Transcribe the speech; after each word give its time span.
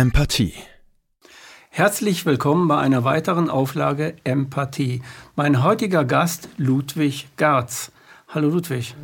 Empathie. 0.00 0.54
Herzlich 1.68 2.24
willkommen 2.24 2.68
bei 2.68 2.78
einer 2.78 3.04
weiteren 3.04 3.50
Auflage 3.50 4.14
Empathie. 4.24 5.02
Mein 5.36 5.62
heutiger 5.62 6.06
Gast 6.06 6.48
Ludwig 6.56 7.28
Garz. 7.36 7.92
Hallo 8.26 8.48
Ludwig. 8.48 8.94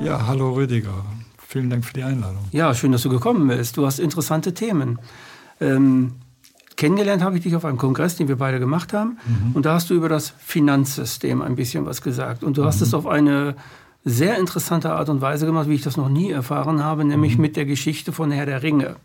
Ja, 0.00 0.26
hallo 0.26 0.54
Rüdiger. 0.54 1.04
Vielen 1.46 1.68
Dank 1.68 1.84
für 1.84 1.92
die 1.92 2.04
Einladung. 2.04 2.38
Ja, 2.52 2.72
schön, 2.72 2.90
dass 2.90 3.02
du 3.02 3.10
gekommen 3.10 3.46
bist. 3.48 3.76
Du 3.76 3.84
hast 3.84 3.98
interessante 3.98 4.54
Themen. 4.54 4.98
Ähm, 5.60 6.14
kennengelernt 6.76 7.22
habe 7.22 7.36
ich 7.36 7.42
dich 7.42 7.54
auf 7.54 7.66
einem 7.66 7.76
Kongress, 7.76 8.16
den 8.16 8.28
wir 8.28 8.36
beide 8.36 8.58
gemacht 8.58 8.94
haben. 8.94 9.18
Mhm. 9.26 9.52
Und 9.52 9.66
da 9.66 9.74
hast 9.74 9.90
du 9.90 9.94
über 9.94 10.08
das 10.08 10.32
Finanzsystem 10.38 11.42
ein 11.42 11.56
bisschen 11.56 11.84
was 11.84 12.00
gesagt. 12.00 12.42
Und 12.42 12.56
du 12.56 12.64
hast 12.64 12.80
mhm. 12.80 12.86
es 12.86 12.94
auf 12.94 13.06
eine 13.06 13.56
sehr 14.06 14.38
interessante 14.38 14.90
Art 14.90 15.10
und 15.10 15.20
Weise 15.20 15.44
gemacht, 15.44 15.68
wie 15.68 15.74
ich 15.74 15.82
das 15.82 15.98
noch 15.98 16.08
nie 16.08 16.30
erfahren 16.30 16.82
habe, 16.82 17.04
nämlich 17.04 17.36
mhm. 17.36 17.42
mit 17.42 17.56
der 17.56 17.66
Geschichte 17.66 18.10
von 18.10 18.30
Herr 18.30 18.46
der 18.46 18.62
Ringe. 18.62 18.96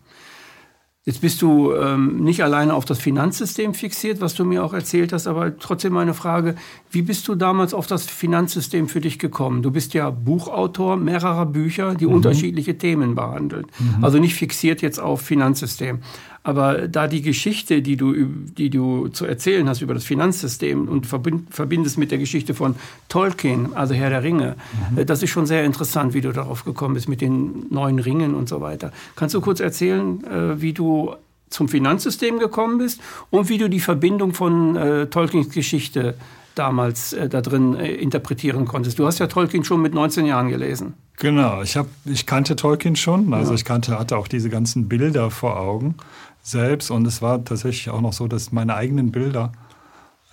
Jetzt 1.04 1.22
bist 1.22 1.42
du 1.42 1.74
ähm, 1.74 2.24
nicht 2.24 2.44
alleine 2.44 2.76
auf 2.76 2.86
das 2.86 3.00
Finanzsystem 3.00 3.74
fixiert, 3.74 4.22
was 4.22 4.36
du 4.36 4.46
mir 4.46 4.64
auch 4.64 4.74
erzählt 4.74 5.14
hast, 5.14 5.26
aber 5.26 5.58
trotzdem 5.58 5.94
meine 5.94 6.14
Frage, 6.14 6.54
wie 6.92 7.02
bist 7.02 7.28
du 7.28 7.34
damals 7.34 7.74
auf 7.74 7.88
das 7.88 8.06
Finanzsystem 8.06 8.88
für 8.88 9.02
dich 9.02 9.18
gekommen? 9.18 9.64
Du 9.64 9.72
bist 9.72 9.96
ja 9.96 10.12
Buchautor 10.12 10.98
mehrerer 10.98 11.48
Bücher, 11.48 11.96
die 11.96 12.06
mhm. 12.06 12.14
unterschiedliche 12.14 12.78
Themen 12.78 13.16
behandeln. 13.16 13.66
Mhm. 13.80 14.04
Also 14.04 14.20
nicht 14.20 14.36
fixiert 14.36 14.84
jetzt 14.84 15.00
auf 15.00 15.22
Finanzsystem. 15.22 16.02
Aber 16.44 16.88
da 16.88 17.08
die 17.08 17.22
Geschichte, 17.22 17.82
die 17.82 17.98
du, 17.98 18.14
die 18.14 18.72
du 18.72 19.10
zu 19.10 19.26
erzählen 19.26 19.68
hast 19.70 19.82
über 19.82 19.94
das 19.94 20.06
Finanzsystem 20.06 20.88
und 20.88 21.06
verbindest 21.06 21.98
mit 22.00 22.10
der 22.10 22.18
Geschichte 22.18 22.56
von 22.56 22.76
Tolkien, 23.10 23.74
also 23.76 23.94
Herr 23.94 24.10
der 24.10 24.24
Ringe, 24.24 24.56
mhm. 24.92 24.98
Äh, 25.00 25.06
das 25.06 25.22
ist 25.22 25.30
schon 25.30 25.46
sehr 25.46 25.64
interessant, 25.64 26.14
wie 26.14 26.22
du 26.22 26.32
darauf 26.32 26.66
gekommen 26.66 26.96
bist 26.96 27.08
mit 27.08 27.22
den 27.22 27.68
neuen 27.70 28.00
Ringen 28.00 28.34
und 28.34 28.50
so 28.50 28.60
weiter. 28.62 28.92
Kannst 29.16 29.36
du 29.36 29.42
kurz 29.42 29.60
erzählen, 29.60 30.24
äh, 30.24 30.62
wie 30.62 30.74
du 30.74 31.14
zum 31.50 31.68
Finanzsystem 31.68 32.40
gekommen 32.40 32.80
bist 32.80 33.02
und 33.30 33.50
wie 33.50 33.58
du 33.58 33.70
die 33.70 33.80
Verbindung 33.80 34.34
von 34.34 34.76
äh, 34.76 35.08
Tolkiens 35.08 35.50
Geschichte 35.50 36.16
damals 36.56 37.14
äh, 37.14 37.30
da 37.30 37.42
drin 37.42 37.76
äh, 37.76 37.94
interpretieren 37.94 38.66
konntest. 38.66 39.00
Du 39.00 39.06
hast 39.06 39.20
ja 39.20 39.28
Tolkien 39.28 39.64
schon 39.64 39.82
mit 39.82 39.94
19 39.94 40.26
Jahren 40.26 40.50
gelesen. 40.50 40.94
Genau, 41.18 41.62
ich, 41.62 41.78
hab, 41.78 41.88
ich 42.06 42.26
kannte 42.26 42.56
Tolkien 42.56 42.96
schon, 42.96 43.34
also 43.34 43.52
ja. 43.52 43.56
ich 43.56 43.66
kannte, 43.66 44.00
hatte 44.00 44.18
auch 44.18 44.28
diese 44.28 44.50
ganzen 44.50 44.90
Bilder 44.90 45.30
vor 45.30 45.60
Augen 45.60 45.96
selbst. 46.44 46.92
Und 46.92 47.06
es 47.08 47.22
war 47.22 47.44
tatsächlich 47.44 47.90
auch 47.90 48.02
noch 48.02 48.14
so, 48.14 48.28
dass 48.28 48.52
meine 48.52 48.76
eigenen 48.76 49.12
Bilder 49.12 49.52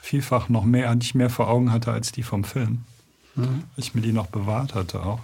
vielfach 0.01 0.49
noch 0.49 0.65
mehr, 0.65 0.95
nicht 0.95 1.15
mehr 1.15 1.31
vor 1.31 1.49
Augen 1.49 1.73
hatte 1.73 1.93
als 1.93 2.13
die 2.13 2.23
vom 2.23 2.45
Film. 2.45 2.85
Mhm. 3.35 3.65
Ich 3.77 3.95
mir 3.95 4.01
die 4.01 4.13
noch 4.13 4.27
bewahrt 4.27 4.75
hatte 4.75 5.03
auch, 5.03 5.21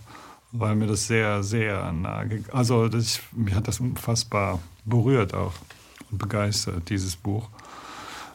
weil 0.53 0.75
mir 0.75 0.87
das 0.87 1.07
sehr, 1.07 1.43
sehr 1.43 1.91
nah, 1.93 2.25
also 2.53 2.89
das, 2.89 3.21
mich 3.33 3.55
hat 3.55 3.69
das 3.69 3.81
unfassbar 3.81 4.61
berührt 4.85 5.35
auch 5.35 5.55
und 6.11 6.19
begeistert, 6.19 6.91
dieses 6.91 7.17
Buch. 7.17 7.49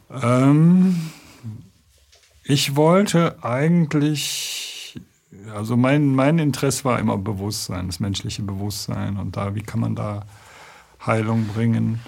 Ähm, 0.09 1.11
ich 2.43 2.75
wollte 2.75 3.43
eigentlich, 3.43 4.99
also 5.53 5.77
mein, 5.77 6.15
mein 6.15 6.39
Interesse 6.39 6.83
war 6.85 6.99
immer 6.99 7.17
Bewusstsein, 7.17 7.87
das 7.87 7.99
menschliche 7.99 8.41
Bewusstsein 8.41 9.17
und 9.17 9.37
da, 9.37 9.53
wie 9.53 9.61
kann 9.61 9.79
man 9.79 9.95
da 9.95 10.25
Heilung 11.05 11.47
bringen. 11.47 11.99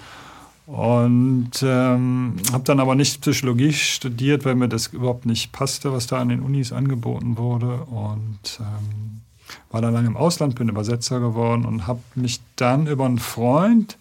Und 0.66 1.50
ähm, 1.62 2.36
habe 2.52 2.64
dann 2.64 2.80
aber 2.80 2.94
nicht 2.94 3.20
Psychologie 3.20 3.72
studiert, 3.72 4.44
weil 4.44 4.54
mir 4.54 4.68
das 4.68 4.88
überhaupt 4.88 5.26
nicht 5.26 5.52
passte, 5.52 5.92
was 5.92 6.06
da 6.06 6.18
an 6.18 6.28
den 6.28 6.40
Unis 6.40 6.72
angeboten 6.72 7.36
wurde. 7.36 7.82
Und 7.84 8.60
ähm, 8.60 9.22
war 9.70 9.82
dann 9.82 9.92
lange 9.92 10.06
im 10.06 10.16
Ausland, 10.16 10.54
bin 10.54 10.68
Übersetzer 10.68 11.20
geworden 11.20 11.64
und 11.64 11.86
habe 11.86 12.00
mich 12.14 12.40
dann 12.56 12.86
über 12.86 13.06
einen 13.06 13.18
Freund 13.18 13.98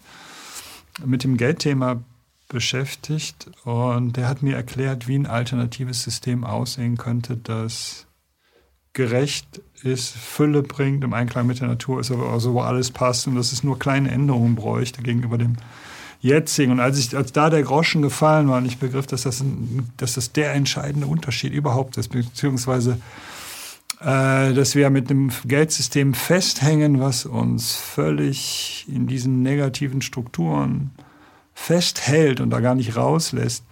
mit 1.03 1.23
dem 1.23 1.37
Geldthema 1.37 2.01
beschäftigt. 2.47 3.49
Und 3.63 4.17
der 4.17 4.27
hat 4.27 4.43
mir 4.43 4.55
erklärt, 4.55 5.07
wie 5.07 5.15
ein 5.15 5.25
alternatives 5.25 6.03
System 6.03 6.43
aussehen 6.43 6.97
könnte, 6.97 7.37
das 7.37 8.05
gerecht 8.93 9.61
ist, 9.83 10.09
Fülle 10.11 10.63
bringt, 10.63 11.03
im 11.03 11.13
Einklang 11.13 11.47
mit 11.47 11.61
der 11.61 11.69
Natur 11.69 12.01
ist, 12.01 12.11
aber 12.11 12.29
also 12.29 12.53
wo 12.53 12.61
alles 12.61 12.91
passt 12.91 13.25
und 13.25 13.35
dass 13.35 13.53
es 13.53 13.63
nur 13.63 13.79
kleine 13.79 14.11
Änderungen 14.11 14.55
bräuchte 14.55 15.01
gegenüber 15.01 15.37
dem 15.37 15.55
jetzigen. 16.21 16.71
Und 16.71 16.79
als, 16.79 16.97
ich, 16.99 17.15
als 17.15 17.33
da 17.33 17.49
der 17.49 17.63
Groschen 17.63 18.01
gefallen 18.01 18.47
war 18.47 18.57
und 18.57 18.65
ich 18.65 18.77
begriff, 18.77 19.07
dass 19.07 19.23
das, 19.23 19.41
ein, 19.41 19.89
dass 19.97 20.13
das 20.13 20.31
der 20.31 20.53
entscheidende 20.53 21.07
Unterschied 21.07 21.53
überhaupt 21.53 21.97
ist, 21.97 22.09
beziehungsweise 22.09 22.97
äh, 23.99 24.53
dass 24.53 24.75
wir 24.75 24.89
mit 24.89 25.09
einem 25.09 25.31
Geldsystem 25.45 26.13
festhängen, 26.13 26.99
was 26.99 27.25
uns 27.25 27.75
völlig 27.75 28.85
in 28.87 29.07
diesen 29.07 29.41
negativen 29.41 30.01
Strukturen 30.01 30.91
festhält 31.53 32.39
und 32.39 32.49
da 32.49 32.59
gar 32.59 32.75
nicht 32.75 32.95
rauslässt, 32.95 33.63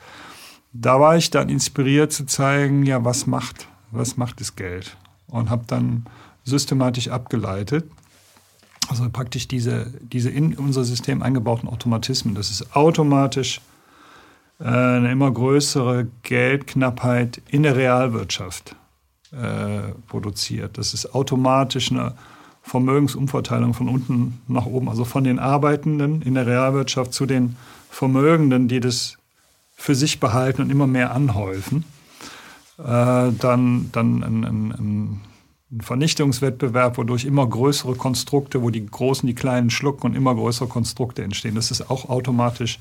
da 0.74 1.00
war 1.00 1.18
ich 1.18 1.32
dann 1.32 1.50
inspiriert 1.50 2.12
zu 2.12 2.26
zeigen, 2.26 2.86
ja, 2.86 3.04
was 3.04 3.26
macht, 3.26 3.68
was 3.92 4.18
macht 4.18 4.40
das 4.40 4.56
Geld? 4.56 4.98
Und 5.28 5.50
habe 5.50 5.64
dann 5.66 6.06
systematisch 6.44 7.08
abgeleitet, 7.08 7.90
also 8.90 9.08
praktisch 9.10 9.48
diese, 9.48 9.94
diese 10.02 10.30
in 10.30 10.56
unser 10.56 10.84
System 10.84 11.22
eingebauten 11.22 11.70
Automatismen, 11.70 12.36
dass 12.36 12.50
es 12.50 12.76
automatisch 12.76 13.62
äh, 14.60 14.64
eine 14.66 15.12
immer 15.12 15.32
größere 15.32 16.08
Geldknappheit 16.24 17.42
in 17.50 17.64
der 17.64 17.76
Realwirtschaft 17.76 18.76
äh, 19.32 19.94
produziert. 20.08 20.78
Das 20.78 20.94
ist 20.94 21.14
automatisch 21.14 21.92
eine 21.92 22.16
Vermögensumverteilung 22.64 23.74
von 23.74 23.88
unten 23.90 24.42
nach 24.48 24.66
oben, 24.66 24.90
also 24.90 25.06
von 25.06 25.24
den 25.24 25.40
Arbeitenden 25.40 26.22
in 26.22 26.34
der 26.34 26.46
Realwirtschaft 26.46 27.14
zu 27.14 27.26
den 27.26 27.56
Vermögenden, 27.90 28.68
die 28.68 28.80
das 28.80 29.18
für 29.76 29.96
sich 29.96 30.20
behalten 30.20 30.62
und 30.62 30.70
immer 30.70 30.88
mehr 30.88 31.14
anhäufen. 31.14 31.86
Äh, 32.78 32.84
dann 32.84 33.90
dann 33.92 34.24
ein, 34.24 34.44
ein, 34.44 34.72
ein 34.72 35.22
ein 35.72 35.82
Vernichtungswettbewerb, 35.82 36.98
wodurch 36.98 37.26
immer 37.26 37.48
größere 37.48 37.96
Konstrukte, 37.96 38.64
wo 38.64 38.70
die 38.70 38.86
Großen 38.86 39.28
die 39.28 39.36
Kleinen 39.36 39.70
schlucken 39.70 40.08
und 40.08 40.16
immer 40.16 40.34
größere 40.34 40.68
Konstrukte 40.68 41.24
entstehen. 41.24 41.56
Das 41.56 41.70
ist 41.70 41.90
auch 41.90 42.10
automatisch 42.10 42.80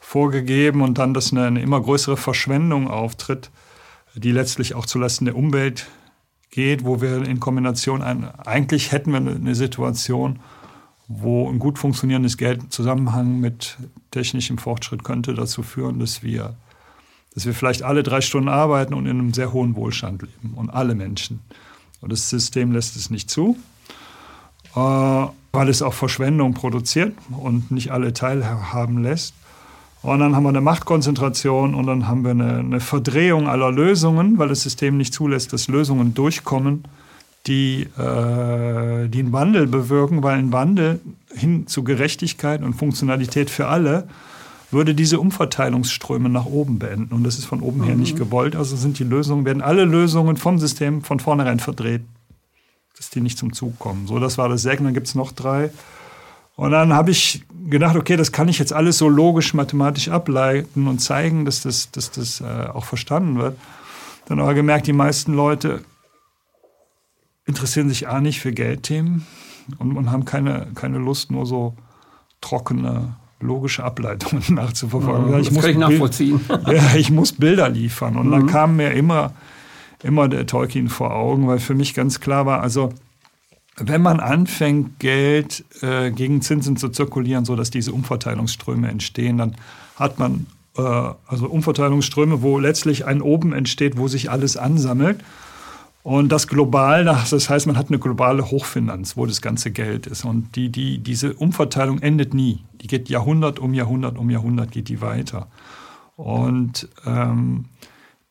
vorgegeben 0.00 0.82
und 0.82 0.98
dann, 0.98 1.14
dass 1.14 1.32
eine, 1.32 1.46
eine 1.46 1.62
immer 1.62 1.80
größere 1.80 2.16
Verschwendung 2.16 2.88
auftritt, 2.88 3.50
die 4.14 4.32
letztlich 4.32 4.74
auch 4.74 4.86
zulasten 4.86 5.26
der 5.26 5.36
Umwelt 5.36 5.86
geht, 6.50 6.84
wo 6.84 7.00
wir 7.00 7.22
in 7.22 7.38
Kombination 7.38 8.02
ein, 8.02 8.24
eigentlich 8.40 8.92
hätten 8.92 9.12
wir 9.12 9.18
eine 9.18 9.54
Situation, 9.54 10.40
wo 11.08 11.48
ein 11.48 11.58
gut 11.58 11.78
funktionierendes 11.78 12.36
Geld 12.36 12.62
im 12.62 12.70
Zusammenhang 12.70 13.38
mit 13.38 13.76
technischem 14.10 14.58
Fortschritt 14.58 15.04
könnte 15.04 15.34
dazu 15.34 15.62
führen, 15.62 16.00
dass 16.00 16.22
wir, 16.22 16.56
dass 17.34 17.46
wir 17.46 17.54
vielleicht 17.54 17.82
alle 17.82 18.02
drei 18.02 18.20
Stunden 18.20 18.48
arbeiten 18.48 18.94
und 18.94 19.06
in 19.06 19.18
einem 19.18 19.34
sehr 19.34 19.52
hohen 19.52 19.76
Wohlstand 19.76 20.22
leben 20.22 20.54
und 20.54 20.70
alle 20.70 20.94
Menschen. 20.96 21.40
Und 22.06 22.12
das 22.12 22.30
System 22.30 22.70
lässt 22.70 22.94
es 22.94 23.10
nicht 23.10 23.28
zu, 23.28 23.56
äh, 24.76 24.78
weil 24.78 25.68
es 25.68 25.82
auch 25.82 25.92
Verschwendung 25.92 26.54
produziert 26.54 27.16
und 27.36 27.72
nicht 27.72 27.90
alle 27.90 28.12
teilhaben 28.12 29.02
lässt. 29.02 29.34
Und 30.02 30.20
dann 30.20 30.36
haben 30.36 30.44
wir 30.44 30.50
eine 30.50 30.60
Machtkonzentration 30.60 31.74
und 31.74 31.84
dann 31.88 32.06
haben 32.06 32.22
wir 32.22 32.30
eine, 32.30 32.58
eine 32.58 32.78
Verdrehung 32.78 33.48
aller 33.48 33.72
Lösungen, 33.72 34.38
weil 34.38 34.46
das 34.46 34.62
System 34.62 34.96
nicht 34.96 35.14
zulässt, 35.14 35.52
dass 35.52 35.66
Lösungen 35.66 36.14
durchkommen, 36.14 36.84
die, 37.48 37.88
äh, 37.98 39.08
die 39.08 39.18
einen 39.18 39.32
Wandel 39.32 39.66
bewirken, 39.66 40.22
weil 40.22 40.38
ein 40.38 40.52
Wandel 40.52 41.00
hin 41.34 41.66
zu 41.66 41.82
Gerechtigkeit 41.82 42.62
und 42.62 42.74
Funktionalität 42.74 43.50
für 43.50 43.66
alle 43.66 44.06
würde 44.70 44.94
diese 44.94 45.20
Umverteilungsströme 45.20 46.28
nach 46.28 46.46
oben 46.46 46.78
beenden. 46.78 47.14
Und 47.14 47.24
das 47.24 47.38
ist 47.38 47.44
von 47.44 47.60
oben 47.60 47.80
mhm. 47.80 47.84
her 47.84 47.96
nicht 47.96 48.16
gewollt. 48.16 48.56
Also 48.56 48.76
sind 48.76 48.98
die 48.98 49.04
Lösungen, 49.04 49.44
werden 49.44 49.62
alle 49.62 49.84
Lösungen 49.84 50.36
vom 50.36 50.58
System 50.58 51.02
von 51.02 51.20
vornherein 51.20 51.60
verdreht, 51.60 52.02
dass 52.96 53.10
die 53.10 53.20
nicht 53.20 53.38
zum 53.38 53.52
Zug 53.52 53.78
kommen. 53.78 54.06
So, 54.06 54.18
das 54.18 54.38
war 54.38 54.48
das 54.48 54.62
Sägen. 54.62 54.84
Dann 54.84 54.94
gibt 54.94 55.06
es 55.06 55.14
noch 55.14 55.32
drei. 55.32 55.70
Und 56.56 56.70
dann 56.70 56.92
habe 56.94 57.10
ich 57.10 57.44
gedacht, 57.68 57.96
okay, 57.96 58.16
das 58.16 58.32
kann 58.32 58.48
ich 58.48 58.58
jetzt 58.58 58.72
alles 58.72 58.98
so 58.98 59.08
logisch, 59.08 59.52
mathematisch 59.54 60.08
ableiten 60.08 60.86
und 60.88 61.00
zeigen, 61.00 61.44
dass 61.44 61.62
das, 61.62 61.90
dass 61.90 62.10
das 62.10 62.40
äh, 62.40 62.68
auch 62.72 62.84
verstanden 62.84 63.38
wird. 63.38 63.58
Dann 64.26 64.40
aber 64.40 64.54
gemerkt, 64.54 64.86
die 64.86 64.92
meisten 64.92 65.34
Leute 65.34 65.82
interessieren 67.44 67.88
sich 67.88 68.08
A 68.08 68.20
nicht 68.20 68.40
für 68.40 68.52
Geldthemen 68.52 69.26
und, 69.78 69.96
und 69.96 70.10
haben 70.10 70.24
keine, 70.24 70.68
keine 70.74 70.98
Lust, 70.98 71.30
nur 71.30 71.46
so 71.46 71.74
trockene 72.40 73.16
logische 73.40 73.84
Ableitungen 73.84 74.42
nachzuverfolgen. 74.48 75.32
Ja, 75.32 75.38
ich 75.38 75.50
muss 75.50 75.62
kann 75.62 75.70
ich 75.70 75.78
nachvollziehen. 75.78 76.40
ja, 76.66 76.94
ich 76.96 77.10
muss 77.10 77.32
Bilder 77.32 77.68
liefern. 77.68 78.16
Und 78.16 78.28
mhm. 78.28 78.30
dann 78.32 78.46
kam 78.46 78.76
mir 78.76 78.92
immer, 78.92 79.32
immer 80.02 80.28
der 80.28 80.46
Tolkien 80.46 80.88
vor 80.88 81.14
Augen, 81.14 81.46
weil 81.46 81.58
für 81.58 81.74
mich 81.74 81.94
ganz 81.94 82.20
klar 82.20 82.46
war, 82.46 82.60
also 82.60 82.92
wenn 83.78 84.00
man 84.00 84.20
anfängt, 84.20 84.98
Geld 85.00 85.64
äh, 85.82 86.10
gegen 86.10 86.40
Zinsen 86.40 86.76
zu 86.76 86.88
zirkulieren, 86.88 87.44
sodass 87.44 87.70
diese 87.70 87.92
Umverteilungsströme 87.92 88.88
entstehen, 88.88 89.36
dann 89.36 89.54
hat 89.96 90.18
man 90.18 90.46
äh, 90.78 90.80
also 90.80 91.46
Umverteilungsströme, 91.46 92.40
wo 92.42 92.58
letztlich 92.58 93.04
ein 93.04 93.20
Oben 93.20 93.52
entsteht, 93.52 93.98
wo 93.98 94.08
sich 94.08 94.30
alles 94.30 94.56
ansammelt. 94.56 95.20
Und 96.06 96.28
das 96.28 96.46
global, 96.46 97.04
das 97.04 97.50
heißt, 97.50 97.66
man 97.66 97.76
hat 97.76 97.88
eine 97.88 97.98
globale 97.98 98.48
Hochfinanz, 98.48 99.16
wo 99.16 99.26
das 99.26 99.42
ganze 99.42 99.72
Geld 99.72 100.06
ist. 100.06 100.24
Und 100.24 100.54
die, 100.54 100.68
die, 100.70 100.98
diese 100.98 101.34
Umverteilung 101.34 101.98
endet 101.98 102.32
nie. 102.32 102.60
Die 102.80 102.86
geht 102.86 103.08
Jahrhundert 103.08 103.58
um 103.58 103.74
Jahrhundert 103.74 104.16
um 104.16 104.30
Jahrhundert, 104.30 104.70
geht 104.70 104.88
die 104.88 105.00
weiter. 105.00 105.48
Und 106.14 106.88
ähm, 107.04 107.64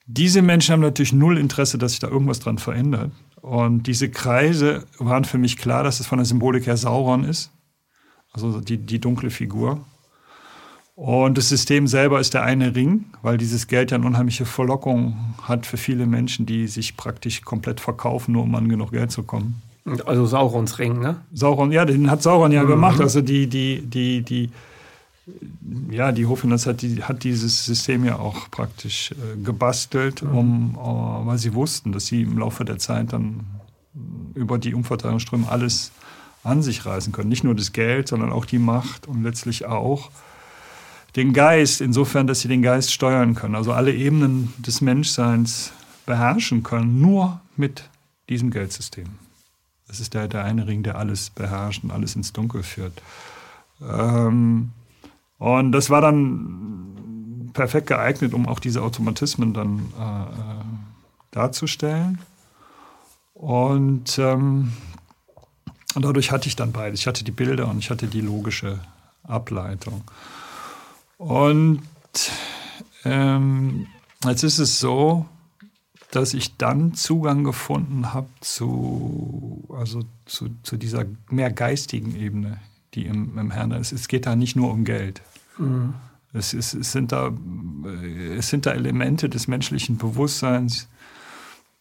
diese 0.06 0.42
Menschen 0.42 0.72
haben 0.72 0.80
natürlich 0.80 1.12
null 1.12 1.38
Interesse, 1.38 1.78
dass 1.78 1.92
sich 1.92 2.00
da 2.00 2.08
irgendwas 2.08 2.40
dran 2.40 2.60
verändert. 2.60 3.12
Und 3.42 3.88
diese 3.88 4.10
Kreise 4.10 4.86
waren 4.98 5.26
für 5.26 5.38
mich 5.38 5.58
klar, 5.58 5.84
dass 5.84 6.00
es 6.00 6.08
von 6.08 6.20
der 6.20 6.26
Symbolik 6.26 6.68
her 6.68 6.78
Sauron 6.78 7.26
ist, 7.26 7.52
also 8.32 8.62
die, 8.62 8.78
die 8.78 9.02
dunkle 9.02 9.32
Figur. 9.32 9.84
Und 10.96 11.38
das 11.38 11.50
System 11.50 11.88
selber 11.88 12.22
ist 12.22 12.34
der 12.34 12.44
eine 12.44 12.74
Ring, 12.74 13.06
weil 13.22 13.38
dieses 13.38 13.68
Geld 13.68 13.92
ja 13.92 13.98
eine 13.98 14.08
unheimliche 14.08 14.46
Verlockung 14.46 15.36
hat 15.42 15.66
für 15.66 15.76
viele 15.76 16.06
Menschen, 16.06 16.46
die 16.46 16.68
sich 16.68 16.96
praktisch 16.96 17.42
komplett 17.42 17.82
verkaufen, 17.82 18.32
nur 18.32 18.44
um 18.44 18.56
an 18.56 18.70
genug 18.70 18.92
Geld 18.92 19.12
zu 19.12 19.24
kommen. 19.24 19.62
Also 20.06 20.26
Saurons 20.26 20.80
Ring, 20.80 21.00
ne? 21.00 21.18
Sauron, 21.34 21.72
ja, 21.72 21.86
den 21.86 22.10
hat 22.10 22.24
Sauron 22.24 22.52
ja 22.52 22.64
mhm. 22.64 22.68
gemacht. 22.68 23.02
Also 23.02 23.22
die, 23.22 23.48
die, 23.48 23.82
die, 23.82 24.22
die, 24.22 24.50
ja, 25.92 26.14
die 26.14 26.26
Hoffinanz 26.26 26.66
hat, 26.66 26.82
die, 26.82 27.04
hat 27.04 27.24
dieses 27.24 27.66
System 27.66 28.06
ja 28.06 28.18
auch 28.18 28.50
praktisch 28.50 29.12
äh, 29.12 29.44
gebastelt, 29.44 30.24
mhm. 30.24 30.38
um, 30.38 30.78
uh, 30.78 31.28
weil 31.28 31.38
sie 31.38 31.54
wussten, 31.54 31.92
dass 31.92 32.08
sie 32.08 32.22
im 32.22 32.38
Laufe 32.38 32.64
der 32.64 32.80
Zeit 32.80 33.12
dann 33.12 33.42
über 34.34 34.58
die 34.58 34.74
Umverteilungsströme 34.74 35.50
alles 35.50 35.92
an 36.44 36.62
sich 36.62 36.86
reißen 36.86 37.12
können. 37.12 37.30
Nicht 37.30 37.44
nur 37.44 37.54
das 37.54 37.74
Geld, 37.74 38.08
sondern 38.08 38.32
auch 38.32 38.46
die 38.46 38.60
Macht 38.60 39.08
und 39.08 39.24
letztlich 39.24 39.66
auch 39.66 40.10
den 41.16 41.34
Geist, 41.34 41.82
insofern, 41.82 42.28
dass 42.28 42.42
sie 42.42 42.48
den 42.48 42.62
Geist 42.62 42.92
steuern 42.92 43.36
können, 43.36 43.56
also 43.56 43.72
alle 43.72 43.94
Ebenen 43.94 44.54
des 44.58 44.82
Menschseins 44.82 45.72
beherrschen 46.06 46.64
können, 46.64 47.00
nur 47.00 47.40
mit 47.56 47.90
diesem 48.30 48.52
Geldsystem. 48.52 49.06
Das 49.88 50.00
ist 50.00 50.14
der, 50.14 50.28
der 50.28 50.44
eine 50.44 50.68
Ring, 50.68 50.84
der 50.84 50.98
alles 50.98 51.30
beherrscht 51.30 51.84
und 51.84 51.92
alles 51.92 52.16
ins 52.16 52.34
Dunkel 52.34 52.64
führt. 52.64 53.02
Ähm, 53.82 54.72
und 55.38 55.72
das 55.72 55.90
war 55.90 56.02
dann 56.02 57.52
perfekt 57.54 57.88
geeignet, 57.88 58.34
um 58.34 58.48
auch 58.48 58.60
diese 58.60 58.82
Automatismen 58.82 59.54
dann 59.54 59.80
äh, 60.00 61.32
darzustellen. 61.32 62.20
Und, 63.34 64.18
ähm, 64.18 64.74
und 65.94 66.06
dadurch 66.06 66.32
hatte 66.32 66.48
ich 66.48 66.56
dann 66.56 66.72
beides. 66.72 67.02
Ich 67.02 67.08
hatte 67.08 67.24
die 67.24 67.32
Bilder 67.32 67.70
und 67.70 67.80
ich 67.80 67.90
hatte 67.90 68.08
die 68.08 68.22
logische 68.22 68.80
Ableitung. 69.24 70.04
Und 71.18 71.82
ähm, 73.04 73.88
jetzt 74.26 74.44
ist 74.44 74.60
es 74.60 74.80
so, 74.80 75.26
dass 76.12 76.34
ich 76.34 76.56
dann 76.58 76.94
Zugang 76.94 77.44
gefunden 77.44 78.14
habe 78.14 78.30
zu, 78.40 79.68
also 79.78 80.04
zu, 80.26 80.50
zu 80.64 80.78
dieser 80.78 81.06
mehr 81.30 81.52
geistigen 81.52 82.16
Ebene, 82.16 82.60
die 82.94 83.06
im, 83.06 83.38
im 83.38 83.52
Herrn 83.52 83.72
ist. 83.72 83.92
Es 83.92 84.08
geht 84.08 84.26
da 84.26 84.36
nicht 84.36 84.56
nur 84.56 84.72
um 84.72 84.86
Geld. 84.86 85.22
Mhm. 85.58 85.94
Es, 86.34 86.54
ist, 86.54 86.74
es, 86.74 86.92
sind 86.92 87.12
da, 87.12 87.32
es 88.38 88.50
sind 88.50 88.66
da 88.66 88.72
Elemente 88.72 89.30
des 89.30 89.48
menschlichen 89.48 89.98
Bewusstseins, 89.98 90.88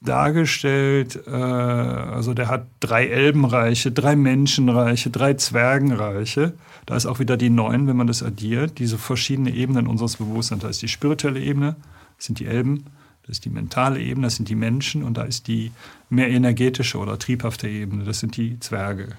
dargestellt. 0.05 1.21
Äh, 1.27 1.31
also 1.31 2.35
der 2.35 2.49
hat 2.49 2.67
drei 2.81 3.07
Elbenreiche, 3.09 3.91
drei 3.91 4.17
Menschenreiche, 4.17 5.11
drei 5.11 5.35
Zwergenreiche. 5.35 6.53
Da 6.87 6.97
ist 6.97 7.07
auch 7.07 7.19
wieder 7.19 7.37
die 7.37 7.51
neun, 7.51 7.87
wenn 7.87 7.97
man 7.97 8.07
das 8.07 8.23
addiert, 8.23 8.79
diese 8.79 8.99
verschiedenen 8.99 9.55
Ebenen 9.55 9.87
unseres 9.87 10.17
Bewusstseins. 10.17 10.63
Da 10.63 10.69
ist 10.69 10.83
die 10.83 10.89
spirituelle 10.89 11.41
Ebene, 11.41 11.77
das 12.17 12.27
sind 12.27 12.39
die 12.39 12.47
Elben, 12.47 12.85
das 13.23 13.37
ist 13.37 13.45
die 13.47 13.51
mentale 13.51 14.01
Ebene, 14.01 14.27
das 14.27 14.37
sind 14.37 14.49
die 14.49 14.55
Menschen 14.55 15.03
und 15.03 15.17
da 15.17 15.23
ist 15.23 15.49
die 15.49 15.73
mehr 16.11 16.29
energetische 16.29 16.99
oder 16.99 17.19
triebhafte 17.19 17.69
Ebene, 17.69 18.05
das 18.05 18.21
sind 18.21 18.37
die 18.37 18.61
Zwerge. 18.61 19.17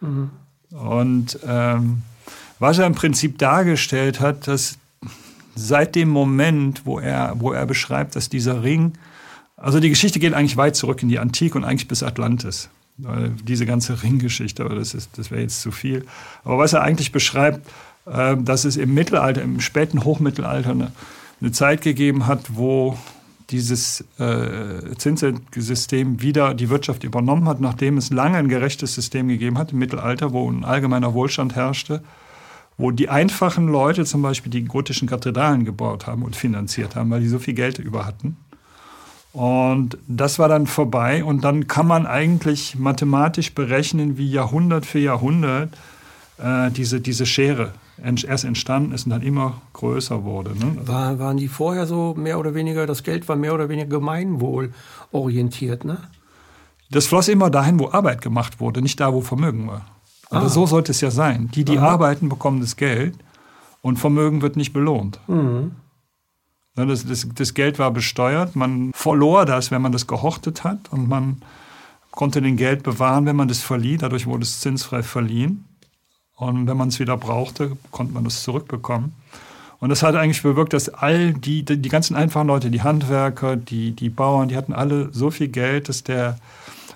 Mhm. 0.00 0.30
Und 0.70 1.38
ähm, 1.44 2.02
was 2.60 2.78
er 2.78 2.86
im 2.86 2.94
Prinzip 2.94 3.38
dargestellt 3.38 4.20
hat, 4.20 4.46
dass 4.46 4.78
seit 5.54 5.94
dem 5.96 6.08
Moment, 6.08 6.86
wo 6.86 7.00
er, 7.00 7.34
wo 7.38 7.52
er 7.52 7.66
beschreibt, 7.66 8.14
dass 8.14 8.28
dieser 8.28 8.62
Ring 8.62 8.92
also 9.60 9.80
die 9.80 9.88
Geschichte 9.88 10.18
geht 10.20 10.34
eigentlich 10.34 10.56
weit 10.56 10.76
zurück 10.76 11.02
in 11.02 11.08
die 11.08 11.18
Antike 11.18 11.58
und 11.58 11.64
eigentlich 11.64 11.88
bis 11.88 12.02
Atlantis. 12.02 12.70
Diese 13.44 13.64
ganze 13.64 14.02
Ringgeschichte, 14.02 14.64
aber 14.64 14.74
das, 14.74 14.96
das 15.14 15.30
wäre 15.30 15.42
jetzt 15.42 15.60
zu 15.60 15.70
viel. 15.70 16.04
Aber 16.44 16.58
was 16.58 16.72
er 16.72 16.82
eigentlich 16.82 17.12
beschreibt, 17.12 17.68
äh, 18.06 18.36
dass 18.36 18.64
es 18.64 18.76
im 18.76 18.94
Mittelalter, 18.94 19.42
im 19.42 19.60
späten 19.60 20.04
Hochmittelalter 20.04 20.70
eine, 20.70 20.92
eine 21.40 21.52
Zeit 21.52 21.82
gegeben 21.82 22.26
hat, 22.26 22.56
wo 22.56 22.98
dieses 23.50 24.04
äh, 24.18 24.94
Zinssystem 24.96 26.20
wieder 26.20 26.54
die 26.54 26.68
Wirtschaft 26.68 27.04
übernommen 27.04 27.48
hat, 27.48 27.60
nachdem 27.60 27.96
es 27.96 28.10
lange 28.10 28.36
ein 28.36 28.48
gerechtes 28.48 28.94
System 28.94 29.28
gegeben 29.28 29.58
hat 29.58 29.72
im 29.72 29.78
Mittelalter, 29.78 30.32
wo 30.32 30.50
ein 30.50 30.64
allgemeiner 30.64 31.14
Wohlstand 31.14 31.54
herrschte, 31.54 32.02
wo 32.76 32.90
die 32.90 33.08
einfachen 33.08 33.68
Leute 33.68 34.04
zum 34.04 34.22
Beispiel 34.22 34.50
die 34.50 34.64
gotischen 34.64 35.08
Kathedralen 35.08 35.64
gebaut 35.64 36.06
haben 36.06 36.22
und 36.22 36.36
finanziert 36.36 36.94
haben, 36.94 37.10
weil 37.10 37.20
die 37.20 37.28
so 37.28 37.38
viel 37.38 37.54
Geld 37.54 37.78
über 37.78 38.04
hatten. 38.04 38.36
Und 39.38 39.98
das 40.08 40.40
war 40.40 40.48
dann 40.48 40.66
vorbei 40.66 41.22
und 41.22 41.44
dann 41.44 41.68
kann 41.68 41.86
man 41.86 42.08
eigentlich 42.08 42.76
mathematisch 42.76 43.54
berechnen, 43.54 44.18
wie 44.18 44.28
Jahrhundert 44.28 44.84
für 44.84 44.98
Jahrhundert 44.98 45.78
äh, 46.38 46.72
diese, 46.72 47.00
diese 47.00 47.24
Schere 47.24 47.70
erst 48.02 48.44
entstanden 48.44 48.90
ist 48.90 49.06
und 49.06 49.10
dann 49.10 49.22
immer 49.22 49.62
größer 49.74 50.24
wurde. 50.24 50.58
Ne? 50.58 50.76
War, 50.84 51.20
waren 51.20 51.36
die 51.36 51.46
vorher 51.46 51.86
so 51.86 52.14
mehr 52.16 52.40
oder 52.40 52.54
weniger, 52.54 52.84
das 52.84 53.04
Geld 53.04 53.28
war 53.28 53.36
mehr 53.36 53.54
oder 53.54 53.68
weniger 53.68 53.86
gemeinwohlorientiert, 53.86 55.84
ne? 55.84 55.98
Das 56.90 57.06
floss 57.06 57.28
immer 57.28 57.48
dahin, 57.48 57.78
wo 57.78 57.90
Arbeit 57.90 58.22
gemacht 58.22 58.58
wurde, 58.58 58.82
nicht 58.82 58.98
da, 58.98 59.12
wo 59.12 59.20
Vermögen 59.20 59.68
war. 59.68 59.84
Aber 60.30 60.46
ah. 60.46 60.48
so 60.48 60.66
sollte 60.66 60.90
es 60.90 61.00
ja 61.00 61.12
sein. 61.12 61.48
Die, 61.54 61.64
die 61.64 61.78
Aha. 61.78 61.90
arbeiten, 61.90 62.28
bekommen 62.28 62.60
das 62.60 62.74
Geld 62.74 63.14
und 63.82 64.00
Vermögen 64.00 64.42
wird 64.42 64.56
nicht 64.56 64.72
belohnt. 64.72 65.20
Mhm. 65.28 65.76
Ne, 66.78 66.86
das, 66.86 67.04
das, 67.04 67.26
das, 67.34 67.54
Geld 67.54 67.80
war 67.80 67.90
besteuert. 67.90 68.54
Man 68.54 68.92
verlor 68.94 69.44
das, 69.44 69.72
wenn 69.72 69.82
man 69.82 69.90
das 69.90 70.06
gehortet 70.06 70.62
hat. 70.62 70.92
Und 70.92 71.08
man 71.08 71.42
konnte 72.12 72.40
den 72.40 72.56
Geld 72.56 72.84
bewahren, 72.84 73.26
wenn 73.26 73.34
man 73.34 73.48
das 73.48 73.58
verlieh. 73.58 73.96
Dadurch 73.96 74.26
wurde 74.26 74.44
es 74.44 74.60
zinsfrei 74.60 75.02
verliehen. 75.02 75.64
Und 76.36 76.68
wenn 76.68 76.76
man 76.76 76.88
es 76.88 77.00
wieder 77.00 77.16
brauchte, 77.16 77.76
konnte 77.90 78.14
man 78.14 78.22
das 78.22 78.44
zurückbekommen. 78.44 79.12
Und 79.80 79.88
das 79.88 80.04
hat 80.04 80.14
eigentlich 80.14 80.42
bewirkt, 80.42 80.72
dass 80.72 80.88
all 80.88 81.34
die, 81.34 81.64
die 81.64 81.88
ganzen 81.88 82.14
einfachen 82.14 82.46
Leute, 82.46 82.70
die 82.70 82.82
Handwerker, 82.82 83.56
die, 83.56 83.90
die 83.90 84.08
Bauern, 84.08 84.48
die 84.48 84.56
hatten 84.56 84.72
alle 84.72 85.12
so 85.12 85.32
viel 85.32 85.48
Geld, 85.48 85.88
dass 85.88 86.04
der, 86.04 86.38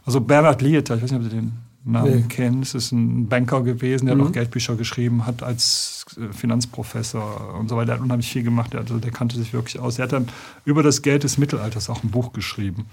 also 0.06 0.20
Bernhard 0.20 0.62
Lieter, 0.62 0.94
ich 0.94 1.02
weiß 1.02 1.10
nicht, 1.10 1.24
ob 1.24 1.28
Sie 1.28 1.36
den 1.36 1.52
Namen 1.84 2.14
nee. 2.14 2.22
kennen. 2.28 2.62
Es 2.62 2.74
ist 2.74 2.92
ein 2.92 3.28
Banker 3.28 3.62
gewesen, 3.62 4.06
der 4.06 4.14
mhm. 4.14 4.20
hat 4.20 4.28
auch 4.28 4.32
Geldbücher 4.32 4.76
geschrieben, 4.76 5.26
hat 5.26 5.42
als 5.42 6.06
äh, 6.16 6.32
Finanzprofessor 6.32 7.54
und 7.58 7.68
so 7.68 7.76
weiter, 7.76 7.86
der 7.86 7.94
hat 7.96 8.02
unheimlich 8.02 8.30
viel 8.30 8.42
gemacht. 8.42 8.74
Also 8.74 8.98
der 8.98 9.10
kannte 9.10 9.36
sich 9.36 9.52
wirklich 9.52 9.80
aus. 9.80 9.98
Er 9.98 10.04
hat 10.04 10.12
dann 10.12 10.28
über 10.64 10.82
das 10.82 11.02
Geld 11.02 11.24
des 11.24 11.38
Mittelalters 11.38 11.90
auch 11.90 12.02
ein 12.02 12.10
Buch 12.10 12.32
geschrieben. 12.32 12.86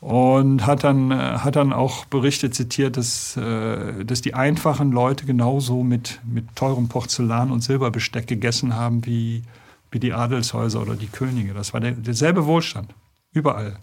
Und 0.00 0.66
hat 0.66 0.84
dann, 0.84 1.10
äh, 1.10 1.14
hat 1.14 1.56
dann 1.56 1.72
auch 1.72 2.04
berichtet, 2.04 2.54
zitiert, 2.54 2.96
dass, 2.96 3.36
äh, 3.36 4.04
dass 4.04 4.20
die 4.20 4.34
einfachen 4.34 4.92
Leute 4.92 5.24
genauso 5.26 5.82
mit, 5.82 6.20
mit 6.24 6.44
teurem 6.54 6.88
Porzellan 6.88 7.50
und 7.50 7.62
Silberbesteck 7.62 8.26
gegessen 8.26 8.74
haben 8.74 9.04
wie, 9.06 9.42
wie 9.90 9.98
die 9.98 10.12
Adelshäuser 10.12 10.82
oder 10.82 10.94
die 10.94 11.06
Könige. 11.06 11.54
Das 11.54 11.72
war 11.72 11.80
der, 11.80 11.92
derselbe 11.92 12.46
Wohlstand. 12.46 12.94
Überall. 13.32 13.78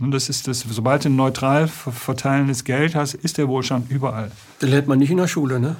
Und 0.00 0.12
das 0.12 0.30
ist 0.30 0.48
das, 0.48 0.60
sobald 0.60 1.04
du 1.04 1.10
ein 1.10 1.16
neutral 1.16 1.68
verteilendes 1.68 2.64
Geld 2.64 2.94
hast, 2.94 3.14
ist 3.14 3.36
der 3.36 3.48
Wohlstand 3.48 3.90
überall. 3.90 4.32
Den 4.62 4.70
lernt 4.70 4.88
man 4.88 4.98
nicht 4.98 5.10
in 5.10 5.18
der 5.18 5.28
Schule, 5.28 5.60
ne? 5.60 5.76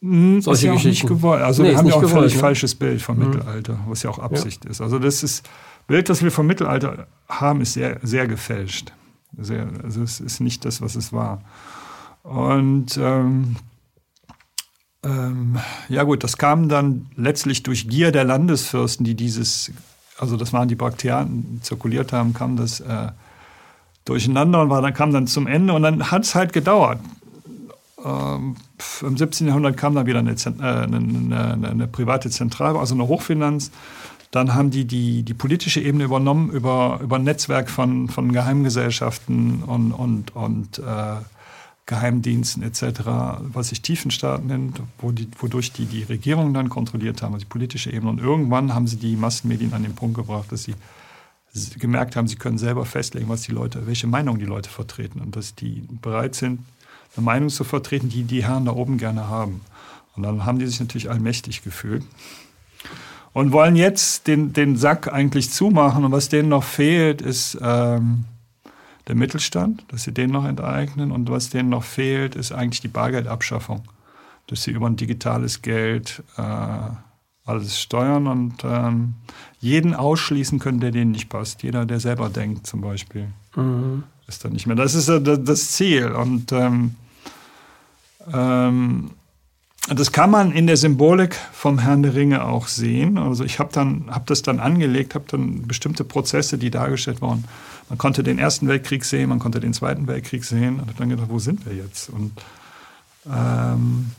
Mhm, 0.00 0.40
Solche 0.40 0.58
ist 0.58 0.62
ja 0.64 0.72
auch 0.72 0.84
nicht 0.84 1.06
gewollt. 1.06 1.42
Also 1.42 1.62
nee, 1.62 1.70
wir 1.70 1.78
haben 1.78 1.88
ja 1.88 1.94
auch 1.94 2.02
ein 2.02 2.08
völlig 2.08 2.34
ne? 2.34 2.40
falsches 2.40 2.76
Bild 2.76 3.02
vom 3.02 3.18
mhm. 3.18 3.30
Mittelalter, 3.30 3.78
was 3.88 4.04
ja 4.04 4.10
auch 4.10 4.20
Absicht 4.20 4.64
ja. 4.64 4.70
ist. 4.70 4.80
Also 4.80 5.00
das 5.00 5.22
ist 5.24 5.48
Bild, 5.88 6.08
das 6.08 6.22
wir 6.22 6.30
vom 6.30 6.46
Mittelalter 6.46 7.08
haben, 7.28 7.60
ist 7.60 7.72
sehr, 7.72 7.98
sehr 8.02 8.28
gefälscht. 8.28 8.92
Sehr, 9.36 9.68
also 9.82 10.02
es 10.02 10.20
ist 10.20 10.40
nicht 10.40 10.64
das, 10.64 10.80
was 10.80 10.94
es 10.94 11.12
war. 11.12 11.42
Und 12.22 12.96
ähm, 12.98 13.56
ähm, 15.02 15.58
ja 15.88 16.04
gut, 16.04 16.22
das 16.22 16.38
kam 16.38 16.68
dann 16.68 17.06
letztlich 17.16 17.64
durch 17.64 17.88
Gier 17.88 18.12
der 18.12 18.24
Landesfürsten, 18.24 19.04
die 19.04 19.14
dieses, 19.14 19.72
also 20.18 20.36
das 20.36 20.52
waren 20.52 20.68
die 20.68 20.74
Bakterianen, 20.76 21.60
zirkuliert 21.62 22.12
haben, 22.12 22.32
kam 22.32 22.56
das 22.56 22.80
äh, 22.80 23.08
durcheinander 24.06 24.62
und 24.62 24.70
war, 24.70 24.80
dann 24.80 24.94
kam 24.94 25.12
dann 25.12 25.26
zum 25.26 25.46
Ende 25.46 25.74
und 25.74 25.82
dann 25.82 26.10
hat 26.10 26.22
es 26.22 26.34
halt 26.34 26.54
gedauert. 26.54 27.00
Ähm, 28.02 28.56
Im 29.02 29.16
17. 29.16 29.48
Jahrhundert 29.48 29.76
kam 29.76 29.94
dann 29.94 30.06
wieder 30.06 30.20
eine, 30.20 30.32
äh, 30.32 30.62
eine, 30.62 30.96
eine, 30.96 31.68
eine, 31.68 31.86
private 31.86 32.30
Zentralbank, 32.30 32.80
also 32.80 32.94
eine 32.94 33.08
Hochfinanz. 33.08 33.70
Dann 34.30 34.54
haben 34.54 34.70
die 34.70 34.84
die, 34.84 35.22
die 35.22 35.34
politische 35.34 35.80
Ebene 35.80 36.04
übernommen 36.04 36.50
über, 36.50 37.00
über 37.02 37.16
ein 37.16 37.24
Netzwerk 37.24 37.68
von, 37.68 38.08
von 38.08 38.32
Geheimgesellschaften 38.32 39.62
und, 39.62 39.92
und, 39.92 40.36
und 40.36 40.78
äh, 40.78 41.16
Geheimdiensten 41.86 42.62
etc., 42.64 43.00
was 43.40 43.68
sich 43.68 43.80
Tiefenstaat 43.80 44.44
nennt, 44.44 44.82
wo 44.98 45.12
die, 45.12 45.28
wodurch 45.38 45.72
die 45.72 45.86
die 45.86 46.02
Regierung 46.02 46.52
dann 46.52 46.68
kontrolliert 46.68 47.22
haben, 47.22 47.34
also 47.34 47.44
die 47.44 47.48
politische 47.48 47.92
Ebene. 47.92 48.10
Und 48.10 48.20
irgendwann 48.20 48.74
haben 48.74 48.88
sie 48.88 48.96
die 48.96 49.16
Massenmedien 49.16 49.72
an 49.72 49.84
den 49.84 49.94
Punkt 49.94 50.16
gebracht, 50.16 50.50
dass 50.50 50.64
sie 50.64 50.74
gemerkt 51.78 52.16
haben, 52.16 52.28
sie 52.28 52.36
können 52.36 52.58
selber 52.58 52.84
festlegen, 52.84 53.28
was 53.28 53.42
die 53.42 53.52
Leute, 53.52 53.86
welche 53.86 54.06
Meinung 54.06 54.38
die 54.38 54.44
Leute 54.44 54.70
vertreten 54.70 55.20
und 55.20 55.36
dass 55.36 55.54
die 55.54 55.86
bereit 56.02 56.34
sind, 56.34 56.60
eine 57.16 57.24
Meinung 57.24 57.48
zu 57.48 57.64
vertreten, 57.64 58.08
die 58.08 58.24
die 58.24 58.44
Herren 58.44 58.66
da 58.66 58.72
oben 58.72 58.98
gerne 58.98 59.28
haben. 59.28 59.60
Und 60.16 60.22
dann 60.22 60.44
haben 60.44 60.58
die 60.58 60.66
sich 60.66 60.80
natürlich 60.80 61.10
allmächtig 61.10 61.62
gefühlt 61.62 62.04
und 63.36 63.52
wollen 63.52 63.76
jetzt 63.76 64.28
den, 64.28 64.54
den 64.54 64.76
Sack 64.76 65.12
eigentlich 65.12 65.50
zumachen. 65.50 66.06
Und 66.06 66.12
was 66.12 66.30
denen 66.30 66.48
noch 66.48 66.64
fehlt, 66.64 67.20
ist 67.20 67.58
ähm, 67.60 68.24
der 69.08 69.14
Mittelstand, 69.14 69.84
dass 69.88 70.04
sie 70.04 70.12
den 70.12 70.30
noch 70.30 70.46
enteignen. 70.46 71.12
Und 71.12 71.28
was 71.30 71.50
denen 71.50 71.68
noch 71.68 71.84
fehlt, 71.84 72.34
ist 72.34 72.52
eigentlich 72.52 72.80
die 72.80 72.88
Bargeldabschaffung, 72.88 73.82
dass 74.46 74.62
sie 74.62 74.70
über 74.70 74.86
ein 74.86 74.96
digitales 74.96 75.60
Geld 75.60 76.22
äh, 76.38 76.42
alles 77.46 77.80
steuern 77.80 78.26
und 78.26 78.64
ähm, 78.64 79.14
jeden 79.60 79.94
ausschließen 79.94 80.58
können, 80.58 80.80
der 80.80 80.90
denen 80.90 81.12
nicht 81.12 81.28
passt. 81.28 81.62
Jeder, 81.62 81.86
der 81.86 82.00
selber 82.00 82.28
denkt 82.28 82.66
zum 82.66 82.80
Beispiel, 82.80 83.28
mhm. 83.54 84.02
ist 84.26 84.44
dann 84.44 84.52
nicht 84.52 84.66
mehr. 84.66 84.76
Das 84.76 84.94
ist 84.94 85.08
das 85.08 85.70
Ziel. 85.72 86.08
Und 86.08 86.52
ähm, 86.52 86.96
ähm, 88.32 89.10
das 89.88 90.10
kann 90.10 90.30
man 90.30 90.50
in 90.50 90.66
der 90.66 90.76
Symbolik 90.76 91.36
vom 91.52 91.78
Herrn 91.78 92.02
der 92.02 92.14
Ringe 92.14 92.44
auch 92.44 92.66
sehen. 92.66 93.18
Also 93.18 93.44
ich 93.44 93.60
habe 93.60 93.72
dann 93.72 94.06
hab 94.10 94.26
das 94.26 94.42
dann 94.42 94.58
angelegt, 94.58 95.14
habe 95.14 95.26
dann 95.28 95.62
bestimmte 95.68 96.02
Prozesse, 96.02 96.58
die 96.58 96.70
dargestellt 96.70 97.22
wurden. 97.22 97.44
Man 97.88 97.96
konnte 97.96 98.24
den 98.24 98.40
Ersten 98.40 98.66
Weltkrieg 98.66 99.04
sehen, 99.04 99.28
man 99.28 99.38
konnte 99.38 99.60
den 99.60 99.72
Zweiten 99.72 100.08
Weltkrieg 100.08 100.44
sehen. 100.44 100.80
Und 100.80 100.98
dann 100.98 101.08
gedacht, 101.08 101.28
wo 101.30 101.38
sind 101.38 101.64
wir 101.66 101.74
jetzt? 101.74 102.10
Und 102.10 102.32
ähm, 103.32 104.10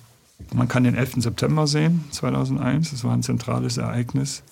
man 0.54 0.68
kann 0.68 0.84
den 0.84 0.96
11. 0.96 1.16
September 1.18 1.68
sehen, 1.68 2.06
2001. 2.12 2.92
Das 2.92 3.04
war 3.04 3.14
ein 3.14 3.24
zentrales 3.24 3.78
Ereignis. 3.78 4.44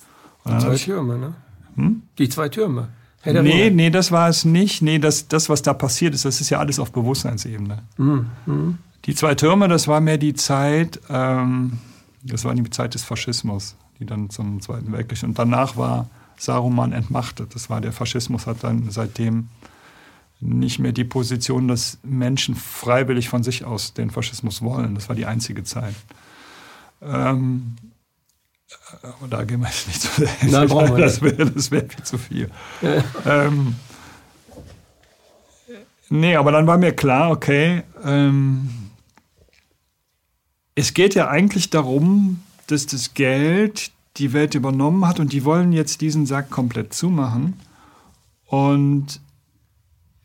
Die 0.46 0.58
zwei 0.60 0.76
Türme, 0.76 1.18
ne? 1.18 1.34
Hm? 1.76 2.02
Die 2.18 2.30
zwei 2.30 2.50
Türme. 2.50 2.90
Herr 3.22 3.42
nee, 3.42 3.72
nee, 3.72 3.90
das 3.90 4.12
war 4.12 4.30
es 4.30 4.46
nicht. 4.46 4.84
Nee, 4.84 5.00
das, 5.00 5.28
das, 5.28 5.50
was 5.50 5.64
da 5.64 5.74
passiert 5.74 6.14
ist, 6.14 6.26
das 6.26 6.42
ist 6.42 6.52
ja 6.52 6.60
alles 6.60 6.78
auf 6.78 6.92
Bewusstseinsebene. 6.92 7.80
Mhm. 7.98 8.28
Mhm. 8.46 8.78
Die 9.06 9.16
zwei 9.16 9.34
Türme, 9.34 9.68
das 9.68 9.88
war 9.88 10.00
mehr 10.00 10.18
die 10.20 10.36
Zeit, 10.36 11.00
ähm, 11.10 11.80
das 12.24 12.46
war 12.46 12.54
die 12.54 12.70
Zeit 12.70 12.94
des 12.94 13.04
Faschismus, 13.04 13.76
die 14.00 14.06
dann 14.06 14.30
zum 14.30 14.62
Zweiten 14.62 14.92
Weltkrieg. 14.92 15.24
Und 15.24 15.40
danach 15.40 15.76
war 15.76 16.08
Saruman 16.38 16.92
entmachtet. 16.92 17.56
Das 17.56 17.70
war 17.70 17.82
der 17.82 17.92
Faschismus, 17.92 18.46
hat 18.46 18.64
dann 18.64 18.90
seitdem 18.90 19.48
nicht 20.40 20.80
mehr 20.80 20.92
die 20.92 21.04
Position, 21.04 21.68
dass 21.68 21.98
Menschen 22.04 22.56
freiwillig 22.56 23.30
von 23.30 23.44
sich 23.44 23.66
aus 23.66 23.94
den 23.94 24.12
Faschismus 24.12 24.62
wollen. 24.62 24.96
Das 24.96 25.10
war 25.10 25.16
die 25.16 25.26
einzige 25.26 25.64
Zeit. 25.64 25.96
Ähm, 27.02 27.76
aber 29.02 29.28
da 29.30 29.44
gehen 29.44 29.62
wir 29.62 29.68
jetzt 29.68 29.88
nicht 29.88 30.02
zu 30.02 30.28
Nein, 30.48 30.68
brauchen 30.68 30.96
wir 30.96 31.06
das 31.06 31.22
wäre 31.22 31.54
wär 31.72 31.90
viel 31.90 32.04
zu 32.04 32.18
viel. 32.18 32.50
Ähm, 33.26 33.76
nee, 36.10 36.36
aber 36.36 36.52
dann 36.52 36.68
war 36.68 36.78
mir 36.78 36.94
klar, 36.94 37.32
okay, 37.32 37.84
ähm, 38.04 38.70
es 40.76 40.94
geht 40.94 41.16
ja 41.16 41.30
eigentlich 41.30 41.70
darum, 41.70 42.42
dass 42.68 42.86
das 42.86 43.14
Geld 43.14 43.92
die 44.18 44.34
Welt 44.34 44.56
übernommen 44.56 45.08
hat 45.08 45.20
und 45.20 45.34
die 45.34 45.46
wollen 45.46 45.72
jetzt 45.72 46.02
diesen 46.02 46.26
Sack 46.26 46.50
komplett 46.50 46.94
zumachen. 46.94 47.60
Und 48.46 49.20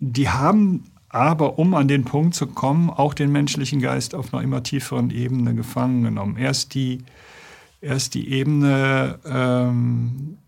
die 0.01 0.29
haben 0.29 0.85
aber, 1.09 1.59
um 1.59 1.75
an 1.75 1.89
den 1.89 2.05
Punkt 2.05 2.35
zu 2.35 2.47
kommen, 2.47 2.89
auch 2.89 3.15
den 3.15 3.33
menschlichen 3.33 3.81
Geist 3.81 4.15
auf 4.15 4.33
einer 4.33 4.43
immer 4.43 4.63
tieferen 4.63 5.11
Ebene 5.11 5.55
gefangen 5.55 6.05
genommen. 6.05 6.37
Erst 6.37 6.75
die, 6.75 6.99
erst 7.81 8.15
die 8.15 8.33
Ebene 8.33 9.19
ähm, 9.27 10.39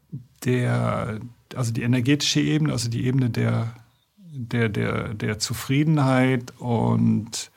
der, 0.45 1.21
also 1.55 1.73
die 1.73 1.83
energetische 1.83 2.41
Ebene, 2.41 2.73
also 2.73 2.89
die 2.89 3.05
Ebene 3.05 3.29
der, 3.29 3.75
der, 4.17 4.69
der, 4.69 5.15
der 5.15 5.39
Zufriedenheit 5.39 6.53
und 6.59 7.51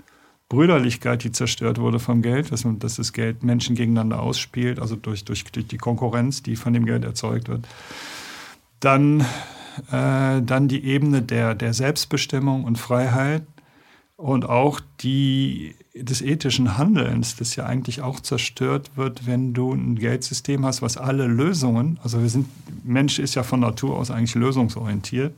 Brüderlichkeit, 0.49 1.23
die 1.23 1.31
zerstört 1.31 1.79
wurde 1.79 1.99
vom 1.99 2.21
Geld, 2.21 2.51
dass, 2.51 2.65
man, 2.65 2.79
dass 2.79 2.95
das 2.95 3.13
Geld 3.13 3.43
Menschen 3.43 3.75
gegeneinander 3.75 4.21
ausspielt, 4.21 4.79
also 4.79 4.95
durch, 4.95 5.25
durch, 5.25 5.43
durch 5.45 5.67
die 5.67 5.77
Konkurrenz, 5.77 6.43
die 6.43 6.55
von 6.55 6.73
dem 6.73 6.85
Geld 6.85 7.03
erzeugt 7.03 7.49
wird. 7.49 7.67
Dann, 8.79 9.25
äh, 9.91 10.41
dann 10.41 10.67
die 10.67 10.83
Ebene 10.83 11.21
der, 11.21 11.55
der 11.55 11.73
Selbstbestimmung 11.73 12.63
und 12.63 12.77
Freiheit 12.77 13.43
und 14.17 14.47
auch 14.47 14.79
die 15.01 15.75
des 15.93 16.21
ethischen 16.21 16.77
Handelns, 16.77 17.37
das 17.37 17.55
ja 17.55 17.65
eigentlich 17.65 18.01
auch 18.01 18.19
zerstört 18.19 18.91
wird, 18.95 19.25
wenn 19.25 19.53
du 19.53 19.73
ein 19.73 19.95
Geldsystem 19.95 20.65
hast, 20.65 20.81
was 20.81 20.97
alle 20.97 21.25
Lösungen, 21.27 21.99
also 22.03 22.21
wir 22.21 22.29
sind, 22.29 22.47
Mensch 22.83 23.17
ist 23.17 23.35
ja 23.35 23.43
von 23.43 23.61
Natur 23.61 23.97
aus 23.97 24.11
eigentlich 24.11 24.35
lösungsorientiert, 24.35 25.33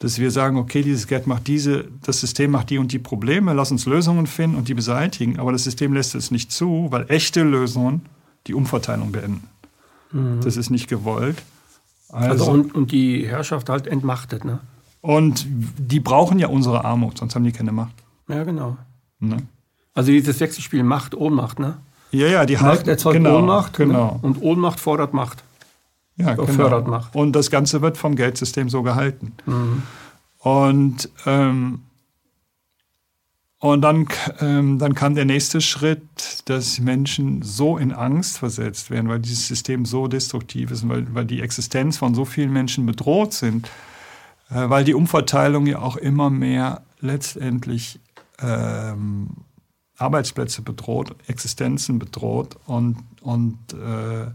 dass 0.00 0.18
wir 0.18 0.30
sagen, 0.30 0.58
okay, 0.58 0.82
dieses 0.82 1.06
Geld 1.06 1.26
macht 1.26 1.46
diese, 1.46 1.86
das 2.02 2.20
System 2.20 2.50
macht 2.50 2.70
die 2.70 2.78
und 2.78 2.92
die 2.92 2.98
Probleme, 2.98 3.54
lass 3.54 3.70
uns 3.70 3.86
Lösungen 3.86 4.26
finden 4.26 4.56
und 4.56 4.68
die 4.68 4.74
beseitigen, 4.74 5.38
aber 5.38 5.52
das 5.52 5.64
System 5.64 5.92
lässt 5.92 6.14
es 6.14 6.30
nicht 6.30 6.50
zu, 6.50 6.88
weil 6.90 7.06
echte 7.08 7.42
Lösungen 7.42 8.02
die 8.46 8.54
Umverteilung 8.54 9.12
beenden. 9.12 9.48
Mhm. 10.12 10.40
Das 10.42 10.56
ist 10.56 10.70
nicht 10.70 10.88
gewollt. 10.88 11.42
Also, 12.08 12.30
also 12.30 12.50
und, 12.50 12.74
und, 12.74 12.92
die 12.92 13.26
Herrschaft 13.26 13.68
halt 13.68 13.86
entmachtet, 13.86 14.44
ne? 14.44 14.60
Und 15.00 15.46
die 15.48 16.00
brauchen 16.00 16.38
ja 16.38 16.48
unsere 16.48 16.84
Armut, 16.84 17.18
sonst 17.18 17.34
haben 17.34 17.44
die 17.44 17.52
keine 17.52 17.72
Macht. 17.72 17.94
Ja, 18.28 18.44
genau. 18.44 18.76
Ne? 19.20 19.38
Also 19.94 20.10
dieses 20.10 20.38
Wechselspiel 20.40 20.82
Macht, 20.82 21.14
Ohnmacht, 21.14 21.58
ne? 21.58 21.78
Ja, 22.10 22.26
ja, 22.26 22.46
die 22.46 22.54
Macht 22.54 22.64
halten, 22.64 22.88
erzeugt 22.88 23.16
genau, 23.16 23.38
Ohnmacht 23.38 23.78
ne? 23.78 23.86
genau. 23.86 24.12
Ne? 24.12 24.18
und 24.22 24.42
Ohnmacht 24.42 24.80
fordert 24.80 25.14
Macht. 25.14 25.44
Ja, 26.16 26.34
genau. 26.34 26.46
fördert 26.46 26.88
Macht. 26.88 27.14
Und 27.14 27.32
das 27.32 27.50
Ganze 27.50 27.82
wird 27.82 27.96
vom 27.96 28.16
Geldsystem 28.16 28.70
so 28.70 28.82
gehalten. 28.82 29.32
Mhm. 29.46 29.82
Und, 30.38 31.08
ähm, 31.26 31.80
und 33.58 33.80
dann, 33.80 34.06
ähm, 34.40 34.78
dann 34.78 34.94
kam 34.94 35.14
der 35.14 35.24
nächste 35.24 35.62
Schritt, 35.62 36.42
dass 36.44 36.78
Menschen 36.78 37.40
so 37.40 37.78
in 37.78 37.92
Angst 37.92 38.38
versetzt 38.38 38.90
werden, 38.90 39.08
weil 39.08 39.18
dieses 39.18 39.48
System 39.48 39.86
so 39.86 40.08
destruktiv 40.08 40.70
ist, 40.70 40.86
weil, 40.88 41.14
weil 41.14 41.24
die 41.24 41.40
Existenz 41.40 41.96
von 41.96 42.14
so 42.14 42.26
vielen 42.26 42.52
Menschen 42.52 42.84
bedroht 42.84 43.32
sind, 43.32 43.68
äh, 44.50 44.68
weil 44.68 44.84
die 44.84 44.94
Umverteilung 44.94 45.66
ja 45.66 45.78
auch 45.78 45.96
immer 45.96 46.28
mehr 46.28 46.82
letztendlich 47.00 47.98
ähm, 48.40 49.28
Arbeitsplätze 49.96 50.60
bedroht, 50.60 51.16
Existenzen 51.26 51.98
bedroht 51.98 52.58
und, 52.66 52.98
und 53.22 53.58
äh, 53.72 54.30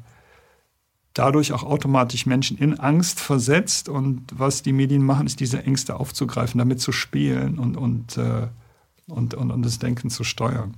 dadurch 1.14 1.54
auch 1.54 1.64
automatisch 1.64 2.26
Menschen 2.26 2.58
in 2.58 2.80
Angst 2.80 3.20
versetzt. 3.20 3.88
Und 3.88 4.26
was 4.34 4.64
die 4.64 4.74
Medien 4.74 5.06
machen, 5.06 5.28
ist 5.28 5.40
diese 5.40 5.64
Ängste 5.64 6.00
aufzugreifen, 6.00 6.58
damit 6.58 6.82
zu 6.82 6.92
spielen 6.92 7.60
und, 7.60 7.78
und, 7.78 8.18
äh, 8.18 8.48
und, 9.12 9.34
und, 9.34 9.52
und 9.52 9.64
das 9.64 9.80
Denken 9.80 10.10
zu 10.10 10.24
steuern. 10.24 10.76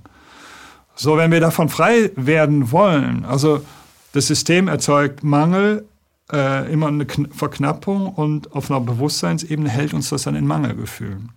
So, 0.94 1.16
wenn 1.16 1.32
wir 1.32 1.40
davon 1.40 1.68
frei 1.68 2.10
werden 2.16 2.70
wollen, 2.70 3.24
also 3.24 3.64
das 4.12 4.26
System 4.28 4.68
erzeugt 4.68 5.24
Mangel, 5.24 5.88
äh, 6.32 6.72
immer 6.72 6.88
eine 6.88 7.06
Verknappung 7.30 8.06
und 8.06 8.52
auf 8.52 8.70
einer 8.70 8.80
Bewusstseinsebene 8.80 9.68
hält 9.68 9.92
uns 9.92 10.10
das 10.10 10.22
dann 10.22 10.36
in 10.36 10.46
Mangelgefühlen. 10.46 11.30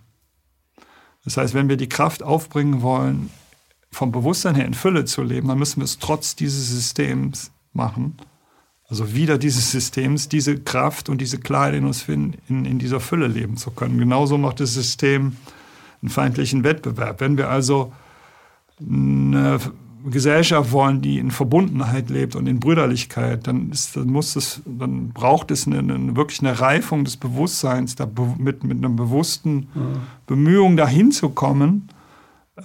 Das 1.24 1.36
heißt, 1.36 1.54
wenn 1.54 1.68
wir 1.68 1.76
die 1.76 1.88
Kraft 1.88 2.22
aufbringen 2.22 2.82
wollen, 2.82 3.30
vom 3.90 4.12
Bewusstsein 4.12 4.54
her 4.54 4.66
in 4.66 4.74
Fülle 4.74 5.04
zu 5.04 5.22
leben, 5.22 5.48
dann 5.48 5.58
müssen 5.58 5.80
wir 5.80 5.84
es 5.84 5.98
trotz 5.98 6.36
dieses 6.36 6.70
Systems 6.70 7.50
machen 7.72 8.16
also 8.88 9.14
wieder 9.14 9.36
dieses 9.36 9.70
Systems, 9.70 10.28
diese 10.28 10.58
Kraft 10.58 11.10
und 11.10 11.20
diese 11.20 11.38
Klarheit 11.38 11.74
in 11.74 11.84
uns 11.84 12.02
finden, 12.02 12.38
in, 12.48 12.64
in 12.64 12.78
dieser 12.78 13.00
Fülle 13.00 13.26
leben 13.26 13.58
zu 13.58 13.70
können. 13.70 13.98
Genauso 13.98 14.38
macht 14.38 14.60
das 14.60 14.72
System 14.72 15.36
einen 16.02 16.10
feindlichen 16.10 16.64
Wettbewerb. 16.64 17.20
Wenn 17.20 17.36
wir 17.36 17.48
also 17.50 17.92
eine 18.80 19.58
Gesellschaft 20.04 20.72
wollen, 20.72 21.00
die 21.00 21.18
in 21.18 21.30
Verbundenheit 21.30 22.08
lebt 22.10 22.36
und 22.36 22.46
in 22.46 22.60
Brüderlichkeit, 22.60 23.46
dann, 23.46 23.70
ist, 23.70 23.96
dann, 23.96 24.06
muss 24.06 24.36
es, 24.36 24.62
dann 24.64 25.10
braucht 25.10 25.50
es 25.50 25.66
eine, 25.66 25.78
eine, 25.78 26.16
wirklich 26.16 26.40
eine 26.40 26.58
Reifung 26.58 27.04
des 27.04 27.16
Bewusstseins, 27.16 27.96
da 27.96 28.08
mit, 28.38 28.64
mit 28.64 28.78
einer 28.78 28.94
bewussten 28.94 29.68
ja. 29.74 29.80
Bemühung 30.26 30.76
dahin 30.76 31.10
zu 31.10 31.30
kommen, 31.30 31.88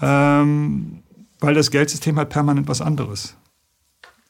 ähm, 0.01 0.99
weil 1.39 1.55
das 1.55 1.71
Geldsystem 1.71 2.17
halt 2.17 2.29
permanent 2.29 2.67
was 2.67 2.81
anderes 2.81 3.35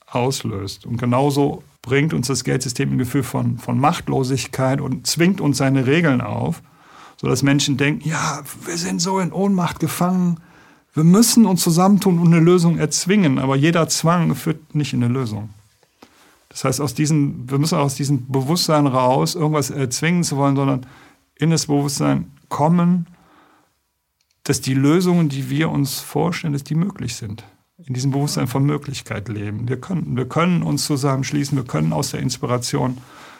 auslöst. 0.07 0.85
Und 0.85 0.97
genauso 0.97 1.63
bringt 1.81 2.13
uns 2.13 2.27
das 2.27 2.43
Geldsystem 2.43 2.93
ein 2.93 2.97
Gefühl 2.97 3.23
von, 3.23 3.57
von 3.57 3.77
Machtlosigkeit 3.79 4.79
und 4.79 5.07
zwingt 5.07 5.41
uns 5.41 5.57
seine 5.57 5.85
Regeln 5.85 6.21
auf, 6.21 6.61
sodass 7.23 7.41
Menschen 7.41 7.77
denken, 7.77 8.09
ja, 8.09 8.43
wir 8.65 8.77
sind 8.77 8.99
so 8.99 9.17
in 9.19 9.31
Ohnmacht 9.31 9.79
gefangen, 9.79 10.41
wir 10.93 11.05
müssen 11.05 11.45
uns 11.45 11.63
zusammentun 11.63 12.19
und 12.19 12.27
eine 12.27 12.41
Lösung 12.41 12.77
erzwingen, 12.77 13.39
aber 13.39 13.55
jeder 13.55 13.87
Zwang 13.87 14.35
führt 14.35 14.75
nicht 14.75 14.91
in 14.91 15.01
eine 15.01 15.13
Lösung. 15.13 15.49
Das 16.49 16.65
heißt, 16.65 16.81
aus 16.81 16.93
diesen, 16.93 17.49
wir 17.49 17.59
müssen 17.59 17.77
aus 17.77 17.95
diesem 17.95 18.29
Bewusstsein 18.29 18.87
raus, 18.87 19.35
irgendwas 19.35 19.69
erzwingen 19.69 20.25
zu 20.25 20.35
wollen, 20.35 20.57
sondern 20.57 20.85
in 21.35 21.49
das 21.49 21.67
Bewusstsein 21.67 22.29
kommen, 22.49 23.07
dass 24.43 24.59
die 24.59 24.73
Lösungen, 24.73 25.29
die 25.29 25.49
wir 25.49 25.69
uns 25.69 26.01
vorstellen, 26.01 26.51
dass 26.51 26.65
die 26.65 26.75
möglich 26.75 27.15
sind 27.15 27.45
in 27.77 27.93
diesem 27.93 28.11
Bewusstsein 28.11 28.47
von 28.47 28.65
Möglichkeit 28.65 29.29
leben. 29.29 29.69
Wir 29.69 29.79
können, 29.79 30.17
wir 30.17 30.27
können 30.27 30.61
uns 30.61 30.85
zusammenschließen, 30.85 31.57
wir 31.57 31.65
können 31.65 31.93
aus 31.93 32.11
der 32.11 32.19
Inspiration 32.19 32.97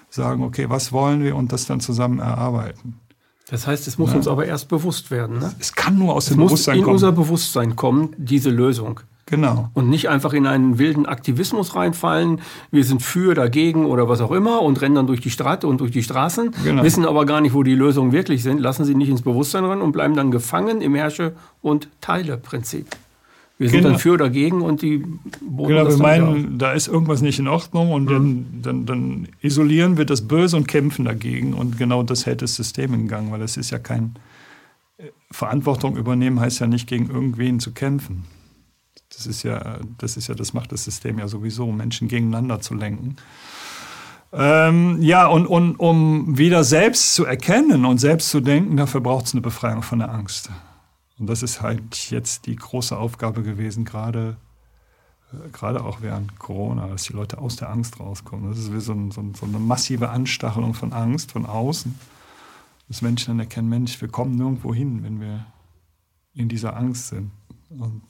sagen, 0.10 0.42
okay, 0.42 0.70
was 0.70 0.94
wollen 0.94 1.22
wir 1.22 1.36
und 1.36 1.52
das 1.52 1.66
dann 1.66 1.82
zusammen 1.82 2.20
erarbeiten. 2.20 3.02
Das 3.50 3.68
heißt, 3.68 3.88
es 3.88 3.98
muss 3.98 4.12
ja. 4.12 4.18
uns 4.18 4.28
aber 4.28 4.46
erst 4.46 4.70
bewusst 4.70 5.12
werden. 5.12 5.40
Ne? 5.40 5.54
Es 5.60 5.74
kann 5.74 5.98
nur 5.98 6.14
aus 6.14 6.28
dem 6.28 6.38
Bewusstsein 6.38 6.76
kommen. 6.76 6.88
in 6.88 6.94
unser 6.94 7.12
Bewusstsein 7.12 7.76
kommen, 7.76 8.16
diese 8.18 8.50
Lösung. 8.50 9.02
Genau. 9.26 9.70
Und 9.74 9.90
nicht 9.90 10.10
einfach 10.10 10.34
in 10.34 10.46
einen 10.46 10.80
wilden 10.80 11.06
Aktivismus 11.06 11.76
reinfallen. 11.76 12.42
Wir 12.72 12.84
sind 12.84 13.02
für, 13.02 13.34
dagegen 13.34 13.86
oder 13.86 14.10
was 14.10 14.22
auch 14.22 14.32
immer 14.32 14.62
und 14.62 14.82
rennen 14.82 14.96
dann 14.96 15.08
durch 15.08 15.22
die 15.22 15.30
Stadt 15.30 15.64
und 15.64 15.80
durch 15.80 15.92
die 15.92 16.04
Straßen, 16.04 16.52
genau. 16.64 16.84
wissen 16.84 17.06
aber 17.06 17.26
gar 17.26 17.40
nicht, 17.40 17.54
wo 17.54 17.64
die 17.64 17.76
Lösungen 17.76 18.12
wirklich 18.12 18.44
sind, 18.44 18.60
lassen 18.60 18.84
sie 18.84 18.96
nicht 18.96 19.10
ins 19.10 19.22
Bewusstsein 19.22 19.64
rein 19.64 19.82
und 19.82 19.94
bleiben 19.94 20.16
dann 20.16 20.30
gefangen 20.30 20.82
im 20.82 20.94
Herrsche- 20.94 21.34
und 21.62 21.88
Teile-Prinzip. 22.02 22.88
Wir 23.58 23.70
sind 23.70 23.80
genau. 23.80 23.92
dann 23.92 24.00
für 24.00 24.14
oder 24.14 24.26
dagegen 24.26 24.62
und 24.62 24.82
die 24.82 24.98
boten 25.42 25.76
Genau, 25.76 25.88
wir 25.88 25.98
meinen, 25.98 26.58
da 26.58 26.72
ist 26.74 26.88
irgendwas 26.88 27.22
nicht 27.22 27.38
in 27.40 27.48
Ordnung 27.48 27.92
und 27.92 28.06
mhm. 28.06 28.10
dann, 28.10 28.62
dann, 28.62 28.86
dann, 28.86 29.28
isolieren 29.42 29.98
wir 29.98 30.06
das 30.06 30.28
Böse 30.28 30.58
und 30.58 30.68
kämpfen 30.68 31.06
dagegen. 31.06 31.54
Und 31.54 31.78
genau 31.78 32.04
das 32.04 32.26
hält 32.26 32.42
das 32.42 32.56
System 32.56 32.94
in 32.94 33.08
Gang, 33.08 33.32
weil 33.32 33.42
es 33.42 33.58
ist 33.58 33.70
ja 33.70 33.80
kein. 33.80 34.16
Äh, 34.98 35.10
Verantwortung 35.32 35.98
übernehmen 35.98 36.40
heißt 36.40 36.60
ja 36.60 36.68
nicht 36.68 36.88
gegen 36.88 37.10
irgendwen 37.10 37.60
zu 37.60 37.74
kämpfen. 37.74 38.26
Das 39.16 39.28
ist 39.28 39.44
ja, 39.44 39.80
das 39.98 40.18
ist 40.18 40.28
ja, 40.28 40.36
das 40.36 40.54
macht 40.54 40.72
das 40.72 40.84
System 40.84 41.20
ja 41.20 41.28
sowieso, 41.28 41.72
Menschen 41.72 42.08
gegeneinander 42.08 42.60
zu 42.62 42.74
lenken. 42.74 43.18
Ähm, 44.32 44.98
ja, 45.02 45.28
und, 45.28 45.46
und 45.46 45.76
um 45.76 46.38
wieder 46.38 46.64
selbst 46.64 47.14
zu 47.14 47.26
erkennen 47.26 47.86
und 47.86 48.00
selbst 48.00 48.30
zu 48.30 48.42
denken, 48.42 48.78
dafür 48.78 49.02
braucht 49.02 49.26
es 49.26 49.34
eine 49.34 49.42
Befreiung 49.42 49.84
von 49.84 50.00
der 50.00 50.12
Angst. 50.12 50.50
Und 51.24 51.30
das 51.30 51.44
ist 51.44 51.62
halt 51.62 52.10
jetzt 52.10 52.46
die 52.46 52.56
große 52.56 52.98
Aufgabe 52.98 53.44
gewesen, 53.44 53.86
gerade 53.86 54.38
äh, 55.32 55.50
gerade 55.52 55.84
auch 55.84 56.02
während 56.02 56.40
Corona, 56.40 56.88
dass 56.88 57.04
die 57.04 57.14
Leute 57.14 57.38
aus 57.38 57.56
der 57.56 57.70
Angst 57.70 58.00
rauskommen. 58.00 58.50
Das 58.50 58.60
ist 58.60 58.74
wie 58.74 58.80
so, 58.80 58.94
ein, 58.94 59.12
so, 59.12 59.24
so, 59.34 59.46
eine 59.46 59.60
massive 59.60 60.10
Anstachelung 60.10 60.74
von 60.74 60.94
Angst 60.94 61.32
von 61.32 61.46
außen, 61.46 61.98
dass 62.88 63.02
Menschen 63.02 63.32
dann 63.32 63.40
erkennen, 63.40 63.70
Mensch, 63.70 64.00
wir 64.02 64.10
kommen 64.10 64.36
nirgendwo 64.36 64.74
hin, 64.74 65.04
wenn 65.04 65.20
wir 65.20 65.46
in 66.36 66.50
dieser 66.50 66.76
Angst 66.76 67.08
sind. 67.08 67.32
Und 67.70 68.02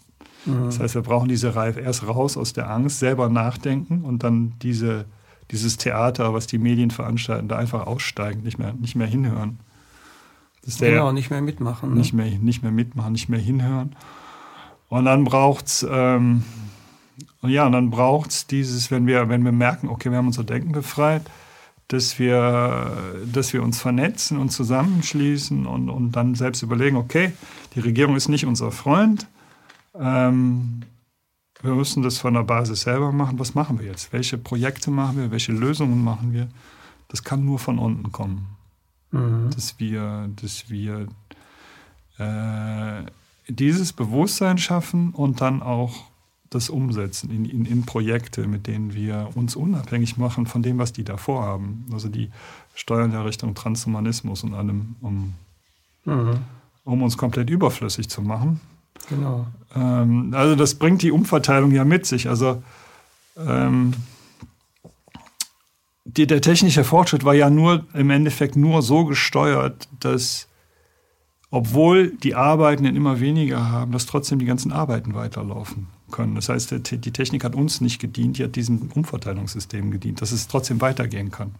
Mhm. 0.46 0.65
Das 0.65 0.79
heißt, 0.79 0.96
wir 0.96 1.01
brauchen 1.01 1.29
diese 1.29 1.55
Reife 1.55 1.79
erst 1.79 2.08
raus 2.08 2.38
aus 2.38 2.53
der 2.53 2.70
Angst, 2.70 3.00
selber 3.00 3.29
nachdenken 3.29 4.01
und 4.03 4.24
dann 4.24 4.53
diese, 4.62 5.05
dieses 5.51 5.77
Theater, 5.77 6.34
was 6.34 6.48
die 6.48 6.58
Medien 6.58 6.91
veranstalten, 6.91 7.48
da 7.48 7.58
einfach 7.58 7.88
aussteigen, 7.88 8.43
nicht 8.43 8.60
mehr, 8.60 8.74
nicht 8.74 8.96
mehr 8.96 9.08
hinhören. 9.08 9.60
Genau, 10.65 11.12
nicht 11.12 11.29
mehr 11.29 11.41
mitmachen. 11.41 11.91
Ne? 11.91 11.98
Nicht, 11.98 12.13
mehr, 12.13 12.25
nicht 12.25 12.63
mehr 12.63 12.72
mitmachen, 12.72 13.12
nicht 13.12 13.29
mehr 13.29 13.39
hinhören. 13.39 13.96
Und 14.89 15.05
dann 15.05 15.24
braucht 15.24 15.67
es, 15.67 15.86
ähm, 15.89 16.43
ja, 17.41 17.70
dann 17.70 17.89
braucht 17.89 18.51
dieses, 18.51 18.91
wenn 18.91 19.08
wir, 19.08 19.27
wenn 19.29 19.43
wir 19.43 19.51
merken, 19.51 19.89
okay, 19.89 20.10
wir 20.10 20.17
haben 20.17 20.27
unser 20.27 20.43
Denken 20.43 20.72
befreit, 20.72 21.24
dass 21.88 22.17
wir, 22.17 22.96
dass 23.32 23.53
wir 23.53 23.62
uns 23.62 23.82
vernetzen 23.82 24.38
und 24.38 24.50
zusammenschließen 24.50 25.65
und, 25.65 25.89
und 25.89 26.12
dann 26.12 26.36
selbst 26.36 26.62
überlegen, 26.62 26.96
okay, 26.96 27.34
die 27.75 27.82
Regierung 27.82 28.15
ist 28.15 28.29
nicht 28.29 28.46
unser 28.46 28.72
Freund, 28.72 29.27
ähm, 30.00 30.84
wir 31.62 31.75
müssen 31.75 32.03
das 32.03 32.17
von 32.17 32.34
der 32.34 32.43
Basis 32.43 32.82
selber 32.82 33.12
machen. 33.12 33.39
Was 33.39 33.55
machen 33.55 33.79
wir 33.79 33.88
jetzt? 33.88 34.12
Welche 34.12 34.38
Projekte 34.38 34.91
machen 34.91 35.17
wir? 35.17 35.32
Welche 35.32 35.53
Lösungen 35.53 36.03
machen 36.03 36.34
wir? 36.34 36.50
Das 37.08 37.24
kann 37.24 37.46
nur 37.46 37.58
von 37.58 37.79
unten 37.79 38.12
kommen. 38.12 38.48
Mhm. 39.13 39.50
Dass 39.55 39.79
wir, 39.79 40.29
dass 40.41 40.70
wir 40.70 41.08
äh, 42.17 43.03
dieses 43.48 43.93
Bewusstsein 43.93 44.58
schaffen 44.58 45.12
und 45.12 45.39
dann 45.39 45.62
auch 45.62 45.93
das 46.50 46.70
umsetzen 46.70 47.32
in, 47.32 47.46
in, 47.46 47.65
in, 47.65 47.86
Projekte, 47.86 48.48
mit 48.48 48.67
denen 48.67 48.93
wir 48.93 49.29
uns 49.36 49.55
unabhängig 49.55 50.17
machen 50.17 50.46
von 50.46 50.62
dem, 50.62 50.77
was 50.77 50.93
die 50.93 51.03
da 51.03 51.17
vorhaben. 51.17 51.86
Also 51.91 52.10
die 52.10 52.29
steuern 52.75 53.12
ja 53.12 53.24
Richtung 53.24 53.55
Transhumanismus 53.55 54.43
und 54.43 54.53
allem, 54.53 54.96
um, 55.01 55.34
mhm. 56.05 56.40
um 56.83 57.01
uns 57.01 57.18
komplett 57.18 57.50
überflüssig 57.50 58.09
zu 58.09 58.22
machen. 58.22 58.59
Genau. 59.09 59.48
Ähm, 59.75 60.33
also 60.35 60.55
das 60.55 60.75
bringt 60.75 61.01
die 61.01 61.11
Umverteilung 61.11 61.72
ja 61.72 61.85
mit 61.85 62.05
sich. 62.05 62.29
Also 62.29 62.61
ähm, 63.38 63.94
die, 66.05 66.27
der 66.27 66.42
technische 66.42 66.83
Fortschritt 66.83 67.24
war 67.24 67.33
ja 67.33 67.50
nur 67.50 67.85
im 67.94 68.09
Endeffekt 68.09 68.55
nur 68.55 68.81
so 68.81 69.05
gesteuert, 69.05 69.87
dass 70.00 70.48
obwohl 71.50 72.09
die 72.18 72.33
Arbeitenden 72.33 72.96
immer 72.96 73.20
weniger 73.20 73.70
haben, 73.70 73.92
dass 73.92 74.07
trotzdem 74.07 74.39
die 74.39 74.46
ganzen 74.46 74.72
Arbeiten 74.72 75.13
weiterlaufen 75.13 75.85
können. 76.09 76.33
Das 76.33 76.50
heißt, 76.50 76.72
die 76.92 77.11
Technik 77.11 77.44
hat 77.44 77.53
uns 77.53 77.79
nicht 77.79 78.00
gedient, 78.00 78.39
die 78.39 78.44
hat 78.44 78.55
diesem 78.55 78.89
Umverteilungssystem 78.92 79.92
gedient, 79.92 80.22
dass 80.22 80.31
es 80.31 80.48
trotzdem 80.48 80.81
weitergehen 80.81 81.29
kann. 81.29 81.53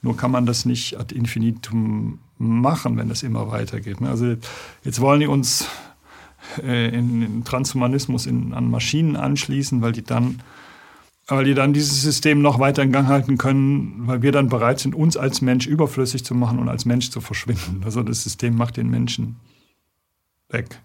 Nur 0.00 0.16
kann 0.16 0.30
man 0.30 0.46
das 0.46 0.64
nicht 0.64 0.96
ad 0.96 1.12
infinitum 1.12 2.20
machen, 2.38 2.96
wenn 2.96 3.10
es 3.10 3.24
immer 3.24 3.50
weitergeht. 3.50 4.00
Ne? 4.00 4.08
Also 4.08 4.36
jetzt 4.84 5.00
wollen 5.00 5.20
die 5.20 5.26
uns 5.26 5.66
äh, 6.62 6.96
in, 6.96 7.42
Transhumanismus 7.44 8.28
an 8.28 8.70
Maschinen 8.70 9.16
anschließen, 9.16 9.82
weil 9.82 9.92
die 9.92 10.04
dann 10.04 10.40
weil 11.30 11.44
die 11.44 11.54
dann 11.54 11.72
dieses 11.72 12.02
System 12.02 12.42
noch 12.42 12.58
weiter 12.58 12.82
in 12.82 12.92
Gang 12.92 13.06
halten 13.06 13.38
können, 13.38 14.06
weil 14.06 14.22
wir 14.22 14.32
dann 14.32 14.48
bereit 14.48 14.80
sind, 14.80 14.94
uns 14.94 15.16
als 15.16 15.40
Mensch 15.40 15.66
überflüssig 15.66 16.24
zu 16.24 16.34
machen 16.34 16.58
und 16.58 16.68
als 16.68 16.84
Mensch 16.84 17.10
zu 17.10 17.20
verschwinden. 17.20 17.82
Also 17.84 18.02
das 18.02 18.22
System 18.22 18.56
macht 18.56 18.76
den 18.76 18.90
Menschen 18.90 19.36
weg. 20.48 20.80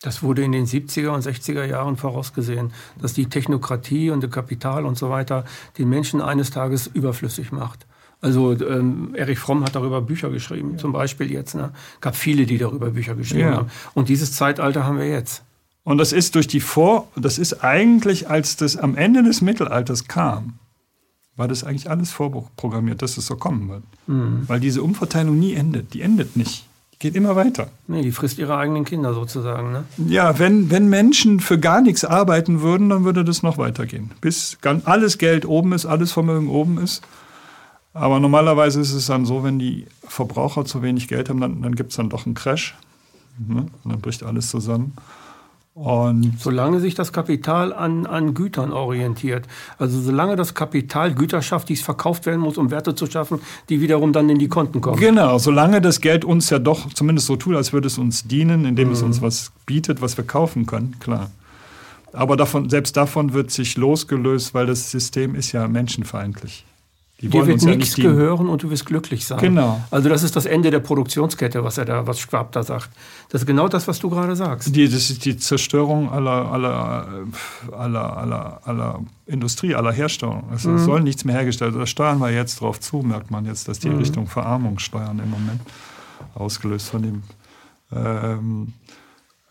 Das 0.00 0.22
wurde 0.22 0.44
in 0.44 0.52
den 0.52 0.66
70er 0.66 1.08
und 1.08 1.24
60er 1.24 1.64
Jahren 1.64 1.96
vorausgesehen, 1.96 2.72
dass 3.00 3.14
die 3.14 3.26
Technokratie 3.26 4.10
und 4.10 4.22
das 4.22 4.30
Kapital 4.30 4.86
und 4.86 4.96
so 4.96 5.10
weiter 5.10 5.44
den 5.76 5.88
Menschen 5.88 6.20
eines 6.20 6.50
Tages 6.52 6.86
überflüssig 6.86 7.50
macht. 7.50 7.84
Also 8.20 8.52
ähm, 8.52 9.14
Erich 9.14 9.38
Fromm 9.40 9.64
hat 9.64 9.74
darüber 9.74 10.00
Bücher 10.00 10.30
geschrieben, 10.30 10.72
ja. 10.72 10.78
zum 10.78 10.92
Beispiel 10.92 11.30
jetzt. 11.32 11.54
Ne? 11.54 11.72
gab 12.00 12.14
viele, 12.14 12.46
die 12.46 12.58
darüber 12.58 12.90
Bücher 12.90 13.14
geschrieben 13.16 13.48
ja. 13.48 13.56
haben. 13.56 13.70
Und 13.94 14.08
dieses 14.08 14.32
Zeitalter 14.32 14.84
haben 14.84 14.98
wir 14.98 15.08
jetzt. 15.08 15.42
Und 15.88 15.96
das 15.96 16.12
ist 16.12 16.34
durch 16.34 16.46
die 16.46 16.60
Vor, 16.60 17.08
das 17.16 17.38
ist 17.38 17.64
eigentlich, 17.64 18.28
als 18.28 18.56
das 18.56 18.76
am 18.76 18.94
Ende 18.94 19.22
des 19.22 19.40
Mittelalters 19.40 20.06
kam, 20.06 20.58
war 21.34 21.48
das 21.48 21.64
eigentlich 21.64 21.88
alles 21.88 22.10
vorprogrammiert, 22.10 23.00
dass 23.00 23.16
es 23.16 23.24
so 23.24 23.36
kommen 23.36 23.70
wird. 23.70 23.84
Mhm. 24.06 24.46
Weil 24.46 24.60
diese 24.60 24.82
Umverteilung 24.82 25.38
nie 25.38 25.54
endet. 25.54 25.94
Die 25.94 26.02
endet 26.02 26.36
nicht. 26.36 26.66
Die 26.92 26.98
geht 26.98 27.16
immer 27.16 27.36
weiter. 27.36 27.70
Nee, 27.86 28.02
die 28.02 28.12
frisst 28.12 28.38
ihre 28.38 28.58
eigenen 28.58 28.84
Kinder 28.84 29.14
sozusagen. 29.14 29.72
Ne? 29.72 29.84
Ja, 30.08 30.38
wenn, 30.38 30.70
wenn 30.70 30.90
Menschen 30.90 31.40
für 31.40 31.58
gar 31.58 31.80
nichts 31.80 32.04
arbeiten 32.04 32.60
würden, 32.60 32.90
dann 32.90 33.04
würde 33.04 33.24
das 33.24 33.42
noch 33.42 33.56
weitergehen. 33.56 34.10
Bis 34.20 34.58
alles 34.84 35.16
Geld 35.16 35.46
oben 35.46 35.72
ist, 35.72 35.86
alles 35.86 36.12
Vermögen 36.12 36.50
oben 36.50 36.76
ist. 36.76 37.00
Aber 37.94 38.20
normalerweise 38.20 38.78
ist 38.78 38.92
es 38.92 39.06
dann 39.06 39.24
so, 39.24 39.42
wenn 39.42 39.58
die 39.58 39.86
Verbraucher 40.06 40.66
zu 40.66 40.82
wenig 40.82 41.08
Geld 41.08 41.30
haben, 41.30 41.40
dann, 41.40 41.62
dann 41.62 41.76
gibt 41.76 41.92
es 41.92 41.96
dann 41.96 42.10
doch 42.10 42.26
einen 42.26 42.34
Crash. 42.34 42.76
Ne? 43.38 43.68
Und 43.84 43.90
dann 43.90 44.02
bricht 44.02 44.22
alles 44.22 44.50
zusammen. 44.50 44.92
Und 45.78 46.34
solange 46.40 46.80
sich 46.80 46.96
das 46.96 47.12
Kapital 47.12 47.72
an, 47.72 48.04
an 48.04 48.34
Gütern 48.34 48.72
orientiert, 48.72 49.46
also 49.78 50.00
solange 50.00 50.34
das 50.34 50.54
Kapital 50.54 51.14
Güter 51.14 51.40
schafft, 51.40 51.68
die 51.68 51.74
es 51.74 51.82
verkauft 51.82 52.26
werden 52.26 52.40
muss, 52.40 52.58
um 52.58 52.72
Werte 52.72 52.96
zu 52.96 53.06
schaffen, 53.06 53.38
die 53.68 53.80
wiederum 53.80 54.12
dann 54.12 54.28
in 54.28 54.40
die 54.40 54.48
Konten 54.48 54.80
kommen. 54.80 54.98
Genau, 54.98 55.38
solange 55.38 55.80
das 55.80 56.00
Geld 56.00 56.24
uns 56.24 56.50
ja 56.50 56.58
doch 56.58 56.92
zumindest 56.94 57.28
so 57.28 57.36
tut, 57.36 57.54
als 57.54 57.72
würde 57.72 57.86
es 57.86 57.96
uns 57.96 58.26
dienen, 58.26 58.64
indem 58.64 58.88
mhm. 58.88 58.94
es 58.94 59.02
uns 59.02 59.22
was 59.22 59.52
bietet, 59.66 60.02
was 60.02 60.16
wir 60.16 60.24
kaufen 60.24 60.66
können, 60.66 60.96
klar. 60.98 61.30
Aber 62.12 62.36
davon, 62.36 62.68
selbst 62.68 62.96
davon 62.96 63.32
wird 63.32 63.52
sich 63.52 63.76
losgelöst, 63.76 64.54
weil 64.54 64.66
das 64.66 64.90
System 64.90 65.36
ist 65.36 65.52
ja 65.52 65.68
menschenfeindlich. 65.68 66.64
Die 67.20 67.28
Dir 67.28 67.48
wird 67.48 67.62
ja 67.62 67.74
nichts 67.74 67.96
gehören 67.96 68.48
und 68.48 68.62
du 68.62 68.70
wirst 68.70 68.86
glücklich 68.86 69.26
sein. 69.26 69.40
Genau. 69.40 69.80
Also 69.90 70.08
das 70.08 70.22
ist 70.22 70.36
das 70.36 70.46
Ende 70.46 70.70
der 70.70 70.78
Produktionskette, 70.78 71.64
was 71.64 71.76
er 71.76 71.84
da, 71.84 72.06
was 72.06 72.20
Schwab 72.20 72.52
da 72.52 72.62
sagt. 72.62 72.90
Das 73.28 73.42
ist 73.42 73.46
genau 73.46 73.66
das, 73.66 73.88
was 73.88 73.98
du 73.98 74.08
gerade 74.08 74.36
sagst. 74.36 74.74
Die, 74.74 74.88
das 74.88 75.10
ist 75.10 75.24
die 75.24 75.36
Zerstörung 75.36 76.12
aller, 76.12 76.52
aller, 76.52 77.08
aller, 77.72 78.16
aller, 78.16 78.60
aller 78.64 79.00
Industrie, 79.26 79.74
aller 79.74 79.90
Herstellung. 79.90 80.44
Also 80.48 80.70
mhm. 80.70 80.76
Es 80.76 80.84
soll 80.84 81.00
nichts 81.02 81.24
mehr 81.24 81.34
hergestellt 81.34 81.72
werden. 81.72 81.80
Da 81.80 81.86
steuern 81.86 82.20
wir 82.20 82.30
jetzt 82.30 82.60
drauf 82.60 82.78
zu, 82.78 82.98
merkt 82.98 83.32
man 83.32 83.46
jetzt, 83.46 83.66
dass 83.66 83.80
die 83.80 83.90
mhm. 83.90 83.98
Richtung 83.98 84.28
Verarmung 84.28 84.78
steuern 84.78 85.18
im 85.18 85.30
Moment. 85.30 85.60
Ausgelöst 86.36 86.88
von 86.88 87.02
dem 87.02 87.22
ähm, 87.92 88.74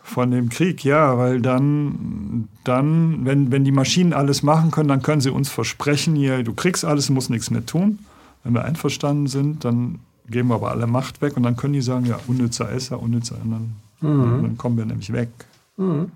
von 0.07 0.31
dem 0.31 0.47
Krieg, 0.47 0.85
ja, 0.85 1.17
weil 1.17 1.41
dann, 1.41 2.47
dann 2.63 3.25
wenn, 3.25 3.51
wenn 3.51 3.65
die 3.65 3.73
Maschinen 3.73 4.13
alles 4.13 4.41
machen 4.41 4.71
können, 4.71 4.87
dann 4.87 5.01
können 5.01 5.19
sie 5.19 5.29
uns 5.29 5.49
versprechen, 5.49 6.15
hier, 6.15 6.43
du 6.43 6.53
kriegst 6.53 6.85
alles, 6.85 7.07
du 7.07 7.13
musst 7.13 7.29
nichts 7.29 7.51
mehr 7.51 7.65
tun. 7.65 7.99
Wenn 8.43 8.53
wir 8.53 8.63
einverstanden 8.63 9.27
sind, 9.27 9.65
dann 9.65 9.99
geben 10.29 10.47
wir 10.47 10.55
aber 10.55 10.71
alle 10.71 10.87
Macht 10.87 11.21
weg 11.21 11.35
und 11.35 11.43
dann 11.43 11.57
können 11.57 11.73
die 11.73 11.81
sagen, 11.81 12.05
ja, 12.05 12.19
unnützer 12.27 12.71
ist 12.71 12.91
er, 12.91 13.01
unnützer, 13.01 13.35
und 13.43 13.51
dann, 13.51 13.75
mhm. 13.99 14.43
dann 14.43 14.57
kommen 14.57 14.77
wir 14.77 14.85
nämlich 14.85 15.11
weg. 15.11 15.29
Mhm. 15.75 16.11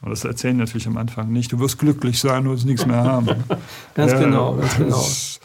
Aber 0.00 0.10
das 0.10 0.24
erzählen 0.24 0.56
natürlich 0.56 0.86
am 0.86 0.98
Anfang 0.98 1.32
nicht. 1.32 1.50
Du 1.50 1.58
wirst 1.58 1.78
glücklich 1.78 2.20
sein, 2.20 2.44
du 2.44 2.50
wirst 2.50 2.66
nichts 2.66 2.86
mehr 2.86 3.02
haben. 3.02 3.44
ganz 3.94 4.12
ja, 4.12 4.20
genau, 4.20 4.56
ganz 4.56 4.76
genau. 4.76 4.96
Das, 4.96 5.40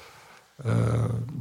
äh, 0.59 0.69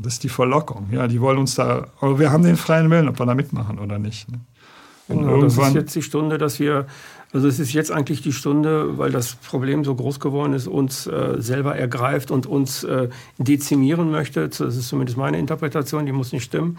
das 0.01 0.15
ist 0.15 0.23
die 0.23 0.29
Verlockung. 0.29 0.89
Ja, 0.93 1.09
die 1.09 1.21
wollen 1.21 1.39
uns 1.39 1.57
da, 1.57 1.89
aber 2.01 2.19
wir 2.21 2.31
haben 2.31 2.45
den 2.45 2.57
freien 2.57 2.89
Willen, 2.89 3.09
ob 3.09 3.19
wir 3.19 3.27
da 3.27 3.35
mitmachen 3.35 3.79
oder 3.81 3.99
nicht. 3.99 4.31
Ne? 4.31 4.39
Genau, 5.09 5.41
das 5.43 5.59
ist 5.59 5.75
jetzt 5.75 5.95
die 5.95 6.03
Stunde, 6.03 6.39
dass 6.39 6.61
wir 6.61 6.87
Also 7.33 7.49
es 7.49 7.59
ist 7.59 7.73
jetzt 7.73 7.91
eigentlich 7.91 8.21
die 8.21 8.33
Stunde, 8.33 8.99
weil 8.99 9.11
das 9.11 9.37
Problem 9.37 9.85
so 9.85 9.95
groß 9.95 10.21
geworden 10.21 10.53
ist, 10.53 10.67
uns 10.67 11.07
äh, 11.07 11.37
selber 11.39 11.77
ergreift 11.77 12.31
und 12.31 12.47
uns 12.47 12.85
äh, 12.85 13.09
dezimieren 13.39 14.11
möchte. 14.11 14.49
Das 14.49 14.61
ist 14.61 14.89
zumindest 14.89 15.17
meine 15.17 15.39
Interpretation, 15.39 16.05
die 16.05 16.13
muss 16.13 16.33
nicht 16.33 16.45
stimmen 16.45 16.79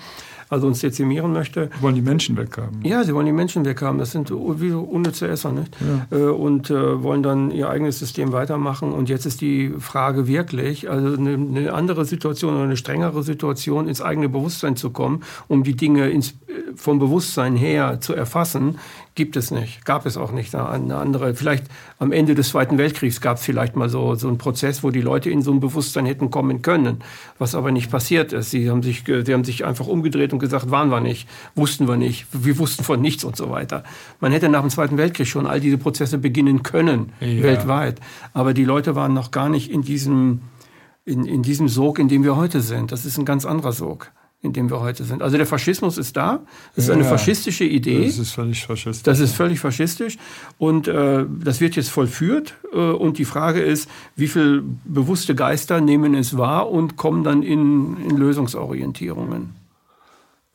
also 0.53 0.67
uns 0.67 0.79
dezimieren 0.79 1.33
möchte. 1.33 1.69
Sie 1.75 1.81
wollen 1.81 1.95
die 1.95 2.01
Menschen 2.01 2.37
weghaben. 2.37 2.81
Ja, 2.83 3.03
sie 3.03 3.13
wollen 3.13 3.25
die 3.25 3.33
Menschen 3.33 3.65
weghaben. 3.65 3.97
Das 3.97 4.11
sind 4.11 4.29
wie 4.31 4.69
so 4.69 4.81
unnütze 4.81 5.27
Esser, 5.27 5.51
nicht? 5.51 5.75
Ja. 6.11 6.17
Äh, 6.17 6.29
und 6.29 6.69
äh, 6.69 7.03
wollen 7.03 7.23
dann 7.23 7.51
ihr 7.51 7.69
eigenes 7.69 7.99
System 7.99 8.31
weitermachen. 8.31 8.91
Und 8.91 9.09
jetzt 9.09 9.25
ist 9.25 9.41
die 9.41 9.73
Frage 9.79 10.27
wirklich, 10.27 10.89
also 10.89 11.17
eine, 11.17 11.33
eine 11.33 11.73
andere 11.73 12.05
Situation 12.05 12.53
oder 12.53 12.63
eine 12.63 12.77
strengere 12.77 13.23
Situation 13.23 13.87
ins 13.87 14.01
eigene 14.01 14.29
Bewusstsein 14.29 14.75
zu 14.75 14.91
kommen, 14.91 15.23
um 15.47 15.63
die 15.63 15.75
Dinge 15.75 16.09
ins, 16.09 16.29
äh, 16.29 16.33
vom 16.75 16.99
Bewusstsein 16.99 17.55
her 17.55 17.99
zu 17.99 18.13
erfassen, 18.13 18.77
gibt 19.15 19.36
es 19.36 19.52
nicht, 19.52 19.86
gab 19.86 20.06
es 20.06 20.17
auch 20.17 20.32
nicht. 20.32 20.56
Eine 20.56 20.97
andere, 20.97 21.36
vielleicht 21.36 21.65
am 21.99 22.12
Ende 22.12 22.34
des 22.34 22.49
Zweiten 22.49 22.78
Weltkriegs 22.78 23.21
gab 23.21 23.38
es 23.38 23.43
vielleicht 23.43 23.76
mal 23.76 23.89
so, 23.89 24.15
so 24.15 24.28
einen 24.28 24.38
Prozess, 24.38 24.84
wo 24.84 24.89
die 24.89 25.02
Leute 25.02 25.30
in 25.30 25.41
so 25.41 25.52
ein 25.52 25.60
Bewusstsein 25.60 26.06
hätten 26.06 26.32
kommen 26.32 26.62
können, 26.62 26.99
was 27.38 27.54
aber 27.54 27.71
nicht 27.71 27.91
passiert 27.91 28.34
ist. 28.34 28.52
Sie 28.52 28.69
haben 28.69 28.82
sich, 28.82 29.04
sie 29.06 29.34
haben 29.34 29.43
sich 29.43 29.65
einfach 29.65 29.88
umgedreht 29.88 30.34
und 30.34 30.39
gesagt, 30.39 30.71
waren 30.71 30.89
wir 30.89 30.99
nicht, 30.99 31.28
wussten 31.56 31.88
wir 31.88 31.97
nicht, 31.97 32.26
wir 32.32 32.58
wussten 32.58 32.84
von 32.84 33.02
nichts 33.02 33.23
und 33.23 33.36
so 33.36 33.49
weiter. 33.52 33.84
Man 34.19 34.32
hätte 34.32 34.49
nach 34.49 34.62
dem 34.62 34.69
Zweiten 34.69 34.97
Weltkrieg 34.97 35.28
schon 35.28 35.45
all 35.45 35.60
diese 35.60 35.78
Prozesse 35.78 36.17
beginnen 36.17 36.63
können, 36.63 37.13
ja. 37.19 37.43
weltweit. 37.43 37.99
Aber 38.34 38.54
die 38.54 38.65
Leute 38.65 38.95
waren 38.95 39.13
noch 39.13 39.32
gar 39.32 39.49
nicht 39.49 39.69
in 39.69 39.84
diesem, 39.84 40.41
in, 41.06 41.26
in 41.26 41.43
diesem 41.43 41.67
Sog, 41.67 41.99
in 41.99 42.08
dem 42.08 42.23
wir 42.23 42.36
heute 42.36 42.62
sind. 42.62 42.91
Das 42.91 43.06
ist 43.06 43.17
ein 43.17 43.26
ganz 43.26 43.45
anderer 43.45 43.73
Sog 43.73 44.12
in 44.43 44.51
dem 44.51 44.69
wir 44.69 44.82
heute 44.82 45.06
sind. 45.06 45.23
Also 45.23 45.38
der 45.38 45.45
Faschismus 45.45 45.97
ist 45.97 46.17
da. 46.17 46.41
Das 46.75 46.84
ist 46.84 46.89
ja, 46.89 46.95
eine 46.95 47.06
faschistische 47.06 47.63
Idee. 47.63 48.06
Das 48.06 48.19
ist 48.19 48.32
völlig 48.32 48.65
faschistisch. 48.65 49.03
Das 49.03 49.19
ist 49.21 49.34
völlig 49.34 49.60
faschistisch. 49.60 50.17
Und 50.58 50.89
äh, 50.89 51.25
das 51.43 51.62
wird 51.62 51.77
jetzt 51.77 51.89
vollführt. 51.89 52.53
Äh, 52.73 52.77
und 52.77 53.17
die 53.17 53.25
Frage 53.25 53.62
ist, 53.62 53.89
wie 54.17 54.27
viele 54.27 54.62
bewusste 54.84 55.34
Geister 55.34 55.79
nehmen 55.79 56.13
es 56.13 56.38
wahr 56.38 56.69
und 56.69 56.97
kommen 56.97 57.23
dann 57.23 57.41
in, 57.41 57.95
in 57.97 58.17
Lösungsorientierungen. 58.17 59.56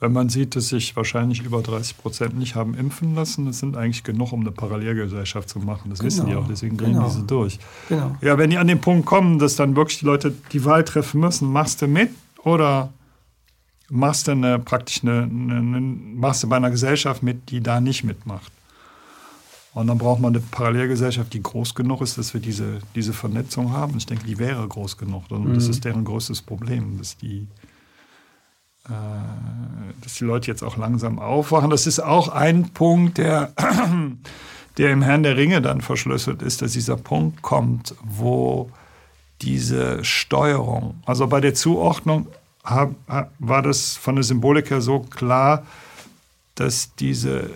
Wenn 0.01 0.13
man 0.13 0.29
sieht, 0.29 0.55
dass 0.55 0.69
sich 0.69 0.95
wahrscheinlich 0.95 1.43
über 1.43 1.63
30 1.63 1.97
Prozent 1.97 2.39
nicht 2.39 2.55
haben 2.55 2.75
impfen 2.75 3.15
lassen, 3.15 3.47
das 3.47 3.59
sind 3.59 3.77
eigentlich 3.77 4.05
genug, 4.05 4.33
um 4.33 4.43
eine 4.43 4.53
Parallelgesellschaft 4.53 5.49
zu 5.49 5.61
machen. 5.61 5.89
Das 5.89 6.01
genau. 6.01 6.07
wissen 6.07 6.27
die 6.27 6.35
auch, 6.37 6.47
deswegen 6.47 6.77
gehen 6.77 6.93
genau. 6.93 7.07
diese 7.07 7.23
durch. 7.23 7.59
Genau. 7.89 8.15
Ja, 8.21 8.37
wenn 8.37 8.51
die 8.51 8.59
an 8.59 8.69
den 8.69 8.81
Punkt 8.81 9.07
kommen, 9.07 9.39
dass 9.39 9.57
dann 9.57 9.75
wirklich 9.75 10.01
die 10.01 10.05
Leute 10.05 10.35
die 10.53 10.65
Wahl 10.67 10.85
treffen 10.85 11.21
müssen, 11.21 11.51
machst 11.51 11.81
du 11.81 11.89
mit 11.89 12.11
oder 12.45 12.93
machst 13.91 14.29
du 14.29 14.33
eine, 14.33 14.59
praktisch 14.59 15.03
eine, 15.03 15.23
eine, 15.23 15.81
machst 15.81 16.43
du 16.43 16.49
bei 16.49 16.57
einer 16.57 16.71
Gesellschaft 16.71 17.23
mit, 17.23 17.51
die 17.51 17.63
da 17.63 17.81
nicht 17.81 18.05
mitmacht. 18.05 18.53
Und 19.75 19.87
dann 19.87 19.99
braucht 19.99 20.21
man 20.21 20.35
eine 20.35 20.43
Parallelgesellschaft, 20.51 21.33
die 21.33 21.43
groß 21.43 21.75
genug 21.75 22.01
ist, 22.01 22.19
dass 22.19 22.35
wir 22.35 22.41
diese, 22.41 22.81
diese 22.95 23.13
Vernetzung 23.13 23.73
haben. 23.73 23.97
Ich 23.97 24.07
denke, 24.07 24.27
die 24.27 24.39
wäre 24.39 24.67
groß 24.67 24.97
genug. 24.97 25.31
Und 25.31 25.49
mhm. 25.49 25.55
das 25.55 25.69
ist 25.69 25.85
deren 25.85 26.05
größtes 26.05 26.43
Problem, 26.43 26.99
dass 26.99 27.17
die, 27.17 27.47
äh, 28.89 28.93
dass 30.03 30.15
die 30.15 30.25
Leute 30.25 30.49
jetzt 30.49 30.63
auch 30.63 30.77
langsam 30.77 31.19
aufwachen. 31.19 31.71
Das 31.71 31.87
ist 31.87 32.01
auch 32.01 32.29
ein 32.29 32.71
Punkt, 32.71 33.19
der, 33.19 33.53
der 34.79 34.91
im 34.91 35.03
Herrn 35.03 35.23
der 35.23 35.37
Ringe 35.37 35.63
dann 35.63 35.81
verschlüsselt 35.81 36.43
ist, 36.43 36.61
dass 36.63 36.73
dieser 36.73 36.97
Punkt 36.97 37.43
kommt, 37.43 37.95
wo 38.03 38.71
diese 39.43 40.03
Steuerung, 40.03 41.01
also 41.07 41.29
bei 41.29 41.41
der 41.41 41.55
Zuordnung 41.55 42.27
war 42.63 43.63
das 43.63 43.97
von 43.97 44.17
der 44.17 44.25
Symbolik 44.25 44.71
her 44.71 44.81
so 44.81 45.01
klar, 45.01 45.67
dass 46.55 46.95
diese 46.97 47.51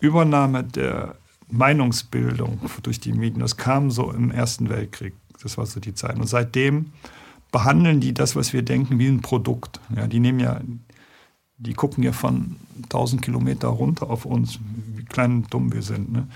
Übernahme 0.00 0.62
der 0.62 1.16
Meinungsbildung 1.48 2.60
durch 2.82 3.00
die 3.00 3.12
Medien, 3.12 3.40
das 3.40 3.56
kam 3.56 3.90
so 3.90 4.10
im 4.10 4.30
Ersten 4.30 4.68
Weltkrieg. 4.68 5.14
Das 5.42 5.56
war 5.58 5.66
so 5.66 5.80
die 5.80 5.94
Zeit. 5.94 6.16
Und 6.16 6.26
seitdem 6.26 6.92
behandeln 7.52 8.00
die 8.00 8.14
das, 8.14 8.36
was 8.36 8.52
wir 8.52 8.62
denken, 8.62 8.98
wie 8.98 9.08
ein 9.08 9.22
Produkt. 9.22 9.80
Ja, 9.94 10.06
die 10.06 10.20
nehmen 10.20 10.40
ja, 10.40 10.60
die 11.58 11.74
gucken 11.74 12.02
ja 12.02 12.12
von 12.12 12.56
1000 12.84 13.22
Kilometer 13.22 13.68
runter 13.68 14.10
auf 14.10 14.24
uns, 14.24 14.58
wie 14.94 15.04
klein 15.04 15.36
und 15.36 15.54
dumm 15.54 15.72
wir 15.72 15.82
sind. 15.82 16.12
Ne? 16.12 16.26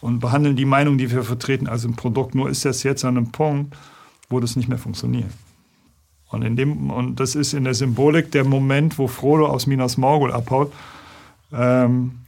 Und 0.00 0.20
behandeln 0.20 0.56
die 0.56 0.64
Meinung, 0.64 0.96
die 0.98 1.10
wir 1.10 1.24
vertreten, 1.24 1.66
als 1.66 1.84
ein 1.84 1.96
Produkt. 1.96 2.34
Nur 2.34 2.48
ist 2.48 2.64
das 2.64 2.82
jetzt 2.82 3.04
an 3.04 3.16
einem 3.16 3.32
Punkt, 3.32 3.76
wo 4.30 4.40
das 4.40 4.56
nicht 4.56 4.68
mehr 4.68 4.78
funktioniert. 4.78 5.30
Und, 6.30 6.42
in 6.42 6.56
dem, 6.56 6.90
und 6.90 7.18
das 7.18 7.34
ist 7.34 7.54
in 7.54 7.64
der 7.64 7.74
Symbolik 7.74 8.30
der 8.30 8.44
Moment, 8.44 8.98
wo 8.98 9.08
Frodo 9.08 9.46
aus 9.46 9.66
Minas 9.66 9.96
Morgul 9.96 10.32
abhaut, 10.32 10.72
ähm, 11.52 12.20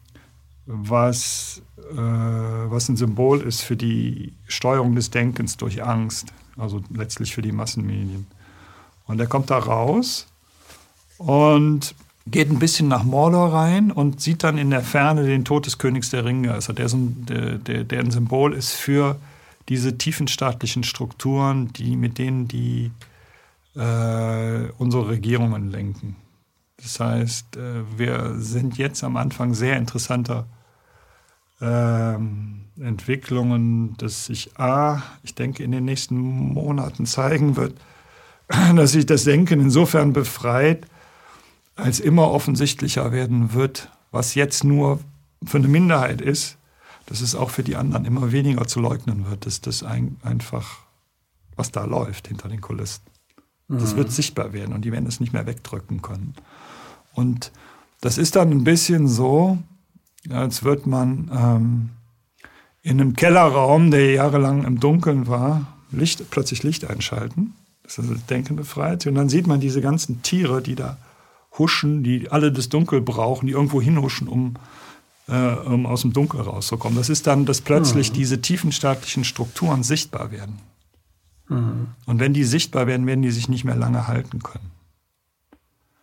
was, 0.67 1.63
äh, 1.93 1.97
was 1.97 2.89
ein 2.89 2.97
Symbol 2.97 3.41
ist 3.41 3.63
für 3.63 3.77
die 3.77 4.33
Steuerung 4.49 4.95
des 4.97 5.11
Denkens 5.11 5.57
durch 5.57 5.85
Angst, 5.85 6.33
also 6.57 6.81
letztlich 6.93 7.33
für 7.35 7.43
die 7.43 7.53
Massenmedien. 7.53 8.27
Und 9.07 9.21
er 9.21 9.27
kommt 9.27 9.51
da 9.51 9.59
raus 9.59 10.27
und 11.19 11.95
geht 12.27 12.51
ein 12.51 12.59
bisschen 12.59 12.89
nach 12.89 13.05
Mordor 13.05 13.53
rein 13.53 13.91
und 13.91 14.21
sieht 14.21 14.43
dann 14.43 14.59
in 14.59 14.71
der 14.71 14.83
Ferne 14.83 15.25
den 15.25 15.45
Tod 15.45 15.67
des 15.67 15.79
Königs 15.79 16.11
der 16.11 16.25
Ringe, 16.25 16.53
also 16.53 16.73
der, 16.73 16.89
der, 16.89 17.59
der, 17.59 17.85
der 17.85 18.01
ein 18.01 18.11
Symbol 18.11 18.53
ist 18.53 18.73
für 18.73 19.17
diese 19.69 19.97
tiefenstaatlichen 19.97 20.83
Strukturen, 20.83 21.73
die, 21.73 21.97
mit 21.97 22.19
denen 22.19 22.49
die 22.49 22.91
äh, 23.75 24.69
unsere 24.79 25.09
Regierungen 25.09 25.71
lenken. 25.71 26.17
Das 26.77 26.99
heißt, 27.01 27.57
äh, 27.57 27.99
wir 27.99 28.35
sind 28.37 28.77
jetzt 28.77 29.05
am 29.05 29.17
Anfang 29.17 29.55
sehr 29.55 29.77
interessanter 29.77 30.47
äh, 31.61 32.15
Entwicklungen, 32.81 33.97
dass 33.99 34.27
sich 34.27 34.59
A, 34.59 35.03
ich 35.23 35.35
denke, 35.35 35.63
in 35.63 35.71
den 35.73 35.85
nächsten 35.85 36.17
Monaten 36.19 37.07
zeigen 37.07 37.57
wird, 37.57 37.75
dass 38.49 38.93
sich 38.93 39.07
das 39.07 39.25
Denken 39.25 39.61
insofern 39.61 40.13
befreit, 40.13 40.87
als 41.77 42.01
immer 42.01 42.31
offensichtlicher 42.31 43.13
werden 43.13 43.55
wird, 43.55 43.89
was 44.11 44.35
jetzt 44.35 44.65
nur 44.65 45.01
für 45.45 45.59
eine 45.59 45.69
Minderheit 45.69 46.21
ist, 46.21 46.59
dass 47.07 47.21
es 47.21 47.35
auch 47.35 47.51
für 47.51 47.63
die 47.63 47.77
anderen 47.77 48.05
immer 48.05 48.33
weniger 48.33 48.67
zu 48.67 48.81
leugnen 48.81 49.29
wird, 49.29 49.47
dass 49.47 49.61
das 49.61 49.83
ein, 49.83 50.17
einfach, 50.23 50.81
was 51.57 51.71
da 51.71 51.85
läuft 51.85 52.29
hinter 52.29 52.49
den 52.49 52.61
Kulissen. 52.61 53.03
Das 53.81 53.97
wird 53.97 54.13
sichtbar 54.13 54.53
werden 54.53 54.75
und 54.75 54.85
die 54.85 54.93
werden 54.93 55.07
es 55.07 55.21
nicht 55.21 55.33
mehr 55.33 55.47
wegdrücken 55.47 56.03
können. 56.03 56.35
Und 57.15 57.53
das 58.01 58.19
ist 58.19 58.37
dann 58.37 58.51
ein 58.51 58.65
bisschen 58.65 59.09
so, 59.09 59.59
als 60.31 60.65
würde 60.65 60.89
man 60.89 61.31
ähm, 61.33 61.91
in 62.83 63.01
einem 63.01 63.15
Kellerraum, 63.15 63.91
der 63.91 64.13
jahrelang 64.13 64.65
im 64.65 64.81
Dunkeln 64.81 65.27
war, 65.27 65.67
Licht, 65.91 66.31
plötzlich 66.31 66.63
Licht 66.63 66.89
einschalten. 66.89 67.55
Das 67.83 67.99
ist 67.99 68.11
das 68.11 68.27
Denken 68.27 68.57
befreit. 68.57 69.07
Und 69.07 69.15
dann 69.15 69.29
sieht 69.29 69.47
man 69.47 69.61
diese 69.61 69.81
ganzen 69.81 70.23
Tiere, 70.23 70.63
die 70.63 70.75
da 70.75 70.97
huschen, 71.59 72.03
die 72.03 72.31
alle 72.31 72.51
das 72.51 72.69
Dunkel 72.69 73.01
brauchen, 73.01 73.47
die 73.47 73.53
irgendwo 73.53 73.81
hinhuschen, 73.81 74.27
um, 74.27 74.55
äh, 75.29 75.53
um 75.53 75.87
aus 75.87 76.03
dem 76.03 76.13
Dunkel 76.13 76.41
rauszukommen. 76.41 76.97
Das 76.97 77.09
ist 77.09 77.27
dann, 77.27 77.45
dass 77.45 77.61
plötzlich 77.61 78.11
mhm. 78.11 78.15
diese 78.15 78.41
tiefenstaatlichen 78.41 79.25
Strukturen 79.25 79.83
sichtbar 79.83 80.31
werden. 80.33 80.59
Mhm. 81.49 81.89
Und 82.07 82.21
wenn 82.21 82.33
die 82.33 82.45
sichtbar 82.45 82.87
werden, 82.87 83.07
werden 83.07 83.23
die 83.23 83.31
sich 83.31 83.49
nicht 83.49 83.65
mehr 83.65 83.77
lange 83.77 84.07
halten 84.09 84.43
können. 84.43 84.71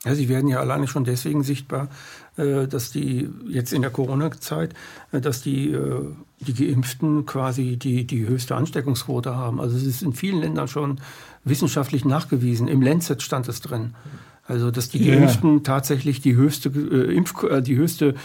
Ja, 0.06 0.15
sie 0.15 0.30
werden 0.30 0.47
ja 0.47 0.60
alleine 0.60 0.88
schon 0.88 1.04
deswegen 1.04 1.43
sichtbar, 1.43 1.89
äh, 2.38 2.67
dass 2.67 2.91
die 2.91 3.30
jetzt 3.49 3.73
in 3.73 3.82
der 3.82 3.91
Corona-Zeit, 3.91 4.73
äh, 5.12 5.19
dass 5.19 5.41
die, 5.41 5.71
äh, 5.71 6.06
die 6.39 6.54
Geimpften 6.54 7.25
quasi 7.25 7.75
die, 7.75 8.08
die 8.08 8.25
höchste 8.25 8.56
Ansteckungsquote 8.56 9.36
haben. 9.36 9.60
Also 9.60 9.75
es 9.75 9.84
ist 9.84 10.02
in 10.02 10.13
vielen 10.13 10.39
Ländern 10.39 10.69
schon 10.69 11.02
wissenschaftlich 11.43 12.06
nachgewiesen. 12.06 12.69
Im 12.69 12.82
Lancet 12.82 13.21
stand 13.21 13.49
es 13.49 13.60
drin. 13.60 13.93
Also 14.50 14.72
dass 14.72 14.90
die 14.90 15.06
Geimpften 15.06 15.58
ja. 15.58 15.64
tatsächlich 15.64 16.22
die 16.22 16.36
höchste, 16.36 16.70
äh, 16.70 17.16
Impf 17.16 17.44
äh, 17.44 17.62
die 17.62 17.76
höchste 17.76 18.16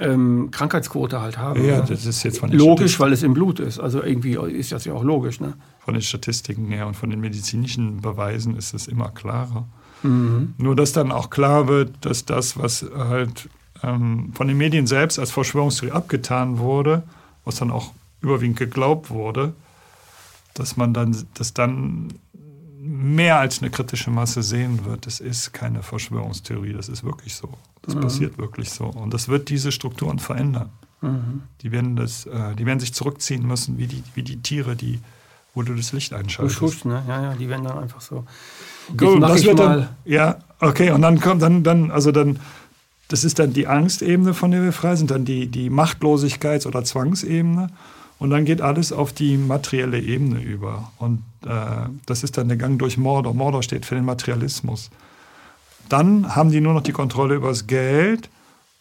ähm, 0.00 0.48
Krankheitsquote 0.50 1.20
halt 1.20 1.36
haben. 1.36 1.62
Ja, 1.62 1.82
das 1.82 2.06
ist 2.06 2.22
jetzt 2.22 2.38
von 2.38 2.50
den 2.50 2.58
Logisch, 2.58 2.98
weil 2.98 3.12
es 3.12 3.22
im 3.22 3.34
Blut 3.34 3.60
ist. 3.60 3.78
Also 3.78 4.02
irgendwie 4.02 4.38
ist 4.56 4.72
das 4.72 4.86
ja 4.86 4.94
auch 4.94 5.04
logisch. 5.04 5.40
Ne? 5.40 5.52
Von 5.80 5.92
den 5.92 6.02
Statistiken 6.02 6.68
her 6.68 6.86
und 6.86 6.94
von 6.94 7.10
den 7.10 7.20
medizinischen 7.20 8.00
Beweisen 8.00 8.56
ist 8.56 8.72
es 8.72 8.88
immer 8.88 9.10
klarer. 9.10 9.68
Mhm. 10.02 10.54
Nur 10.56 10.74
dass 10.74 10.92
dann 10.92 11.12
auch 11.12 11.28
klar 11.28 11.68
wird, 11.68 11.90
dass 12.00 12.24
das, 12.24 12.58
was 12.58 12.86
halt 12.96 13.50
ähm, 13.82 14.32
von 14.32 14.48
den 14.48 14.56
Medien 14.56 14.86
selbst 14.86 15.18
als 15.18 15.32
Verschwörungstheorie 15.32 15.92
abgetan 15.92 16.58
wurde, 16.58 17.02
was 17.44 17.56
dann 17.56 17.70
auch 17.70 17.92
überwiegend 18.22 18.58
geglaubt 18.58 19.10
wurde, 19.10 19.52
dass 20.54 20.78
man 20.78 20.94
dann, 20.94 21.14
dass 21.34 21.52
dann 21.52 22.08
mehr 22.84 23.38
als 23.38 23.60
eine 23.60 23.70
kritische 23.70 24.10
Masse 24.10 24.42
sehen 24.42 24.84
wird. 24.84 25.06
Das 25.06 25.20
ist 25.20 25.52
keine 25.52 25.82
Verschwörungstheorie, 25.82 26.72
das 26.72 26.88
ist 26.88 27.04
wirklich 27.04 27.34
so. 27.34 27.48
Das 27.82 27.94
mhm. 27.94 28.00
passiert 28.00 28.38
wirklich 28.38 28.70
so. 28.70 28.84
Und 28.86 29.14
das 29.14 29.28
wird 29.28 29.48
diese 29.48 29.72
Strukturen 29.72 30.18
verändern. 30.18 30.70
Mhm. 31.00 31.42
Die, 31.62 31.72
werden 31.72 31.96
das, 31.96 32.26
äh, 32.26 32.54
die 32.54 32.66
werden 32.66 32.80
sich 32.80 32.94
zurückziehen 32.94 33.46
müssen, 33.46 33.78
wie 33.78 33.86
die, 33.86 34.02
wie 34.14 34.22
die 34.22 34.40
Tiere, 34.42 34.76
die, 34.76 35.00
wo 35.54 35.62
du 35.62 35.74
das 35.74 35.92
Licht 35.92 36.12
einschaltest. 36.12 36.58
Schuss, 36.58 36.84
ne? 36.84 37.02
Ja, 37.08 37.22
ja, 37.22 37.34
die 37.34 37.48
werden 37.48 37.64
dann 37.64 37.78
einfach 37.78 38.00
so. 38.00 38.24
Gut, 38.96 39.22
das 39.22 39.44
wird 39.44 39.58
dann, 39.58 39.88
ja, 40.04 40.38
okay, 40.60 40.90
und 40.90 41.02
dann 41.02 41.20
kommt 41.20 41.40
dann, 41.42 41.62
dann, 41.62 41.90
also 41.90 42.12
dann, 42.12 42.38
das 43.08 43.24
ist 43.24 43.38
dann 43.38 43.52
die 43.52 43.66
Angstebene, 43.66 44.34
von 44.34 44.50
der 44.50 44.62
wir 44.62 44.72
frei 44.72 44.96
sind, 44.96 45.10
dann 45.10 45.24
die, 45.24 45.46
die 45.46 45.70
Machtlosigkeits- 45.70 46.66
oder 46.66 46.84
Zwangsebene. 46.84 47.68
Und 48.18 48.30
dann 48.30 48.44
geht 48.44 48.60
alles 48.60 48.92
auf 48.92 49.12
die 49.12 49.36
materielle 49.36 50.00
Ebene 50.00 50.40
über. 50.40 50.92
Und 50.98 51.22
äh, 51.44 51.88
das 52.06 52.22
ist 52.22 52.38
dann 52.38 52.48
der 52.48 52.56
Gang 52.56 52.78
durch 52.78 52.96
Mordor. 52.96 53.34
Mordor 53.34 53.62
steht 53.62 53.84
für 53.84 53.96
den 53.96 54.04
Materialismus. 54.04 54.90
Dann 55.88 56.34
haben 56.34 56.50
die 56.50 56.60
nur 56.60 56.74
noch 56.74 56.82
die 56.82 56.92
Kontrolle 56.92 57.34
über 57.34 57.48
das 57.48 57.66
Geld. 57.66 58.30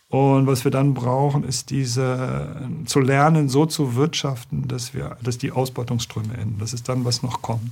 Und 0.10 0.46
was 0.46 0.64
wir 0.64 0.72
dann 0.72 0.94
brauchen, 0.94 1.44
ist 1.44 1.72
diese 1.72 2.70
zu 2.86 3.00
lernen, 3.00 3.50
so 3.50 3.66
zu 3.66 3.96
wirtschaften, 3.96 4.68
dass 4.68 4.94
wir, 4.94 5.18
dass 5.24 5.40
die 5.40 5.52
Ausbeutungsströme 5.52 6.36
enden. 6.38 6.60
Das 6.60 6.72
ist 6.74 6.88
dann, 6.88 7.04
was 7.04 7.24
noch 7.24 7.42
kommt. 7.42 7.72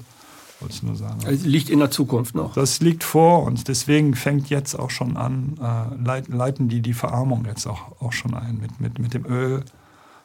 Wollte 0.60 0.76
ich 0.76 0.84
nur 0.84 0.96
sagen. 0.96 1.20
Also 1.26 1.48
liegt 1.48 1.70
in 1.70 1.80
der 1.80 1.92
Zukunft 1.92 2.36
noch. 2.36 2.54
Das 2.54 2.82
liegt 2.82 3.04
vor 3.04 3.44
uns. 3.44 3.64
Deswegen 3.64 4.16
fängt 4.16 4.50
jetzt 4.50 4.76
auch 4.76 4.90
schon 4.90 5.18
an, 5.18 5.58
äh, 5.60 6.22
leiten 6.32 6.68
die 6.68 6.82
die 6.82 6.94
Verarmung 6.94 7.46
jetzt 7.46 7.68
auch, 7.68 8.00
auch 8.00 8.14
schon 8.14 8.34
ein 8.34 8.60
mit, 8.60 8.80
mit, 8.80 9.00
mit 9.00 9.14
dem 9.14 9.26
Öl. 9.26 9.64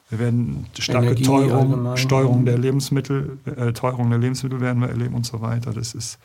Wir 0.08 0.18
werden 0.20 0.66
starke 0.78 1.08
Energie 1.08 1.24
Teuerung, 1.24 1.96
Steuerung 1.96 2.44
der 2.44 2.58
Lebensmittel, 2.58 3.38
äh, 3.44 3.72
Teuerung 3.72 4.10
der 4.10 4.20
Lebensmittel 4.20 4.60
werden 4.60 4.80
wir 4.80 4.88
erleben 4.88 5.14
und 5.14 5.26
so 5.26 5.40
weiter. 5.40 5.72
Das 5.72 5.94
ist 5.94 6.18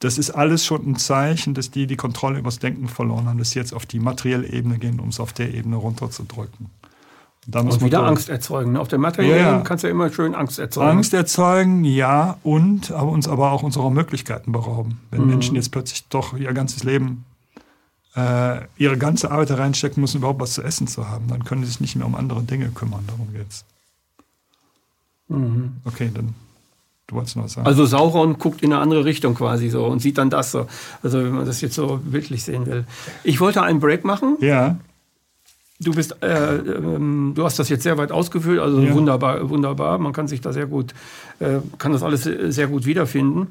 das 0.00 0.16
ist 0.16 0.30
alles 0.30 0.64
schon 0.64 0.86
ein 0.86 0.96
Zeichen, 0.96 1.52
dass 1.52 1.70
die 1.70 1.86
die 1.86 1.96
Kontrolle 1.96 2.38
über 2.38 2.48
das 2.48 2.58
Denken 2.58 2.88
verloren 2.88 3.26
haben, 3.26 3.38
dass 3.38 3.50
sie 3.50 3.58
jetzt 3.58 3.74
auf 3.74 3.84
die 3.84 4.00
materielle 4.00 4.48
Ebene 4.48 4.78
gehen, 4.78 4.98
um 4.98 5.10
es 5.10 5.20
auf 5.20 5.34
der 5.34 5.52
Ebene 5.52 5.76
runterzudrücken. 5.76 6.70
Da 7.46 7.60
und 7.60 7.82
wieder 7.82 8.06
Angst 8.06 8.28
erzeugen. 8.28 8.72
Ne? 8.72 8.80
Auf 8.80 8.88
der 8.88 8.98
materiellen 8.98 9.38
ja, 9.38 9.48
Ebene 9.50 9.64
kannst 9.64 9.84
du 9.84 9.88
ja 9.88 9.92
immer 9.92 10.10
schön 10.10 10.34
Angst 10.34 10.58
erzeugen. 10.58 10.90
Angst 10.90 11.12
erzeugen, 11.12 11.84
ja, 11.84 12.38
und 12.42 12.92
aber 12.92 13.10
uns 13.10 13.28
aber 13.28 13.52
auch 13.52 13.62
unserer 13.62 13.90
Möglichkeiten 13.90 14.52
berauben. 14.52 15.00
Wenn 15.10 15.22
mhm. 15.22 15.28
Menschen 15.28 15.56
jetzt 15.56 15.70
plötzlich 15.70 16.08
doch 16.08 16.36
ihr 16.36 16.52
ganzes 16.52 16.82
Leben, 16.84 17.24
äh, 18.16 18.60
ihre 18.76 18.98
ganze 18.98 19.30
Arbeit 19.30 19.50
da 19.50 19.56
reinstecken 19.56 20.00
müssen, 20.00 20.18
überhaupt 20.18 20.40
was 20.40 20.54
zu 20.54 20.62
essen 20.62 20.86
zu 20.86 21.08
haben, 21.08 21.28
dann 21.28 21.44
können 21.44 21.62
sie 21.62 21.68
sich 21.68 21.80
nicht 21.80 21.96
mehr 21.96 22.06
um 22.06 22.14
andere 22.14 22.42
Dinge 22.42 22.68
kümmern. 22.70 23.04
Darum 23.06 23.32
geht's. 23.32 23.64
Mhm. 25.28 25.76
Okay, 25.84 26.10
dann 26.12 26.34
Du 27.10 27.16
wolltest 27.16 27.34
noch 27.34 27.44
was 27.44 27.54
sagen. 27.54 27.66
Also 27.66 27.86
Sauron 27.86 28.38
guckt 28.38 28.62
in 28.62 28.72
eine 28.72 28.80
andere 28.80 29.04
Richtung 29.04 29.34
quasi 29.34 29.68
so 29.68 29.84
und 29.84 30.00
sieht 30.00 30.16
dann 30.16 30.30
das 30.30 30.52
so. 30.52 30.68
Also 31.02 31.18
wenn 31.18 31.32
man 31.32 31.44
das 31.44 31.60
jetzt 31.60 31.74
so 31.74 32.00
bildlich 32.04 32.44
sehen 32.44 32.66
will. 32.66 32.84
Ich 33.24 33.40
wollte 33.40 33.62
einen 33.62 33.80
Break 33.80 34.04
machen. 34.04 34.36
Ja. 34.40 34.78
Du 35.80 35.92
bist, 35.92 36.22
äh, 36.22 36.56
ähm, 36.56 37.32
du 37.34 37.44
hast 37.44 37.58
das 37.58 37.68
jetzt 37.68 37.82
sehr 37.82 37.98
weit 37.98 38.12
ausgeführt, 38.12 38.60
also 38.60 38.80
ja. 38.80 38.94
wunderbar, 38.94 39.50
wunderbar. 39.50 39.98
Man 39.98 40.12
kann 40.12 40.28
sich 40.28 40.40
da 40.40 40.52
sehr 40.52 40.66
gut, 40.66 40.94
äh, 41.40 41.58
kann 41.78 41.92
das 41.92 42.04
alles 42.04 42.22
sehr 42.22 42.68
gut 42.68 42.86
wiederfinden. 42.86 43.48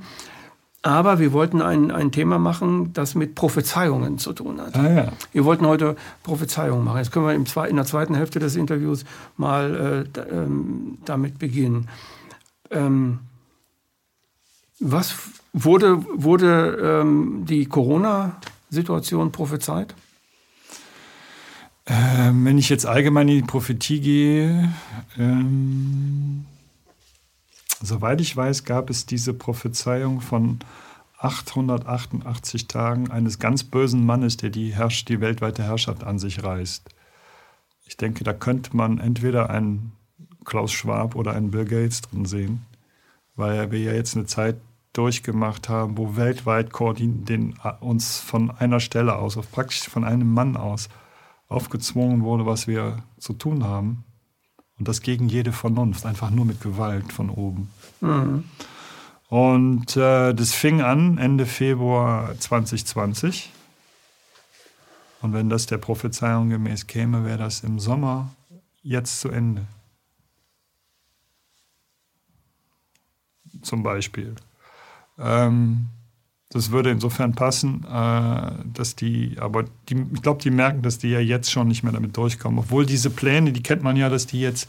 Aber 0.82 1.20
wir 1.20 1.34
wollten 1.34 1.62
ein, 1.62 1.92
ein 1.92 2.12
Thema 2.12 2.40
machen, 2.40 2.94
das 2.94 3.14
mit 3.14 3.36
Prophezeiungen 3.36 4.18
zu 4.18 4.32
tun 4.32 4.62
hat. 4.62 4.78
Ah, 4.78 4.90
ja. 4.90 5.12
Wir 5.34 5.44
wollten 5.44 5.68
heute 5.68 5.98
Prophezeiungen 6.24 6.86
machen. 6.86 7.00
Jetzt 7.00 7.12
können 7.12 7.26
wir 7.26 7.34
im, 7.34 7.46
in 7.70 7.76
der 7.76 7.86
zweiten 7.86 8.16
Hälfte 8.16 8.40
des 8.40 8.56
Interviews 8.56 9.04
mal 9.36 10.08
äh, 10.16 10.20
ähm, 10.34 10.98
damit 11.04 11.38
beginnen. 11.38 11.90
Ähm, 12.72 13.20
was 14.80 15.16
wurde, 15.52 16.06
wurde 16.14 17.02
ähm, 17.02 17.44
die 17.46 17.66
Corona-Situation 17.66 19.34
prophezeit? 19.34 19.94
Ähm, 21.88 22.46
wenn 22.46 22.58
ich 22.58 22.70
jetzt 22.70 22.86
allgemein 22.86 23.28
in 23.28 23.38
die 23.38 23.44
Prophetie 23.44 24.00
gehe, 24.00 24.74
ähm, 25.18 26.46
soweit 27.82 28.22
ich 28.22 28.36
weiß, 28.36 28.64
gab 28.64 28.90
es 28.90 29.06
diese 29.06 29.34
Prophezeiung 29.34 30.22
von 30.22 30.60
888 31.20 32.68
Tagen 32.68 33.12
eines 33.12 33.40
ganz 33.40 33.64
bösen 33.64 34.06
Mannes, 34.06 34.38
der 34.38 34.50
die, 34.50 34.74
Herrsch 34.74 35.06
die 35.06 35.20
weltweite 35.20 35.64
Herrschaft 35.64 36.04
an 36.04 36.18
sich 36.18 36.44
reißt. 36.44 36.90
Ich 37.86 37.98
denke, 37.98 38.24
da 38.24 38.34
könnte 38.34 38.76
man 38.76 39.00
entweder 39.00 39.50
einen 39.50 39.92
Klaus 40.46 40.72
Schwab 40.72 41.16
oder 41.16 41.34
einen 41.34 41.52
Bill 41.52 41.66
Gates 41.66 42.02
drin 42.02 42.26
sehen, 42.26 42.66
weil 43.36 43.72
wir 43.72 43.80
ja 43.80 43.94
jetzt 43.94 44.16
eine 44.16 44.26
Zeit 44.26 44.58
durchgemacht 44.94 45.70
haben, 45.70 45.98
wo 45.98 46.16
weltweit 46.16 46.72
den, 46.98 47.56
uns 47.82 48.20
von 48.20 48.52
einer 48.52 48.80
Stelle 48.80 49.18
aus, 49.18 49.36
praktisch 49.36 49.88
von 49.90 50.04
einem 50.04 50.34
Mann 50.34 50.58
aus, 50.58 50.90
aufgezwungen 51.48 52.24
wurde, 52.24 52.46
was 52.46 52.68
wir 52.68 53.04
zu 53.18 53.34
tun 53.34 53.64
haben. 53.64 54.04
Und 54.80 54.88
das 54.88 55.02
gegen 55.02 55.28
jede 55.28 55.52
Vernunft, 55.52 56.06
einfach 56.06 56.30
nur 56.30 56.46
mit 56.46 56.62
Gewalt 56.62 57.12
von 57.12 57.30
oben. 57.30 57.70
Mhm. 58.00 58.46
Und 59.28 59.96
äh, 59.98 60.34
das 60.34 60.54
fing 60.54 60.82
an 60.82 61.18
Ende 61.18 61.46
Februar 61.46 62.34
2020. 62.40 63.52
Und 65.22 65.34
wenn 65.34 65.50
das 65.50 65.66
der 65.66 65.78
Prophezeiung 65.78 66.50
gemäß 66.50 66.88
käme, 66.88 67.26
wäre 67.26 67.38
das 67.38 67.62
im 67.62 67.78
Sommer 67.80 68.34
jetzt 68.82 69.20
zu 69.20 69.30
Ende. 69.30 69.68
Zum 73.62 73.84
Beispiel. 73.84 74.36
Ähm, 75.18 75.90
das 76.52 76.72
würde 76.72 76.90
insofern 76.90 77.34
passen, 77.34 77.86
äh, 77.86 78.52
dass 78.74 78.96
die, 78.96 79.38
aber 79.40 79.66
die, 79.88 80.04
ich 80.14 80.22
glaube, 80.22 80.42
die 80.42 80.50
merken, 80.50 80.82
dass 80.82 80.98
die 80.98 81.10
ja 81.10 81.20
jetzt 81.20 81.52
schon 81.52 81.68
nicht 81.68 81.84
mehr 81.84 81.94
damit 81.94 82.18
durchkommen. 82.18 82.60
Obwohl 82.60 82.86
diese 82.86 83.12
Pläne, 83.12 83.52
die 83.52 83.62
kennt 83.62 83.84
man 83.84 83.96
ja, 83.96 84.10
dass 84.10 84.26
die 84.26 84.42
jetzt 84.42 84.68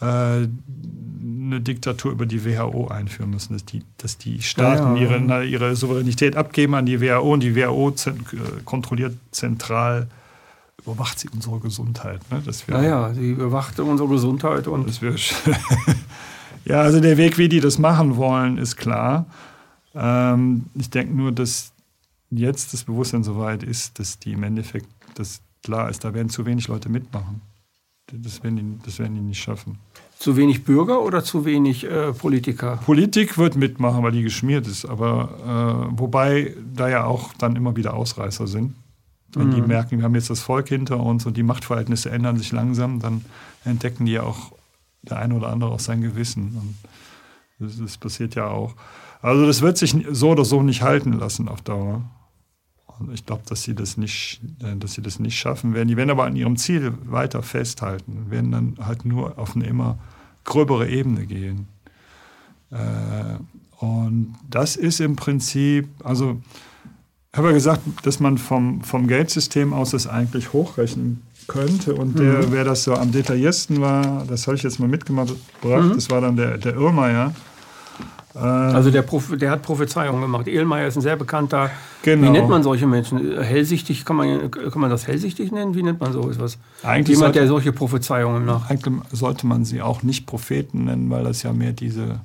äh, 0.00 0.04
eine 0.04 1.60
Diktatur 1.60 2.12
über 2.12 2.24
die 2.24 2.44
WHO 2.44 2.88
einführen 2.88 3.30
müssen, 3.30 3.52
dass 3.52 3.64
die, 3.64 3.82
dass 3.98 4.16
die 4.16 4.40
Staaten 4.40 4.96
ja, 4.96 5.02
ja. 5.02 5.16
Ihre, 5.16 5.44
ihre 5.44 5.76
Souveränität 5.76 6.34
abgeben 6.34 6.74
an 6.74 6.86
die 6.86 7.00
WHO 7.02 7.34
und 7.34 7.40
die 7.40 7.54
WHO 7.54 7.90
äh, 7.90 8.12
kontrolliert 8.64 9.14
zentral 9.32 10.08
überwacht 10.84 11.18
sie 11.18 11.28
unsere 11.28 11.60
Gesundheit. 11.60 12.20
Ne? 12.30 12.42
Dass 12.44 12.66
wir, 12.66 12.82
ja, 12.82 13.12
sie 13.14 13.32
überwacht 13.32 13.78
unsere 13.80 14.08
Gesundheit 14.08 14.66
und. 14.66 14.88
Dass 14.88 15.02
wir 15.02 15.14
ja, 16.64 16.80
also 16.80 17.00
der 17.00 17.16
Weg, 17.16 17.38
wie 17.38 17.48
die 17.48 17.60
das 17.60 17.78
machen 17.78 18.16
wollen, 18.16 18.58
ist 18.58 18.76
klar. 18.76 19.26
Ähm, 19.94 20.66
ich 20.74 20.90
denke 20.90 21.14
nur, 21.14 21.32
dass 21.32 21.72
jetzt 22.30 22.72
das 22.72 22.84
Bewusstsein 22.84 23.24
so 23.24 23.38
weit 23.38 23.62
ist, 23.62 23.98
dass 23.98 24.18
die 24.18 24.32
im 24.32 24.42
Endeffekt, 24.42 24.88
das 25.14 25.42
klar 25.62 25.90
ist, 25.90 26.04
da 26.04 26.14
werden 26.14 26.28
zu 26.28 26.46
wenig 26.46 26.68
Leute 26.68 26.88
mitmachen. 26.88 27.40
Das 28.12 28.42
werden 28.42 28.56
die, 28.56 28.84
das 28.84 28.98
werden 28.98 29.14
die 29.14 29.20
nicht 29.20 29.42
schaffen. 29.42 29.78
Zu 30.18 30.36
wenig 30.36 30.64
Bürger 30.64 31.02
oder 31.02 31.24
zu 31.24 31.44
wenig 31.44 31.84
äh, 31.84 32.12
Politiker? 32.12 32.78
Politik 32.84 33.38
wird 33.38 33.56
mitmachen, 33.56 34.02
weil 34.02 34.12
die 34.12 34.22
geschmiert 34.22 34.66
ist. 34.66 34.84
Aber 34.84 35.88
äh, 35.92 35.98
wobei 35.98 36.54
da 36.74 36.88
ja 36.88 37.04
auch 37.04 37.32
dann 37.34 37.56
immer 37.56 37.76
wieder 37.76 37.94
Ausreißer 37.94 38.46
sind. 38.46 38.74
Wenn 39.34 39.48
mhm. 39.48 39.54
die 39.54 39.62
merken, 39.62 39.98
wir 39.98 40.04
haben 40.04 40.14
jetzt 40.14 40.30
das 40.30 40.42
Volk 40.42 40.68
hinter 40.68 41.00
uns 41.00 41.24
und 41.24 41.36
die 41.36 41.42
Machtverhältnisse 41.42 42.10
ändern 42.10 42.36
sich 42.36 42.52
langsam, 42.52 43.00
dann 43.00 43.24
entdecken 43.64 44.04
die 44.04 44.12
ja 44.12 44.24
auch 44.24 44.52
der 45.02 45.18
eine 45.18 45.34
oder 45.34 45.48
andere 45.48 45.70
auch 45.70 45.80
sein 45.80 46.02
Gewissen. 46.02 46.56
Und 46.60 46.76
das, 47.58 47.78
das 47.78 47.96
passiert 47.96 48.34
ja 48.34 48.48
auch. 48.48 48.74
Also 49.22 49.46
das 49.46 49.62
wird 49.62 49.78
sich 49.78 49.96
so 50.10 50.30
oder 50.30 50.44
so 50.44 50.62
nicht 50.62 50.82
halten 50.82 51.12
lassen 51.12 51.48
auf 51.48 51.62
Dauer. 51.62 52.02
Und 52.98 53.14
ich 53.14 53.24
glaube, 53.24 53.42
dass 53.48 53.62
sie 53.62 53.74
das 53.74 53.96
nicht, 53.96 54.40
äh, 54.62 54.76
dass 54.76 54.94
sie 54.94 55.02
das 55.02 55.18
nicht 55.18 55.38
schaffen 55.38 55.74
werden. 55.74 55.88
Die 55.88 55.96
werden 55.96 56.10
aber 56.10 56.24
an 56.24 56.36
ihrem 56.36 56.56
Ziel 56.56 56.92
weiter 57.04 57.42
festhalten, 57.42 58.26
werden 58.30 58.52
dann 58.52 58.76
halt 58.80 59.04
nur 59.04 59.38
auf 59.38 59.56
eine 59.56 59.66
immer 59.66 59.98
gröbere 60.44 60.88
Ebene 60.88 61.26
gehen. 61.26 61.68
Äh, 62.70 63.38
und 63.84 64.34
das 64.48 64.76
ist 64.76 65.00
im 65.00 65.16
Prinzip, 65.16 65.88
also 66.04 66.40
ich 67.32 67.38
habe 67.38 67.48
ja 67.48 67.54
gesagt, 67.54 67.82
dass 68.02 68.20
man 68.20 68.38
vom, 68.38 68.82
vom 68.82 69.06
Geldsystem 69.06 69.72
aus 69.72 69.90
das 69.90 70.06
eigentlich 70.06 70.52
hochrechnen 70.52 71.22
könnte. 71.48 71.94
Und 71.94 72.18
der, 72.18 72.46
mhm. 72.46 72.52
wer 72.52 72.64
das 72.64 72.84
so 72.84 72.94
am 72.94 73.10
detailliersten 73.10 73.80
war, 73.80 74.24
das 74.26 74.46
habe 74.46 74.56
ich 74.56 74.62
jetzt 74.62 74.78
mal 74.78 74.88
mitgebracht, 74.88 75.34
mhm. 75.64 75.94
das 75.94 76.10
war 76.10 76.20
dann 76.20 76.36
der, 76.36 76.58
der 76.58 76.74
Irrmeier. 76.74 77.28
Äh, 77.28 77.51
also 78.34 78.90
der, 78.90 79.04
der 79.36 79.50
hat 79.50 79.62
Prophezeiungen 79.62 80.22
gemacht. 80.22 80.48
Ehlmeier 80.48 80.86
ist 80.86 80.96
ein 80.96 81.02
sehr 81.02 81.16
bekannter. 81.16 81.70
Genau. 82.02 82.28
Wie 82.28 82.30
nennt 82.30 82.48
man 82.48 82.62
solche 82.62 82.86
Menschen? 82.86 83.42
Hellsichtig, 83.42 84.04
kann 84.04 84.16
man, 84.16 84.50
kann 84.50 84.80
man 84.80 84.90
das 84.90 85.06
hellsichtig 85.06 85.52
nennen? 85.52 85.74
Wie 85.74 85.82
nennt 85.82 86.00
man 86.00 86.12
so 86.12 86.30
etwas? 86.30 86.58
Eigentlich 86.82 87.16
Jemand, 87.16 87.34
sollte, 87.34 87.38
der 87.40 87.48
solche 87.48 87.72
Prophezeiungen 87.72 88.44
macht. 88.46 88.70
Eigentlich 88.70 88.94
sollte 89.12 89.46
man 89.46 89.64
sie 89.64 89.82
auch 89.82 90.02
nicht 90.02 90.26
Propheten 90.26 90.84
nennen, 90.84 91.10
weil 91.10 91.24
das 91.24 91.42
ja 91.42 91.52
mehr 91.52 91.72
diese. 91.72 92.20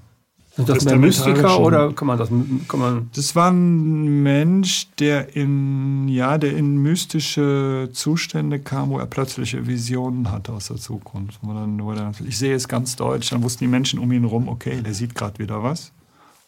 Sind 0.56 0.70
das 0.70 0.86
mehr 0.86 0.98
Mystiker 0.98 1.60
oder 1.60 1.94
kann 1.94 2.08
man 2.08 2.18
das? 2.18 2.30
Kann 2.68 2.80
man 2.80 3.10
das 3.14 3.36
war 3.36 3.52
ein 3.52 4.24
Mensch, 4.24 4.88
der 4.98 5.36
in, 5.36 6.08
ja, 6.08 6.40
der 6.40 6.56
in 6.58 6.78
mystische 6.78 7.90
Zustände 7.92 8.60
kam, 8.60 8.90
wo 8.90 8.98
er 8.98 9.06
plötzliche 9.06 9.68
Visionen 9.68 10.32
hatte 10.32 10.54
aus 10.54 10.70
der 10.70 10.78
Zukunft. 10.78 11.40
Wo 11.44 11.54
dann, 11.54 11.84
wo 11.84 11.94
dann, 11.94 12.16
ich 12.26 12.40
sehe 12.40 12.56
es 12.56 12.68
ganz 12.68 12.96
deutsch, 12.96 13.30
dann 13.30 13.44
wussten 13.44 13.66
die 13.66 13.70
Menschen 13.70 14.00
um 14.00 14.12
ihn 14.12 14.24
herum, 14.24 14.48
okay, 14.48 14.82
der 14.82 14.96
sieht 14.96 15.14
gerade 15.14 15.38
wieder 15.38 15.62
was. 15.62 15.92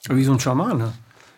Wie 0.07 0.23
so 0.23 0.31
ein 0.31 0.39
Schamane, 0.39 0.93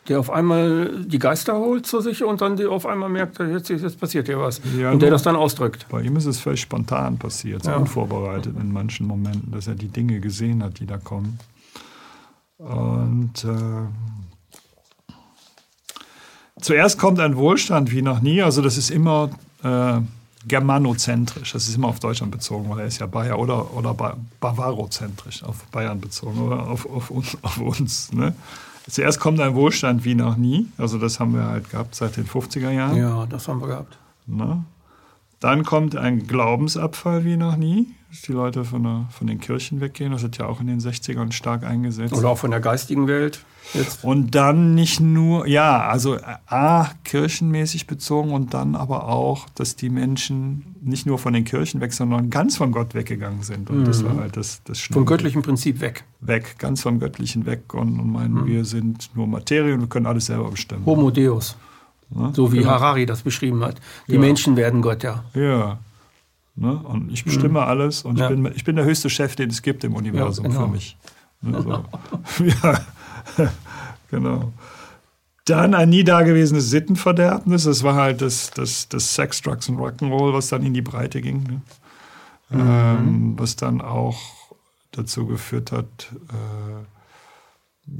der 0.07 0.19
auf 0.19 0.29
einmal 0.29 1.03
die 1.05 1.19
Geister 1.19 1.55
holt 1.55 1.87
zu 1.87 1.99
sich 2.01 2.23
und 2.23 2.41
dann 2.41 2.63
auf 2.67 2.85
einmal 2.85 3.09
merkt, 3.09 3.39
jetzt, 3.39 3.69
jetzt 3.69 3.99
passiert 3.99 4.27
hier 4.27 4.39
was. 4.39 4.61
Ja, 4.77 4.91
und 4.91 5.01
der 5.01 5.09
das 5.09 5.23
dann 5.23 5.35
ausdrückt. 5.35 5.87
Bei 5.89 6.01
ihm 6.01 6.15
ist 6.15 6.25
es 6.25 6.39
völlig 6.39 6.61
spontan 6.61 7.17
passiert, 7.17 7.65
ja. 7.65 7.75
unvorbereitet 7.75 8.55
in 8.59 8.71
manchen 8.71 9.07
Momenten, 9.07 9.51
dass 9.51 9.67
er 9.67 9.75
die 9.75 9.87
Dinge 9.87 10.19
gesehen 10.19 10.63
hat, 10.63 10.79
die 10.79 10.85
da 10.85 10.97
kommen. 10.97 11.39
Und 12.57 13.43
äh, 13.43 15.13
zuerst 16.59 16.99
kommt 16.99 17.19
ein 17.19 17.35
Wohlstand 17.35 17.91
wie 17.91 18.03
noch 18.03 18.21
nie. 18.21 18.43
Also 18.43 18.61
das 18.61 18.77
ist 18.77 18.91
immer, 18.91 19.31
äh, 19.63 19.99
germanozentrisch. 20.47 21.53
Das 21.53 21.67
ist 21.67 21.75
immer 21.75 21.87
auf 21.87 21.99
Deutschland 21.99 22.31
bezogen, 22.31 22.69
weil 22.69 22.79
er 22.79 22.85
ist 22.85 22.99
ja 22.99 23.05
Bayer 23.05 23.37
oder, 23.37 23.73
oder 23.73 23.95
bavarozentrisch, 24.39 25.43
auf 25.43 25.63
Bayern 25.65 25.99
bezogen 25.99 26.41
oder 26.41 26.67
auf, 26.67 26.85
auf, 26.85 27.11
auf 27.41 27.57
uns. 27.59 28.11
Ne? 28.11 28.33
Zuerst 28.89 29.19
kommt 29.19 29.39
ein 29.39 29.55
Wohlstand 29.55 30.03
wie 30.03 30.15
noch 30.15 30.37
nie. 30.37 30.67
Also 30.77 30.97
das 30.97 31.19
haben 31.19 31.33
wir 31.33 31.45
halt 31.45 31.69
gehabt 31.69 31.95
seit 31.95 32.17
den 32.17 32.25
50er 32.25 32.71
Jahren. 32.71 32.97
Ja, 32.97 33.25
das 33.25 33.47
haben 33.47 33.61
wir 33.61 33.67
gehabt. 33.67 33.97
Ne? 34.25 34.63
Dann 35.41 35.63
kommt 35.63 35.95
ein 35.95 36.27
Glaubensabfall 36.27 37.25
wie 37.25 37.35
noch 37.35 37.57
nie, 37.57 37.87
dass 38.11 38.21
die 38.21 38.31
Leute 38.31 38.63
von, 38.63 38.83
der, 38.83 39.07
von 39.09 39.25
den 39.25 39.39
Kirchen 39.39 39.81
weggehen. 39.81 40.11
Das 40.11 40.23
hat 40.23 40.37
ja 40.37 40.45
auch 40.45 40.61
in 40.61 40.67
den 40.67 40.79
60ern 40.79 41.31
stark 41.31 41.63
eingesetzt. 41.63 42.13
Oder 42.13 42.29
auch 42.29 42.37
von 42.37 42.51
der 42.51 42.59
geistigen 42.59 43.07
Welt. 43.07 43.43
Jetzt. 43.73 44.03
Und 44.03 44.35
dann 44.35 44.75
nicht 44.75 44.99
nur, 44.99 45.47
ja, 45.47 45.81
also 45.87 46.17
A, 46.45 46.89
kirchenmäßig 47.03 47.87
bezogen 47.87 48.33
und 48.33 48.53
dann 48.53 48.75
aber 48.75 49.07
auch, 49.07 49.49
dass 49.55 49.75
die 49.75 49.89
Menschen 49.89 50.75
nicht 50.79 51.07
nur 51.07 51.17
von 51.17 51.33
den 51.33 51.43
Kirchen 51.43 51.81
weg, 51.81 51.93
sondern 51.93 52.29
ganz 52.29 52.57
von 52.57 52.71
Gott 52.71 52.93
weggegangen 52.93 53.41
sind. 53.41 53.71
Und 53.71 53.79
mhm. 53.79 53.85
das 53.85 54.05
war 54.05 54.17
halt 54.17 54.37
das, 54.37 54.61
das 54.63 54.79
Vom 54.79 55.07
göttlichen 55.07 55.41
Prinzip 55.41 55.81
weg. 55.81 56.03
Weg, 56.19 56.59
ganz 56.59 56.83
vom 56.83 56.99
Göttlichen 56.99 57.47
weg 57.47 57.73
und, 57.73 57.99
und 57.99 58.11
meinen, 58.11 58.43
mhm. 58.43 58.45
wir 58.45 58.63
sind 58.63 59.09
nur 59.15 59.25
Materie 59.25 59.73
und 59.73 59.81
wir 59.81 59.87
können 59.87 60.05
alles 60.05 60.27
selber 60.27 60.51
bestimmen. 60.51 60.85
Homo 60.85 61.09
Deus. 61.09 61.57
Ne? 62.13 62.31
So 62.35 62.51
wie 62.51 62.57
genau. 62.59 62.71
Harari 62.71 63.05
das 63.05 63.21
beschrieben 63.21 63.63
hat. 63.63 63.79
Die 64.07 64.13
ja. 64.13 64.19
Menschen 64.19 64.55
werden 64.55 64.81
Gott, 64.81 65.03
ja. 65.03 65.23
Ja. 65.33 65.79
Ne? 66.55 66.73
Und 66.73 67.11
ich 67.11 67.23
bestimme 67.23 67.61
mhm. 67.61 67.67
alles 67.67 68.03
und 68.03 68.19
ja. 68.19 68.29
ich, 68.29 68.35
bin, 68.35 68.51
ich 68.55 68.63
bin 68.63 68.75
der 68.75 68.85
höchste 68.85 69.09
Chef, 69.09 69.35
den 69.35 69.49
es 69.49 69.61
gibt 69.61 69.83
im 69.83 69.95
Universum 69.95 70.45
ja, 70.45 70.51
genau. 70.51 70.65
für 70.65 70.71
mich. 70.71 70.97
Ne? 71.41 71.61
So. 71.61 71.85
ja, 72.63 73.51
genau. 74.09 74.51
Dann 75.45 75.73
ein 75.73 75.89
nie 75.89 76.03
dagewesenes 76.03 76.69
Sittenverderbnis. 76.69 77.63
Das 77.63 77.83
war 77.83 77.95
halt 77.95 78.21
das, 78.21 78.51
das, 78.51 78.87
das 78.89 79.15
Sex, 79.15 79.41
Drugs 79.41 79.69
und 79.69 79.77
Rock'n'Roll, 79.77 80.33
was 80.33 80.49
dann 80.49 80.63
in 80.63 80.73
die 80.73 80.81
Breite 80.81 81.21
ging. 81.21 81.43
Ne? 81.43 81.61
Mhm. 82.49 82.59
Ähm, 82.59 83.33
was 83.37 83.55
dann 83.55 83.81
auch 83.81 84.19
dazu 84.91 85.25
geführt 85.25 85.71
hat, 85.71 86.11
äh, 86.29 86.85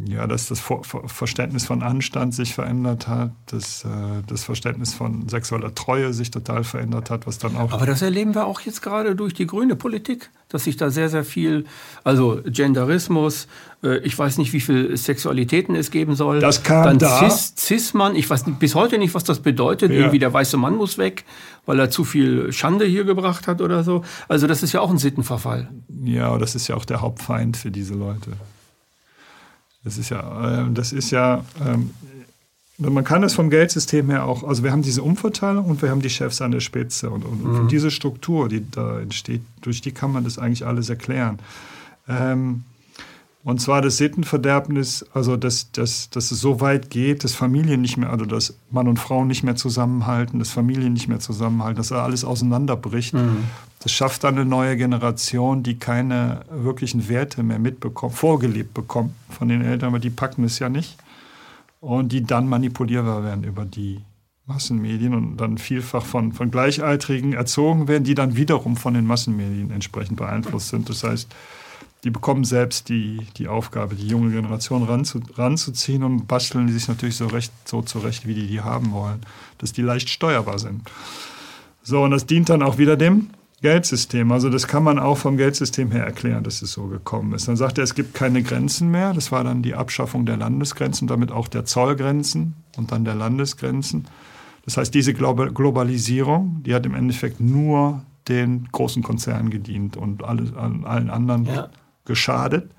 ja, 0.06 0.26
dass 0.26 0.48
das 0.48 0.62
Verständnis 1.08 1.66
von 1.66 1.84
Anstand 1.84 2.34
sich 2.34 2.54
verändert 2.54 3.08
hat, 3.08 3.32
dass 3.48 3.84
äh, 3.84 3.88
das 4.26 4.44
Verständnis 4.44 4.94
von 4.94 5.28
sexueller 5.28 5.76
Treue 5.76 6.14
sich 6.14 6.32
total 6.32 6.64
verändert 6.64 7.10
hat, 7.10 7.28
was 7.28 7.40
dann 7.40 7.58
auch. 7.58 7.72
Aber 7.74 7.86
das 7.86 8.02
erleben 8.02 8.34
wir 8.34 8.46
auch 8.46 8.62
jetzt 8.62 8.82
gerade 8.82 9.16
durch 9.16 9.34
die 9.34 9.46
grüne 9.46 9.76
Politik, 9.76 10.30
dass 10.50 10.64
sich 10.64 10.78
da 10.78 10.90
sehr, 10.90 11.10
sehr 11.10 11.26
viel, 11.26 11.66
also 12.04 12.42
Genderismus, 12.46 13.48
äh, 13.84 13.98
ich 14.00 14.18
weiß 14.18 14.38
nicht, 14.38 14.54
wie 14.54 14.62
viele 14.62 14.96
Sexualitäten 14.96 15.76
es 15.76 15.92
geben 15.92 16.16
soll. 16.16 16.40
Das 16.40 16.64
kam 16.64 16.86
dann 16.86 17.00
da. 17.00 17.30
Cis, 17.30 17.54
Cis-Mann, 17.58 18.16
ich 18.16 18.30
weiß 18.30 18.46
bis 18.60 18.76
heute 18.76 18.98
nicht, 18.98 19.14
was 19.14 19.24
das 19.24 19.40
bedeutet. 19.40 19.92
Ja. 19.92 20.00
Irgendwie 20.00 20.20
der 20.20 20.32
weiße 20.32 20.58
Mann 20.58 20.76
muss 20.76 20.98
weg, 20.98 21.26
weil 21.66 21.80
er 21.80 21.90
zu 21.90 22.06
viel 22.06 22.52
Schande 22.54 22.86
hier 22.86 23.04
gebracht 23.04 23.48
hat 23.48 23.62
oder 23.62 23.84
so. 23.84 24.04
Also 24.30 24.48
das 24.48 24.64
ist 24.64 24.72
ja 24.72 24.80
auch 24.80 24.90
ein 24.90 24.98
Sittenverfall. 24.98 25.70
Ja, 26.04 26.38
das 26.38 26.56
ist 26.56 26.68
ja 26.70 26.76
auch 26.76 26.86
der 26.86 27.02
Hauptfeind 27.02 27.58
für 27.58 27.72
diese 27.72 27.94
Leute. 27.94 28.32
Das 29.84 29.98
ist 29.98 30.10
ja, 30.10 30.64
äh, 30.64 30.72
das 30.72 30.94
ist 30.94 31.12
ja, 31.12 31.44
ähm, 31.66 31.92
man 32.78 33.04
kann 33.04 33.24
es 33.24 33.34
vom 33.34 33.50
Geldsystem 33.50 34.10
her 34.10 34.26
auch, 34.26 34.44
also 34.44 34.64
wir 34.64 34.72
haben 34.72 34.82
diese 34.82 35.04
Umverteilung 35.04 35.66
und 35.66 35.82
wir 35.82 35.90
haben 35.90 36.02
die 36.02 36.10
Chefs 36.10 36.42
an 36.42 36.52
der 36.52 36.62
Spitze 36.62 37.10
und, 37.10 37.24
und, 37.26 37.44
mhm. 37.44 37.60
und 37.62 37.72
diese 37.72 37.92
Struktur, 37.92 38.50
die 38.50 38.70
da 38.70 39.00
entsteht, 39.00 39.42
durch 39.62 39.82
die 39.82 39.92
kann 39.92 40.12
man 40.12 40.24
das 40.24 40.40
eigentlich 40.40 40.66
alles 40.66 40.90
erklären. 40.90 41.40
Ähm, 42.08 42.64
und 43.44 43.60
zwar 43.60 43.82
das 43.82 43.98
Sittenverderbnis, 43.98 45.06
also 45.14 45.36
dass, 45.36 45.72
dass, 45.72 46.12
dass 46.12 46.32
es 46.32 46.40
so 46.40 46.62
weit 46.62 46.92
geht, 46.92 47.24
dass 47.24 47.34
Familien 47.34 47.82
nicht 47.82 47.98
mehr, 47.98 48.12
also 48.12 48.26
dass 48.26 48.54
Mann 48.70 48.88
und 48.88 49.00
Frau 49.00 49.26
nicht 49.26 49.44
mehr 49.44 49.56
zusammenhalten, 49.56 50.38
dass 50.38 50.52
Familien 50.52 50.94
nicht 50.94 51.08
mehr 51.08 51.20
zusammenhalten, 51.20 51.78
dass 51.78 51.92
alles 51.92 52.24
auseinanderbricht. 52.24 53.16
Mhm. 53.16 53.46
Das 53.84 53.92
schafft 53.92 54.24
dann 54.24 54.36
eine 54.36 54.46
neue 54.46 54.78
Generation, 54.78 55.64
die 55.64 55.80
keine 55.80 56.42
wirklichen 56.50 57.10
Werte 57.10 57.42
mehr 57.42 57.58
mitbekommt, 57.58 58.14
vorgelebt 58.14 58.76
bekommt 58.76 59.14
von 59.30 59.48
den 59.48 59.62
Eltern, 59.62 59.90
aber 59.90 60.00
die 60.00 60.12
packen 60.12 60.44
es 60.44 60.60
ja 60.60 60.70
nicht. 60.70 60.98
Und 61.80 62.12
die 62.12 62.24
dann 62.24 62.48
manipulierbar 62.48 63.24
werden 63.24 63.44
über 63.44 63.66
die 63.66 64.02
Massenmedien 64.46 65.16
und 65.16 65.38
dann 65.38 65.58
vielfach 65.58 66.06
von, 66.06 66.32
von 66.32 66.52
Gleichaltrigen 66.52 67.34
erzogen 67.34 67.88
werden, 67.88 68.04
die 68.04 68.14
dann 68.14 68.36
wiederum 68.36 68.78
von 68.78 68.94
den 68.94 69.08
Massenmedien 69.08 69.72
entsprechend 69.72 70.18
beeinflusst 70.18 70.70
sind. 70.70 70.88
Das 70.88 71.04
heißt, 71.04 71.34
die 72.04 72.12
bekommen 72.12 72.44
selbst 72.44 72.90
die, 72.90 73.26
die 73.38 73.48
Aufgabe, 73.48 73.96
die 73.96 74.08
junge 74.08 74.32
Generation 74.32 74.84
ranzu, 74.84 75.22
ranzuziehen 75.36 76.04
und 76.04 76.28
basteln 76.28 76.68
die 76.68 76.74
sich 76.74 76.88
natürlich 76.88 77.16
so, 77.16 77.28
recht, 77.28 77.52
so 77.66 77.82
zurecht, 77.82 78.28
wie 78.28 78.36
die 78.36 78.48
die 78.48 78.62
haben 78.62 78.92
wollen, 78.92 79.22
dass 79.58 79.74
die 79.74 79.84
leicht 79.84 80.10
steuerbar 80.10 80.60
sind. 80.60 80.82
So, 81.82 82.04
und 82.04 82.12
das 82.12 82.28
dient 82.28 82.50
dann 82.50 82.62
auch 82.62 82.78
wieder 82.78 82.96
dem 82.96 83.30
Geldsystem. 83.62 84.32
Also 84.32 84.50
das 84.50 84.68
kann 84.68 84.84
man 84.84 85.00
auch 85.00 85.18
vom 85.18 85.38
Geldsystem 85.38 85.92
her 85.92 86.04
erklären, 86.04 86.44
dass 86.44 86.62
es 86.62 86.72
so 86.72 86.88
gekommen 86.88 87.34
ist. 87.34 87.48
Dann 87.48 87.56
sagt 87.56 87.78
er, 87.78 87.84
es 87.84 87.96
gibt 87.96 88.14
keine 88.14 88.42
Grenzen 88.42 88.90
mehr. 88.90 89.14
Das 89.14 89.32
war 89.32 89.44
dann 89.44 89.62
die 89.62 89.76
Abschaffung 89.76 90.26
der 90.26 90.38
Landesgrenzen, 90.38 91.08
damit 91.08 91.32
auch 91.32 91.48
der 91.48 91.66
Zollgrenzen 91.66 92.56
und 92.78 92.92
dann 92.92 93.06
der 93.06 93.16
Landesgrenzen. 93.16 94.08
Das 94.66 94.78
heißt, 94.78 94.94
diese 94.94 95.14
Globalisierung, 95.14 96.62
die 96.64 96.74
hat 96.74 96.86
im 96.86 96.96
Endeffekt 96.96 97.40
nur 97.40 98.04
den 98.28 98.68
großen 98.72 99.04
Konzernen 99.04 99.50
gedient 99.50 99.98
und 99.98 100.24
alle, 100.24 100.52
allen 100.56 101.10
anderen 101.10 101.46
ja 101.46 101.70
geschadet. 102.06 102.72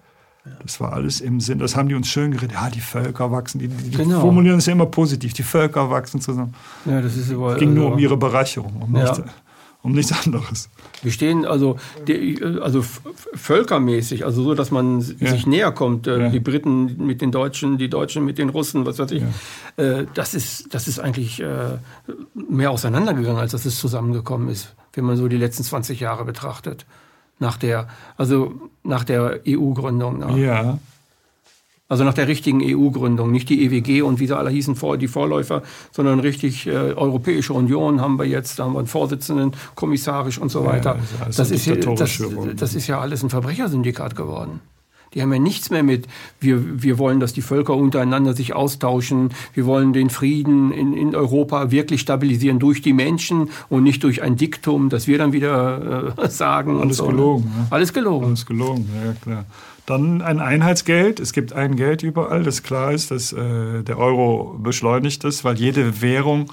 Das 0.60 0.80
war 0.80 0.92
alles 0.92 1.20
im 1.20 1.38
Sinn, 1.38 1.60
das 1.60 1.76
haben 1.76 1.88
die 1.88 1.94
uns 1.94 2.08
schön 2.08 2.32
geredet. 2.32 2.52
Ja, 2.54 2.68
die 2.68 2.80
Völker 2.80 3.30
wachsen, 3.30 3.60
die, 3.60 3.68
die 3.68 3.96
genau. 3.96 4.20
formulieren 4.20 4.58
es 4.58 4.66
ja 4.66 4.72
immer 4.72 4.86
positiv, 4.86 5.34
die 5.34 5.44
Völker 5.44 5.88
wachsen 5.88 6.20
zusammen. 6.20 6.52
Ja, 6.84 7.00
das 7.00 7.16
ist 7.16 7.30
überall, 7.30 7.58
ging 7.58 7.74
nur 7.74 7.92
um 7.92 7.98
ihre 7.98 8.16
Bereicherung, 8.16 8.82
um, 8.82 8.96
ja. 8.96 9.16
Um 9.82 9.92
nichts 9.92 10.12
anderes. 10.24 10.68
Wir 11.02 11.10
stehen 11.10 11.44
also, 11.44 11.76
also 12.60 12.84
völkermäßig, 13.34 14.24
also 14.24 14.42
so, 14.42 14.54
dass 14.54 14.70
man 14.70 15.00
ja. 15.18 15.30
sich 15.30 15.46
näher 15.46 15.72
kommt, 15.72 16.06
äh, 16.06 16.18
ja. 16.18 16.28
die 16.28 16.40
Briten 16.40 17.04
mit 17.04 17.20
den 17.20 17.32
Deutschen, 17.32 17.78
die 17.78 17.90
Deutschen 17.90 18.24
mit 18.24 18.38
den 18.38 18.48
Russen, 18.48 18.86
was 18.86 18.98
weiß 18.98 19.10
ich. 19.10 19.22
Äh, 19.76 20.06
das, 20.14 20.34
ist, 20.34 20.72
das 20.74 20.86
ist 20.86 21.00
eigentlich 21.00 21.40
äh, 21.40 21.78
mehr 22.34 22.70
auseinandergegangen, 22.70 23.40
als 23.40 23.52
dass 23.52 23.64
es 23.64 23.78
zusammengekommen 23.78 24.48
ist, 24.48 24.74
wenn 24.92 25.04
man 25.04 25.16
so 25.16 25.26
die 25.28 25.36
letzten 25.36 25.64
20 25.64 25.98
Jahre 25.98 26.24
betrachtet 26.24 26.86
nach 27.38 27.56
der, 27.56 27.88
also 28.16 28.70
nach 28.84 29.04
der 29.04 29.40
EU-Gründung. 29.46 30.36
Ja. 30.38 30.78
Also 31.88 32.04
nach 32.04 32.14
der 32.14 32.26
richtigen 32.26 32.62
EU-Gründung, 32.62 33.30
nicht 33.30 33.50
die 33.50 33.64
EWG 33.66 34.00
und 34.02 34.18
wie 34.18 34.26
sie 34.26 34.36
alle 34.36 34.48
hießen, 34.48 34.76
die 34.98 35.08
Vorläufer, 35.08 35.62
sondern 35.90 36.20
richtig 36.20 36.66
äh, 36.66 36.70
Europäische 36.70 37.52
Union 37.52 38.00
haben 38.00 38.18
wir 38.18 38.24
jetzt, 38.24 38.58
da 38.58 38.64
haben 38.64 38.72
wir 38.72 38.78
einen 38.78 38.88
Vorsitzenden, 38.88 39.52
kommissarisch 39.74 40.38
und 40.38 40.50
so 40.50 40.64
weiter. 40.64 40.96
Ja, 41.20 41.26
das, 41.26 41.50
ist 41.50 41.66
ja, 41.66 41.74
das, 41.74 42.22
das 42.56 42.74
ist 42.74 42.86
ja 42.86 42.98
alles 42.98 43.22
ein 43.22 43.28
Verbrechersyndikat 43.28 44.16
geworden. 44.16 44.60
Die 45.14 45.20
haben 45.20 45.32
ja 45.32 45.38
nichts 45.38 45.70
mehr 45.70 45.82
mit, 45.82 46.06
wir, 46.40 46.82
wir 46.82 46.98
wollen, 46.98 47.20
dass 47.20 47.32
die 47.32 47.42
Völker 47.42 47.74
untereinander 47.74 48.32
sich 48.32 48.54
austauschen, 48.54 49.30
wir 49.52 49.66
wollen 49.66 49.92
den 49.92 50.08
Frieden 50.08 50.72
in, 50.72 50.94
in 50.94 51.14
Europa 51.14 51.70
wirklich 51.70 52.00
stabilisieren 52.00 52.58
durch 52.58 52.80
die 52.80 52.94
Menschen 52.94 53.50
und 53.68 53.82
nicht 53.82 54.02
durch 54.04 54.22
ein 54.22 54.36
Diktum, 54.36 54.88
das 54.88 55.06
wir 55.06 55.18
dann 55.18 55.32
wieder 55.32 56.14
äh, 56.16 56.28
sagen. 56.30 56.80
Alles 56.80 56.96
so. 56.96 57.06
Ne? 57.06 57.12
gelogen. 57.12 57.52
Ja. 57.54 57.66
Alles 57.70 57.92
gelogen. 57.92 58.26
Alles 58.26 58.46
gelogen, 58.46 58.88
ja 59.04 59.12
klar. 59.20 59.44
Dann 59.86 60.22
ein 60.22 60.40
Einheitsgeld. 60.40 61.18
Es 61.18 61.32
gibt 61.32 61.52
ein 61.52 61.76
Geld 61.76 62.02
überall, 62.02 62.44
das 62.44 62.62
klar 62.62 62.92
ist, 62.92 63.10
dass 63.10 63.32
äh, 63.32 63.82
der 63.82 63.98
Euro 63.98 64.56
beschleunigt 64.58 65.24
ist, 65.24 65.44
weil 65.44 65.58
jede 65.58 66.00
Währung 66.00 66.52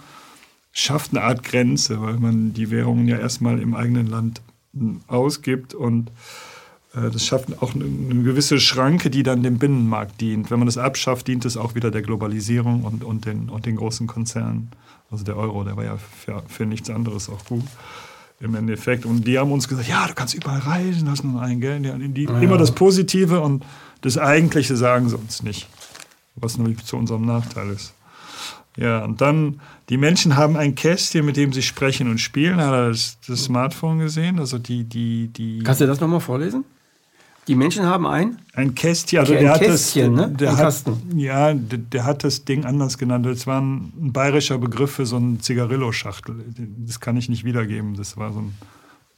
schafft 0.72 1.12
eine 1.12 1.24
Art 1.24 1.44
Grenze, 1.44 2.02
weil 2.02 2.16
man 2.16 2.54
die 2.54 2.72
Währungen 2.72 3.08
ja 3.08 3.18
erstmal 3.18 3.60
im 3.60 3.76
eigenen 3.76 4.08
Land 4.08 4.42
hm, 4.74 5.02
ausgibt 5.08 5.74
und 5.74 6.10
äh, 6.96 7.12
das 7.12 7.24
schafft 7.26 7.62
auch 7.62 7.76
eine 7.76 8.24
gewisse 8.24 8.60
Schranke, 8.60 9.10
die 9.10 9.24
dann 9.24 9.44
dem 9.44 9.60
Binnenmarkt 9.60 10.20
dient. 10.22 10.50
Wenn 10.50 10.60
man 10.60 10.68
das 10.68 10.78
abschafft, 10.78 11.28
dient 11.28 11.46
es 11.46 11.56
auch 11.58 11.76
wieder 11.76 11.92
der 11.92 12.02
Globalisierung 12.02 12.84
und, 12.84 13.04
und, 13.04 13.26
den, 13.26 13.50
und 13.50 13.66
den 13.66 13.76
großen 13.76 14.08
Konzernen. 14.08 14.72
Also 15.12 15.24
der 15.24 15.38
Euro, 15.38 15.64
der 15.64 15.76
war 15.76 15.84
ja 15.84 15.98
für, 15.98 16.44
für 16.48 16.66
nichts 16.66 16.90
anderes 16.90 17.30
auch 17.30 17.46
gut 17.46 17.66
im 18.40 18.56
Endeffekt. 18.56 19.06
Und 19.06 19.26
die 19.28 19.38
haben 19.38 19.52
uns 19.52 19.68
gesagt, 19.68 19.88
ja, 19.88 20.08
du 20.08 20.14
kannst 20.14 20.34
überall 20.34 20.60
reisen, 20.60 21.10
hast 21.10 21.24
nur 21.24 21.42
ein 21.42 21.60
Geld. 21.60 21.84
Die, 22.16 22.24
ja. 22.24 22.40
Immer 22.40 22.58
das 22.58 22.72
Positive 22.72 23.42
und 23.42 23.66
das 24.02 24.18
Eigentliche 24.18 24.76
sagen 24.76 25.10
sie 25.10 25.18
uns 25.18 25.44
nicht. 25.44 25.68
Was 26.36 26.58
nämlich 26.58 26.84
zu 26.86 26.96
unserem 26.96 27.26
Nachteil 27.26 27.70
ist. 27.70 27.94
Ja, 28.78 29.04
und 29.04 29.20
dann, 29.20 29.60
die 29.90 29.98
Menschen 29.98 30.38
haben 30.38 30.56
ein 30.56 30.74
Kästchen, 30.76 31.26
mit 31.26 31.36
dem 31.36 31.52
sie 31.52 31.62
sprechen 31.62 32.10
und 32.10 32.20
spielen. 32.20 32.58
Hat 32.62 32.72
er 32.72 32.90
das, 32.90 33.18
das 33.28 33.44
Smartphone 33.44 34.00
gesehen? 34.00 34.40
Also 34.40 34.58
die, 34.58 34.86
die, 34.86 35.28
die. 35.28 35.60
Kannst 35.64 35.82
du 35.82 35.88
das 35.88 36.00
nochmal 36.00 36.22
vorlesen? 36.22 36.64
Die 37.48 37.56
Menschen 37.56 37.86
haben 37.86 38.06
ein? 38.06 38.38
Ein 38.54 38.76
Kästchen. 38.76 39.20
Also 39.20 39.34
ein 39.34 39.40
der 39.40 39.58
Kästchen, 39.58 40.18
hat 40.18 40.26
das, 40.26 40.30
ne? 40.30 40.38
Der 40.38 40.50
ein 40.50 40.58
hat, 40.58 40.64
Kasten. 40.64 41.18
Ja, 41.18 41.54
der, 41.54 41.80
der, 41.80 42.06
hat 42.06 42.24
das 42.24 42.46
Ding 42.46 42.66
anders 42.66 42.98
genannt. 42.98 43.26
Das 43.26 43.48
war 43.48 43.60
ein, 43.60 43.92
ein 44.00 44.14
bayerischer 44.14 44.58
Begriff 44.58 44.92
für 44.92 45.06
so 45.06 45.16
eine 45.16 45.40
Zigarillo-Schachtel. 45.40 46.36
Das 46.86 47.00
kann 47.00 47.18
ich 47.18 47.30
nicht 47.30 47.44
wiedergeben. 47.44 47.96
Das 47.96 48.18
war 48.18 48.34
so 48.34 48.40
ein 48.40 48.54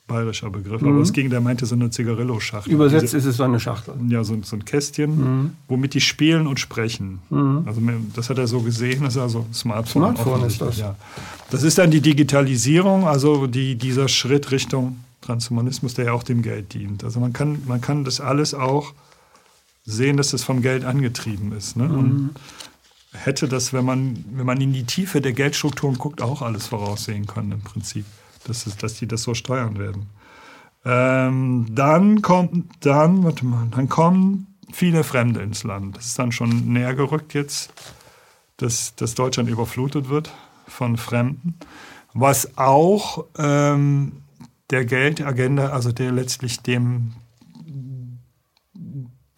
bayerischer 0.07 0.49
Begriff. 0.49 0.81
Mhm. 0.81 0.89
Aber 0.89 1.01
es 1.01 1.13
ging, 1.13 1.29
der 1.29 1.41
meinte 1.41 1.65
so 1.65 1.75
eine 1.75 1.89
Zigarillo-Schachtel. 1.89 2.71
Übersetzt 2.71 3.03
Diese, 3.03 3.17
ist 3.17 3.25
es 3.25 3.37
so 3.37 3.43
eine 3.43 3.59
Schachtel. 3.59 3.95
Ja, 4.09 4.23
so, 4.23 4.37
so 4.43 4.55
ein 4.55 4.65
Kästchen, 4.65 5.17
mhm. 5.17 5.51
womit 5.67 5.93
die 5.93 6.01
spielen 6.01 6.47
und 6.47 6.59
sprechen. 6.59 7.19
Mhm. 7.29 7.63
Also 7.65 7.81
das 8.15 8.29
hat 8.29 8.37
er 8.37 8.47
so 8.47 8.61
gesehen. 8.61 9.03
Das 9.03 9.15
ist 9.15 9.21
also 9.21 9.45
Smartphone. 9.53 10.15
Smartphone 10.15 10.45
ist 10.45 10.61
das. 10.61 10.77
Ja. 10.79 10.95
Das 11.49 11.63
ist 11.63 11.77
dann 11.77 11.91
die 11.91 12.01
Digitalisierung, 12.01 13.07
also 13.07 13.47
die, 13.47 13.75
dieser 13.75 14.07
Schritt 14.07 14.51
Richtung 14.51 14.97
Transhumanismus, 15.21 15.93
der 15.93 16.05
ja 16.05 16.13
auch 16.13 16.23
dem 16.23 16.41
Geld 16.41 16.73
dient. 16.73 17.03
Also 17.03 17.19
man 17.19 17.33
kann, 17.33 17.61
man 17.67 17.81
kann 17.81 18.03
das 18.03 18.19
alles 18.19 18.53
auch 18.53 18.93
sehen, 19.85 20.17
dass 20.17 20.31
das 20.31 20.43
vom 20.43 20.61
Geld 20.61 20.85
angetrieben 20.85 21.51
ist. 21.53 21.75
Ne? 21.75 21.85
Mhm. 21.85 21.97
Und 21.97 22.35
hätte 23.13 23.47
das, 23.47 23.73
wenn 23.73 23.85
man, 23.85 24.23
wenn 24.31 24.45
man 24.45 24.59
in 24.61 24.73
die 24.73 24.85
Tiefe 24.85 25.21
der 25.21 25.33
Geldstrukturen 25.33 25.97
guckt, 25.97 26.21
auch 26.21 26.41
alles 26.41 26.67
voraussehen 26.67 27.27
können 27.27 27.51
im 27.51 27.61
Prinzip, 27.61 28.05
dass, 28.45 28.65
es, 28.65 28.77
dass 28.77 28.95
die 28.95 29.07
das 29.07 29.23
so 29.23 29.33
steuern 29.33 29.77
werden. 29.77 30.07
Ähm, 30.83 31.67
dann 31.69 32.21
kommt, 32.21 32.85
dann, 32.85 33.23
warte 33.23 33.45
mal, 33.45 33.67
dann 33.69 33.87
kommen 33.87 34.47
viele 34.71 35.03
Fremde 35.03 35.41
ins 35.41 35.63
Land. 35.63 35.97
Das 35.97 36.07
ist 36.07 36.19
dann 36.19 36.31
schon 36.31 36.73
näher 36.73 36.95
gerückt 36.95 37.33
jetzt, 37.33 37.71
dass, 38.57 38.95
dass 38.95 39.13
Deutschland 39.15 39.49
überflutet 39.49 40.09
wird 40.09 40.31
von 40.67 40.97
Fremden, 40.97 41.55
was 42.13 42.57
auch 42.57 43.25
ähm, 43.37 44.20
der 44.71 44.85
Geldagenda, 44.85 45.69
also 45.69 45.91
der 45.91 46.11
letztlich 46.11 46.61
dem, 46.61 47.11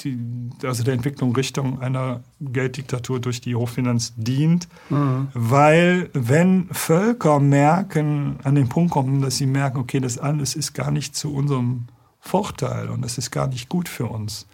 die, 0.02 0.20
also 0.64 0.84
der 0.84 0.94
Entwicklung 0.94 1.36
Richtung 1.36 1.82
einer 1.82 2.22
Gelddiktatur 2.40 3.20
durch 3.20 3.42
die 3.42 3.56
Hochfinanz 3.56 4.14
dient, 4.16 4.68
mhm. 4.90 5.28
weil 5.34 6.10
wenn 6.14 6.70
Völker 6.72 7.40
merken, 7.40 8.38
an 8.44 8.56
den 8.56 8.70
Punkt 8.70 8.92
kommen, 8.92 9.22
dass 9.22 9.38
sie 9.38 9.48
merken, 9.48 9.80
okay, 9.80 10.00
das 10.00 10.18
alles 10.18 10.56
ist 10.56 10.74
gar 10.74 10.92
nicht 10.92 11.16
zu 11.16 11.34
unserem 11.34 11.88
Vorteil 12.20 12.90
und 12.90 13.02
das 13.02 13.18
ist 13.18 13.32
gar 13.32 13.48
nicht 13.48 13.70
gut 13.70 13.90
für 13.90 14.06
uns, 14.06 14.48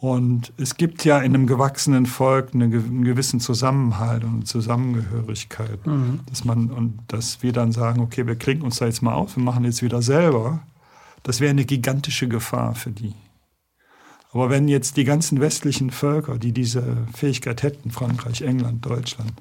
und 0.00 0.54
es 0.56 0.78
gibt 0.78 1.04
ja 1.04 1.18
in 1.18 1.34
einem 1.34 1.46
gewachsenen 1.46 2.06
Volk 2.06 2.54
einen 2.54 3.04
gewissen 3.04 3.38
Zusammenhalt 3.38 4.24
und 4.24 4.48
Zusammengehörigkeit, 4.48 5.86
mhm. 5.86 6.20
dass 6.26 6.46
man 6.46 6.70
und 6.70 7.00
dass 7.08 7.42
wir 7.42 7.52
dann 7.52 7.70
sagen, 7.70 8.00
okay, 8.00 8.26
wir 8.26 8.36
kriegen 8.36 8.62
uns 8.62 8.78
da 8.78 8.86
jetzt 8.86 9.02
mal 9.02 9.12
auf, 9.12 9.36
wir 9.36 9.44
machen 9.44 9.62
jetzt 9.66 9.82
wieder 9.82 10.00
selber. 10.00 10.62
Das 11.22 11.40
wäre 11.40 11.50
eine 11.50 11.66
gigantische 11.66 12.28
Gefahr 12.28 12.74
für 12.74 12.92
die. 12.92 13.12
Aber 14.32 14.48
wenn 14.48 14.68
jetzt 14.68 14.96
die 14.96 15.04
ganzen 15.04 15.38
westlichen 15.38 15.90
Völker, 15.90 16.38
die 16.38 16.52
diese 16.52 16.96
Fähigkeit 17.12 17.62
hätten, 17.62 17.90
Frankreich, 17.90 18.40
England, 18.40 18.86
Deutschland, 18.86 19.34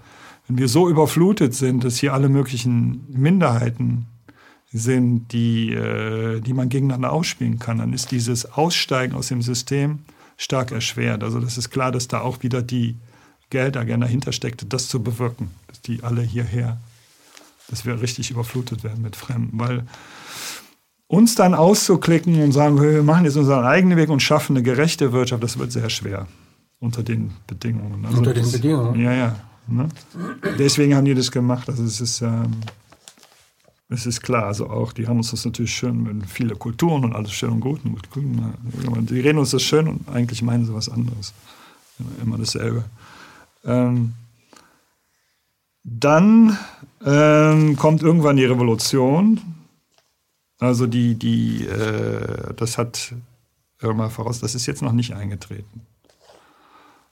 wenn 0.49 0.57
wir 0.57 0.67
so 0.67 0.89
überflutet 0.89 1.53
sind, 1.53 1.85
dass 1.85 1.99
hier 1.99 2.13
alle 2.13 2.27
möglichen 2.27 3.05
Minderheiten 3.07 4.07
sind, 4.73 5.31
die, 5.31 5.71
äh, 5.71 6.41
die 6.41 6.53
man 6.53 6.67
gegeneinander 6.67 7.13
ausspielen 7.13 7.59
kann, 7.59 7.77
dann 7.77 7.93
ist 7.93 8.11
dieses 8.11 8.51
Aussteigen 8.51 9.15
aus 9.15 9.29
dem 9.29 9.41
System 9.41 9.99
stark 10.39 10.71
erschwert. 10.71 11.21
Also 11.21 11.39
das 11.39 11.57
ist 11.57 11.69
klar, 11.69 11.91
dass 11.91 12.07
da 12.07 12.21
auch 12.21 12.41
wieder 12.41 12.61
die 12.61 12.95
Geldagenda 13.49 14.07
hintersteckte, 14.07 14.65
das 14.65 14.87
zu 14.87 15.03
bewirken, 15.03 15.51
dass 15.67 15.81
die 15.81 16.01
alle 16.01 16.21
hierher, 16.21 16.77
dass 17.69 17.85
wir 17.85 18.01
richtig 18.01 18.31
überflutet 18.31 18.83
werden 18.83 19.01
mit 19.01 19.17
Fremden. 19.17 19.59
Weil 19.59 19.83
uns 21.07 21.35
dann 21.35 21.53
auszuklicken 21.53 22.41
und 22.41 22.53
sagen, 22.53 22.81
wir 22.81 23.03
machen 23.03 23.25
jetzt 23.25 23.35
unseren 23.35 23.65
eigenen 23.65 23.97
Weg 23.97 24.09
und 24.09 24.21
schaffen 24.21 24.55
eine 24.55 24.63
gerechte 24.63 25.11
Wirtschaft, 25.11 25.43
das 25.43 25.59
wird 25.59 25.73
sehr 25.73 25.89
schwer 25.89 26.27
unter 26.79 27.03
den 27.03 27.31
Bedingungen. 27.45 28.05
Also 28.05 28.19
unter 28.19 28.33
den 28.33 28.43
das, 28.43 28.53
Bedingungen? 28.53 28.99
Ja, 29.01 29.13
ja. 29.13 29.35
Ne? 29.67 29.89
Deswegen 30.57 30.95
haben 30.95 31.05
die 31.05 31.13
das 31.13 31.29
gemacht. 31.31 31.67
Also 31.67 31.83
es 31.83 31.99
ist... 31.99 32.21
Ähm, 32.21 32.61
es 33.89 34.05
ist 34.05 34.21
klar, 34.21 34.45
also 34.45 34.69
auch, 34.69 34.93
die 34.93 35.07
haben 35.07 35.17
uns 35.17 35.31
das 35.31 35.45
natürlich 35.45 35.73
schön 35.73 36.03
mit 36.03 36.29
viele 36.29 36.55
Kulturen 36.55 37.03
und 37.03 37.15
alles 37.15 37.33
schön 37.33 37.49
und 37.49 37.59
gut. 37.59 37.81
Und 37.83 39.09
die 39.09 39.19
reden 39.19 39.39
uns 39.39 39.49
das 39.49 39.63
schön 39.63 39.87
und 39.87 40.07
eigentlich 40.07 40.43
meinen 40.43 40.65
sie 40.65 40.73
was 40.73 40.89
anderes. 40.89 41.33
Immer 42.21 42.37
dasselbe. 42.37 42.85
Ähm, 43.65 44.13
dann 45.83 46.57
ähm, 47.03 47.77
kommt 47.77 48.03
irgendwann 48.03 48.37
die 48.37 48.45
Revolution. 48.45 49.41
Also 50.59 50.85
die, 50.85 51.15
die, 51.15 51.65
äh, 51.65 52.53
das 52.55 52.77
hat 52.77 53.15
mal 53.81 54.09
voraus, 54.09 54.39
das 54.39 54.53
ist 54.53 54.67
jetzt 54.67 54.83
noch 54.83 54.91
nicht 54.91 55.15
eingetreten. 55.15 55.81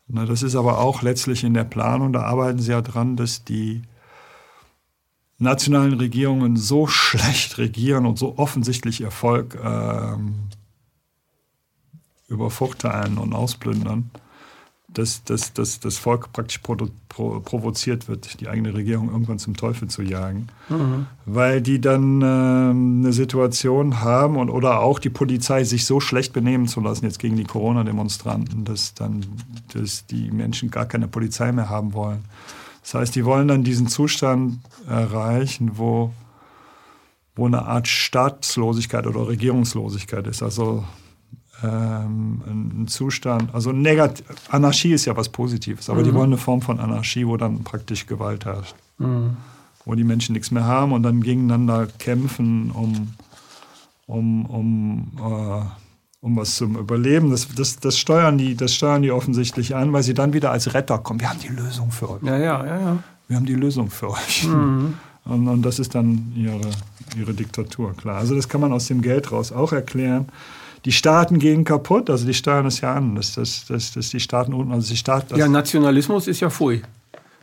Na, 0.08 0.26
das 0.26 0.44
ist 0.44 0.56
aber 0.56 0.78
auch 0.78 1.02
letztlich 1.02 1.44
in 1.44 1.54
der 1.54 1.64
Planung, 1.64 2.14
da 2.14 2.22
arbeiten 2.22 2.60
sie 2.60 2.72
ja 2.72 2.82
dran, 2.82 3.16
dass 3.18 3.44
die 3.44 3.82
nationalen 5.40 5.94
Regierungen 5.94 6.58
so 6.58 6.88
schlecht 6.88 7.58
regieren 7.58 8.06
und 8.06 8.18
so 8.18 8.38
offensichtlich 8.38 9.02
Erfolg 9.02 9.58
ähm, 9.64 10.36
übervorteilen 12.28 13.18
und 13.18 13.34
ausplündern, 13.34 14.10
dass, 14.90 15.24
dass, 15.24 15.54
dass 15.54 15.80
das 15.80 15.98
Volk 15.98 16.34
praktisch 16.34 16.60
provo 16.60 16.90
provoziert 17.10 18.08
wird, 18.08 18.40
die 18.42 18.48
eigene 18.48 18.76
Regierung 18.76 19.10
irgendwann 19.10 19.40
zum 19.40 19.56
Teufel 19.56 19.88
zu 19.88 20.04
jagen, 20.04 20.50
mhm. 20.70 21.08
weil 21.26 21.62
die 21.62 21.82
dann 21.82 22.22
ähm, 22.22 23.02
eine 23.04 23.12
Situation 23.12 24.02
haben 24.02 24.38
und 24.38 24.52
oder 24.52 24.82
auch 24.82 25.00
die 25.00 25.10
Polizei 25.10 25.64
sich 25.64 25.86
so 25.86 26.00
schlecht 26.00 26.32
benehmen 26.32 26.68
zu 26.68 26.80
lassen 26.80 27.06
jetzt 27.06 27.18
gegen 27.18 27.36
die 27.36 27.44
Corona-Demonstranten, 27.44 28.66
dass 28.66 28.94
dann 28.94 29.26
dass 29.74 30.06
die 30.06 30.30
Menschen 30.30 30.70
gar 30.70 30.86
keine 30.86 31.08
Polizei 31.08 31.52
mehr 31.52 31.70
haben 31.70 31.94
wollen. 31.94 32.24
Das 32.88 32.94
heißt, 32.94 33.16
die 33.16 33.26
wollen 33.26 33.50
dann 33.50 33.66
diesen 33.66 33.88
Zustand 33.88 34.60
erreichen, 34.88 35.72
wo, 35.74 36.14
wo 37.36 37.46
eine 37.46 37.66
Art 37.66 37.90
Staatslosigkeit 37.90 39.06
oder 39.06 39.28
Regierungslosigkeit 39.28 40.26
ist. 40.26 40.42
Also 40.42 40.86
ähm, 41.64 42.42
ein 42.48 42.88
Zustand, 42.88 43.54
also 43.54 43.74
Negat 43.74 44.24
Anarchie 44.48 44.94
ist 44.94 45.04
ja 45.04 45.18
was 45.18 45.28
Positives, 45.28 45.90
aber 45.90 46.00
mhm. 46.00 46.04
die 46.06 46.14
wollen 46.14 46.30
eine 46.30 46.38
Form 46.38 46.62
von 46.62 46.80
Anarchie, 46.80 47.28
wo 47.28 47.36
dann 47.36 47.62
praktisch 47.66 48.06
Gewalt 48.06 48.46
herrscht. 48.46 48.76
Mhm. 49.00 49.36
Wo 49.84 49.94
die 49.94 50.06
Menschen 50.06 50.32
nichts 50.32 50.52
mehr 50.52 50.64
haben 50.64 50.94
und 50.94 51.04
dann 51.04 51.22
gegeneinander 51.22 51.88
kämpfen, 52.00 52.72
um, 52.72 53.16
um, 54.06 54.46
um 54.46 55.12
äh, 55.20 55.87
um 56.28 56.36
was 56.36 56.56
zum 56.56 56.78
Überleben. 56.78 57.32
Das, 57.32 57.48
das, 57.56 57.80
das, 57.80 57.98
steuern 57.98 58.38
die, 58.38 58.56
das 58.56 58.74
steuern 58.74 59.02
die 59.02 59.12
offensichtlich 59.12 59.76
an, 59.76 59.94
weil 59.94 60.04
sie 60.04 60.14
dann 60.14 60.34
wieder 60.34 60.52
als 60.52 60.74
Retter 60.74 61.00
kommen. 61.00 61.22
Wir 61.22 61.30
haben 61.30 61.40
die 61.40 61.48
Lösung 61.48 61.90
für 61.90 62.12
euch. 62.12 62.24
Ja, 62.24 62.38
ja, 62.38 62.66
ja, 62.66 62.80
ja. 62.80 62.98
Wir 63.28 63.38
haben 63.38 63.46
die 63.46 63.56
Lösung 63.56 63.90
für 63.90 64.10
euch. 64.12 64.46
Mhm. 64.46 64.94
Und, 65.26 65.48
und, 65.48 65.62
das 65.62 65.80
ist 65.80 65.96
dann 65.96 66.34
ihre, 66.36 66.60
ihre 67.18 67.34
Diktatur, 67.34 67.94
klar. 67.96 68.18
Also 68.18 68.36
das 68.36 68.48
kann 68.48 68.62
man 68.62 68.72
aus 68.72 68.88
dem 68.88 69.02
Geld 69.02 69.32
raus 69.32 69.52
auch 69.52 69.72
erklären. 69.72 70.28
Die 70.86 70.92
Staaten 70.92 71.40
gehen 71.40 71.64
kaputt, 71.64 72.10
also 72.10 72.26
die 72.26 72.34
steuern 72.34 72.66
es 72.66 72.82
ja 72.82 72.94
an, 72.94 73.16
dass, 73.16 73.34
dass, 73.34 73.66
dass, 73.66 73.94
dass 73.94 74.10
die 74.10 74.20
Staaten 74.20 74.54
unten, 74.54 74.72
also 74.72 74.88
die 74.90 74.98
Staaten. 74.98 75.36
Ja, 75.38 75.48
Nationalismus 75.48 76.28
ist 76.28 76.40
ja 76.40 76.50
Pfui. 76.50 76.82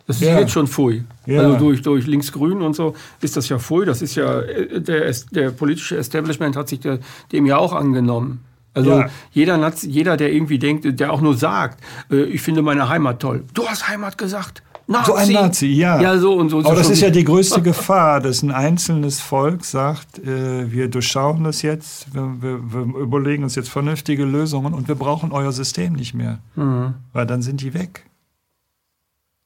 Das 0.06 0.16
ist 0.16 0.22
ja. 0.22 0.38
jetzt 0.38 0.52
schon 0.52 0.66
Pfui. 0.66 1.04
Ja. 1.26 1.40
Also 1.40 1.56
durch, 1.58 1.82
durch 1.82 2.06
Linksgrün 2.06 2.60
und 2.60 2.74
so 2.74 2.94
ist 3.20 3.36
das 3.36 3.48
ja 3.48 3.58
Pfui. 3.58 3.86
Das 3.86 4.02
ist 4.02 4.14
ja, 4.14 4.40
äh, 4.40 4.80
der, 4.80 5.10
der 5.32 5.50
politische 5.50 5.96
Establishment 5.96 6.56
hat 6.56 6.68
sich 6.68 6.80
der, 6.80 6.98
dem 7.32 7.46
ja 7.46 7.56
auch 7.56 7.72
angenommen. 7.72 8.40
Also 8.74 8.90
ja. 8.90 9.06
jeder, 9.32 9.72
jeder, 9.82 10.16
der 10.16 10.32
irgendwie 10.32 10.58
denkt, 10.58 11.00
der 11.00 11.12
auch 11.12 11.20
nur 11.20 11.36
sagt, 11.36 11.80
äh, 12.10 12.24
ich 12.24 12.42
finde 12.42 12.62
meine 12.62 12.88
Heimat 12.88 13.20
toll. 13.20 13.44
Du 13.54 13.66
hast 13.66 13.88
Heimat 13.88 14.18
gesagt. 14.18 14.62
Nazi. 14.86 15.10
So 15.10 15.14
ein 15.14 15.32
Nazi, 15.32 15.66
ja. 15.68 16.00
Ja, 16.00 16.18
so 16.18 16.34
und 16.34 16.50
so. 16.50 16.58
Aber 16.58 16.74
das 16.74 16.90
ist 16.90 17.00
ja 17.00 17.08
die 17.08 17.24
größte 17.24 17.62
Gefahr, 17.62 18.20
dass 18.20 18.42
ein 18.42 18.50
einzelnes 18.50 19.20
Volk 19.20 19.64
sagt, 19.64 20.18
äh, 20.18 20.70
wir 20.70 20.88
durchschauen 20.88 21.44
das 21.44 21.62
jetzt, 21.62 22.12
wir, 22.12 22.36
wir, 22.40 22.60
wir, 22.72 23.00
überlegen 23.00 23.44
uns 23.44 23.54
jetzt 23.54 23.70
vernünftige 23.70 24.24
Lösungen 24.24 24.74
und 24.74 24.88
wir 24.88 24.94
brauchen 24.94 25.32
euer 25.32 25.52
System 25.52 25.94
nicht 25.94 26.12
mehr. 26.12 26.40
Mhm. 26.54 26.94
Weil 27.12 27.26
dann 27.26 27.40
sind 27.40 27.62
die 27.62 27.72
weg. 27.72 28.04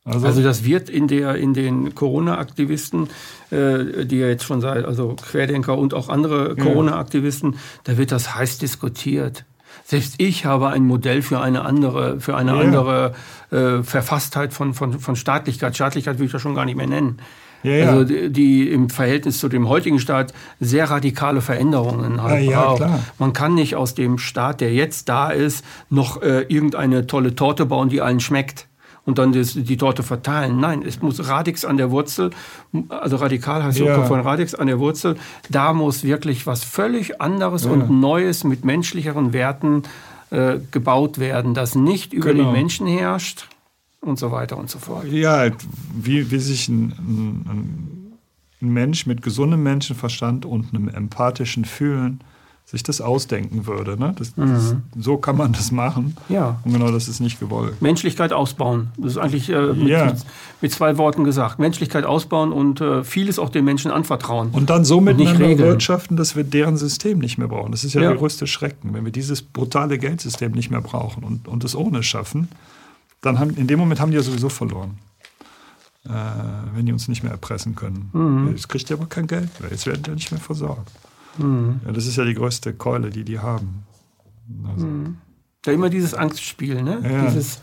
Also, 0.09 0.27
also, 0.27 0.43
das 0.43 0.65
wird 0.65 0.89
in, 0.89 1.07
der, 1.07 1.37
in 1.37 1.55
den 1.55 1.95
Corona-Aktivisten, 1.95 3.09
äh, 3.51 4.07
die 4.07 4.19
ja 4.19 4.29
jetzt 4.29 4.45
schon 4.45 4.61
seit, 4.61 4.85
also 4.85 5.15
Querdenker 5.15 5.77
und 5.77 5.95
auch 5.95 6.09
andere 6.09 6.57
Corona-Aktivisten, 6.57 7.57
da 7.85 7.99
wird 7.99 8.13
das 8.13 8.35
heiß 8.35 8.59
diskutiert. 8.59 9.45
Selbst 9.85 10.15
ich 10.19 10.45
habe 10.45 10.69
ein 10.69 10.85
Modell 10.85 11.23
für 11.23 11.41
eine 11.41 11.65
andere, 11.65 12.21
für 12.21 12.37
eine 12.37 12.53
ja. 12.53 12.61
andere 12.61 13.15
äh, 13.51 13.83
Verfasstheit 13.83 14.53
von, 14.53 14.75
von, 14.75 14.99
von 14.99 15.17
Staatlichkeit. 15.17 15.75
Staatlichkeit 15.75 16.19
will 16.19 16.27
ich 16.27 16.33
ja 16.33 16.39
schon 16.39 16.55
gar 16.55 16.65
nicht 16.65 16.77
mehr 16.77 16.87
nennen. 16.87 17.19
Ja, 17.63 17.73
ja. 17.73 17.91
Also 17.91 18.05
die, 18.05 18.31
die, 18.31 18.71
im 18.71 18.89
Verhältnis 18.89 19.39
zu 19.39 19.49
dem 19.49 19.69
heutigen 19.69 19.99
Staat 19.99 20.33
sehr 20.61 20.91
radikale 20.91 21.41
Veränderungen 21.41 22.23
halt 22.23 22.45
ja, 22.45 22.63
braucht. 22.63 22.87
Man 23.19 23.33
kann 23.33 23.55
nicht 23.55 23.75
aus 23.75 23.95
dem 23.95 24.19
Staat, 24.19 24.61
der 24.61 24.73
jetzt 24.73 25.09
da 25.09 25.31
ist, 25.31 25.65
noch 25.91 26.23
äh, 26.23 26.43
irgendeine 26.43 27.07
tolle 27.07 27.35
Torte 27.35 27.67
bauen, 27.67 27.89
die 27.89 28.01
allen 28.01 28.21
schmeckt 28.21 28.68
und 29.09 29.17
dann 29.17 29.33
das, 29.33 29.55
die 29.55 29.79
Torte 29.79 30.03
verteilen. 30.03 30.61
Nein, 30.61 30.83
es 30.87 31.01
muss 31.01 31.27
Radix 31.27 31.65
an 31.65 31.79
der 31.79 31.91
Wurzel, 31.91 32.29
also 32.91 33.17
radikal 33.17 33.65
heißt 33.65 33.79
ja 33.79 34.05
von 34.05 34.21
Radix 34.21 34.55
an 34.55 34.67
der 34.67 34.79
Wurzel, 34.81 35.17
da 35.49 35.73
muss 35.73 36.05
wirklich 36.05 36.47
was 36.47 36.63
völlig 36.63 37.19
anderes 37.19 37.65
ja. 37.65 37.71
und 37.71 37.89
Neues 37.89 38.45
mit 38.45 38.67
menschlicheren 38.67 39.33
Werten 39.33 39.85
äh, 40.29 40.59
gebaut 40.73 41.19
werden, 41.19 41.55
das 41.55 41.75
nicht 41.75 42.13
über 42.13 42.35
genau. 42.35 42.45
den 42.45 42.53
Menschen 42.53 42.87
herrscht 42.87 43.49
und 44.03 44.19
so 44.19 44.31
weiter 44.31 44.59
und 44.59 44.69
so 44.69 44.79
fort. 44.79 45.07
Ja, 45.07 45.53
wie, 45.95 46.31
wie 46.31 46.39
sich 46.39 46.69
ein, 46.69 46.93
ein, 46.99 48.13
ein 48.61 48.69
Mensch 48.69 49.07
mit 49.07 49.23
gesundem 49.23 49.63
Menschenverstand 49.63 50.45
und 50.45 50.75
einem 50.75 50.91
empathischen 50.91 51.65
Fühlen 51.65 52.21
sich 52.71 52.83
das 52.83 53.01
ausdenken 53.01 53.67
würde. 53.67 53.99
Ne? 53.99 54.15
Das, 54.19 54.35
das, 54.35 54.75
so 54.99 55.17
kann 55.17 55.39
man 55.39 55.55
das 55.55 55.73
machen. 55.73 56.19
Ja. 56.29 56.61
Und 56.65 56.75
genau 56.75 56.91
das 56.91 57.09
ist 57.09 57.19
nicht 57.19 57.41
gewollt. 57.41 57.81
Menschlichkeit 57.81 58.31
ausbauen. 58.35 58.89
Das 58.99 59.13
ist 59.13 59.17
eigentlich 59.19 59.49
äh, 59.49 59.73
mit, 59.73 59.89
Ja. 59.89 60.05
mit, 60.05 60.17
mit 60.61 60.73
zwei 60.73 60.99
Worten 60.99 61.25
gesagt. 61.25 61.59
Menschlichkeit 61.59 62.05
ausbauen 62.05 62.53
und 62.53 62.83
äh, 62.83 63.05
vieles 63.05 63.39
auch 63.39 63.49
den 63.49 63.65
Menschen 63.65 63.91
anvertrauen. 63.91 64.51
Und 64.53 64.69
dann 64.69 64.85
so 64.85 65.01
nicht 65.01 65.17
miteinander 65.17 65.59
wirtschaften, 65.59 66.19
dass 66.19 66.37
wir 66.37 66.45
deren 66.45 66.77
System 66.77 67.21
nicht 67.21 67.39
mehr 67.39 67.49
brauchen. 67.49 67.73
Das 67.73 67.85
ist 67.85 67.95
ja, 67.95 68.03
Ja. 68.03 68.09
der 68.11 68.19
größte 68.19 68.47
Schrecken. 68.47 68.93
Wenn 68.93 69.07
wir 69.07 69.13
dieses 69.13 69.41
brutale 69.41 69.97
Geldsystem 69.99 70.53
nicht 70.53 70.71
mehr 70.71 70.83
brauchen 70.83 71.25
und, 71.25 71.49
und 71.49 71.65
es 71.65 71.75
ohne 71.75 72.03
schaffen, 72.03 72.49
dann 73.23 73.39
haben, 73.39 73.57
in 73.57 73.67
dem 73.67 73.79
Moment 73.79 73.99
haben 73.99 74.11
die 74.11 74.19
ja 74.19 74.23
sowieso 74.23 74.51
verloren. 74.51 74.99
Äh, 76.05 76.11
wenn 76.75 76.85
die 76.85 76.93
uns 76.93 77.09
nicht 77.09 77.23
mehr 77.23 77.33
erpressen 77.33 77.75
können. 77.75 78.11
Mhm. 78.13 78.49
Jetzt 78.51 78.69
kriegt 78.69 78.91
ihr 78.91 78.97
aber 78.97 79.07
kein 79.07 79.27
Geld 79.27 79.49
mehr. 79.61 79.71
Jetzt 79.71 79.87
werden 79.87 80.03
die 80.03 80.11
nicht 80.11 80.31
mehr 80.31 80.41
versorgt. 80.41 80.91
Ja, 81.39 81.93
das 81.93 82.07
ist 82.07 82.17
ja 82.17 82.25
die 82.25 82.35
größte 82.35 82.73
Keule, 82.73 83.11
die 83.11 83.25
die 83.25 83.39
haben. 83.39 83.85
Also, 84.73 84.87
Ja, 85.67 85.73
immer 85.73 85.91
dieses 85.91 86.15
Angstspiel, 86.15 86.83
ne? 86.83 87.01
Ja. 87.03 87.27
Dieses, 87.27 87.61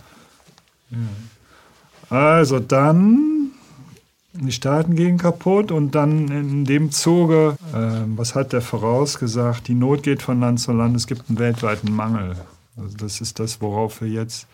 Also 2.10 2.60
dann, 2.60 3.52
die 4.34 4.52
Staaten 4.52 4.96
gehen 4.96 5.18
kaputt 5.18 5.72
und 5.72 5.96
dann 5.96 6.28
in 6.28 6.66
dem 6.66 6.92
Zuge, 6.92 7.58
ähm, 7.74 8.18
was 8.18 8.36
hat 8.36 8.54
der 8.54 8.62
vorausgesagt, 8.62 9.68
die 9.68 9.74
Not 9.74 10.04
geht 10.04 10.22
von 10.22 10.40
Land 10.40 10.60
zu 10.60 10.72
Land, 10.72 10.96
es 10.96 11.08
gibt 11.08 11.30
einen 11.30 11.40
weltweiten 11.40 11.94
Mangel. 11.94 12.36
Also 12.78 12.98
das 12.98 13.22
ist 13.22 13.40
das, 13.40 13.62
worauf 13.62 14.02
wir 14.02 14.10
jetzt 14.10 14.48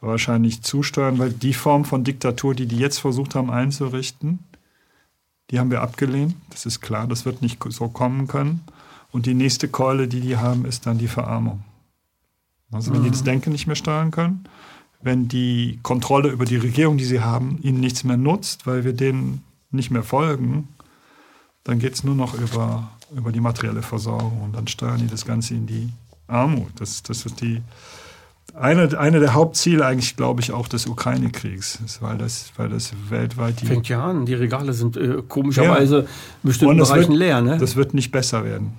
wahrscheinlich 0.00 0.62
zusteuern, 0.62 1.18
weil 1.18 1.30
die 1.30 1.54
Form 1.54 1.84
von 1.84 2.04
Diktatur, 2.04 2.54
die 2.54 2.66
die 2.66 2.78
jetzt 2.78 2.98
versucht 2.98 3.34
haben 3.34 3.50
einzurichten, 3.50 4.40
die 5.52 5.60
haben 5.60 5.70
wir 5.70 5.82
abgelehnt. 5.82 6.34
Das 6.50 6.66
ist 6.66 6.80
klar, 6.80 7.06
das 7.06 7.24
wird 7.26 7.42
nicht 7.42 7.62
so 7.68 7.88
kommen 7.88 8.26
können. 8.26 8.64
Und 9.12 9.26
die 9.26 9.34
nächste 9.34 9.68
Keule, 9.68 10.08
die 10.08 10.20
die 10.20 10.38
haben, 10.38 10.64
ist 10.64 10.86
dann 10.86 10.96
die 10.98 11.08
Verarmung. 11.08 11.62
Also 12.72 12.92
wenn 12.92 13.02
die 13.02 13.10
das 13.10 13.22
Denken 13.22 13.52
nicht 13.52 13.66
mehr 13.66 13.76
steuern 13.76 14.10
können, 14.10 14.44
wenn 15.02 15.28
die 15.28 15.78
Kontrolle 15.82 16.30
über 16.30 16.46
die 16.46 16.56
Regierung, 16.56 16.96
die 16.96 17.04
sie 17.04 17.20
haben, 17.20 17.58
ihnen 17.62 17.80
nichts 17.80 18.02
mehr 18.02 18.16
nutzt, 18.16 18.66
weil 18.66 18.84
wir 18.84 18.94
denen 18.94 19.44
nicht 19.70 19.90
mehr 19.90 20.02
folgen, 20.02 20.68
dann 21.64 21.78
geht 21.78 21.92
es 21.92 22.02
nur 22.02 22.14
noch 22.14 22.32
über, 22.34 22.90
über 23.14 23.30
die 23.30 23.40
materielle 23.40 23.82
Versorgung 23.82 24.42
und 24.42 24.56
dann 24.56 24.68
steuern 24.68 24.98
die 24.98 25.06
das 25.06 25.26
Ganze 25.26 25.54
in 25.54 25.66
die 25.66 25.90
Armut. 26.28 26.70
Das, 26.76 27.02
das 27.02 27.26
ist 27.26 27.42
die, 27.42 27.60
eine, 28.54 28.98
eine 28.98 29.20
der 29.20 29.34
Hauptziele 29.34 29.84
eigentlich, 29.84 30.16
glaube 30.16 30.40
ich, 30.40 30.52
auch 30.52 30.68
des 30.68 30.86
Ukraine-Kriegs, 30.86 31.80
weil, 32.00 32.18
das, 32.18 32.52
weil 32.56 32.68
das 32.68 32.92
weltweit 33.08 33.60
die... 33.60 33.66
fängt 33.66 33.88
ja 33.88 34.04
an. 34.04 34.26
Die 34.26 34.34
Regale 34.34 34.72
sind 34.74 34.96
äh, 34.96 35.22
komischerweise 35.26 36.00
in 36.00 36.06
bestimmten 36.42 36.78
Bereichen 36.78 37.08
wird, 37.10 37.18
leer, 37.18 37.40
ne? 37.40 37.58
Das 37.58 37.76
wird 37.76 37.94
nicht 37.94 38.10
besser 38.10 38.44
werden. 38.44 38.74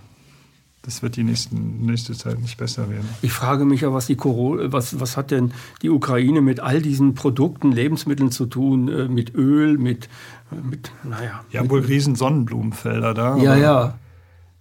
Das 0.84 1.02
wird 1.02 1.16
die 1.16 1.24
nächsten, 1.24 1.86
nächste 1.86 2.14
Zeit 2.14 2.42
nicht 2.42 2.58
besser 2.58 2.90
werden. 2.90 3.08
Ich 3.22 3.32
frage 3.32 3.64
mich 3.64 3.82
ja, 3.82 3.94
was, 3.94 4.08
die 4.08 4.18
Corona, 4.18 4.72
was, 4.74 5.00
was 5.00 5.16
hat 5.16 5.32
denn 5.32 5.54
die 5.82 5.90
Ukraine 5.90 6.42
mit 6.42 6.60
all 6.60 6.82
diesen 6.82 7.16
Produkten, 7.16 7.72
Lebensmitteln 7.72 8.32
zu 8.32 8.46
tun, 8.46 8.90
äh, 8.90 9.08
mit 9.08 9.34
Öl, 9.34 9.78
mit, 9.78 10.10
äh, 10.52 10.56
mit 10.56 10.92
naja. 11.04 11.42
Die 11.52 11.58
haben 11.58 11.70
wohl 11.70 11.80
riesen 11.80 12.16
Sonnenblumenfelder 12.16 13.14
da. 13.14 13.38
Ja, 13.38 13.56
ja. 13.56 13.96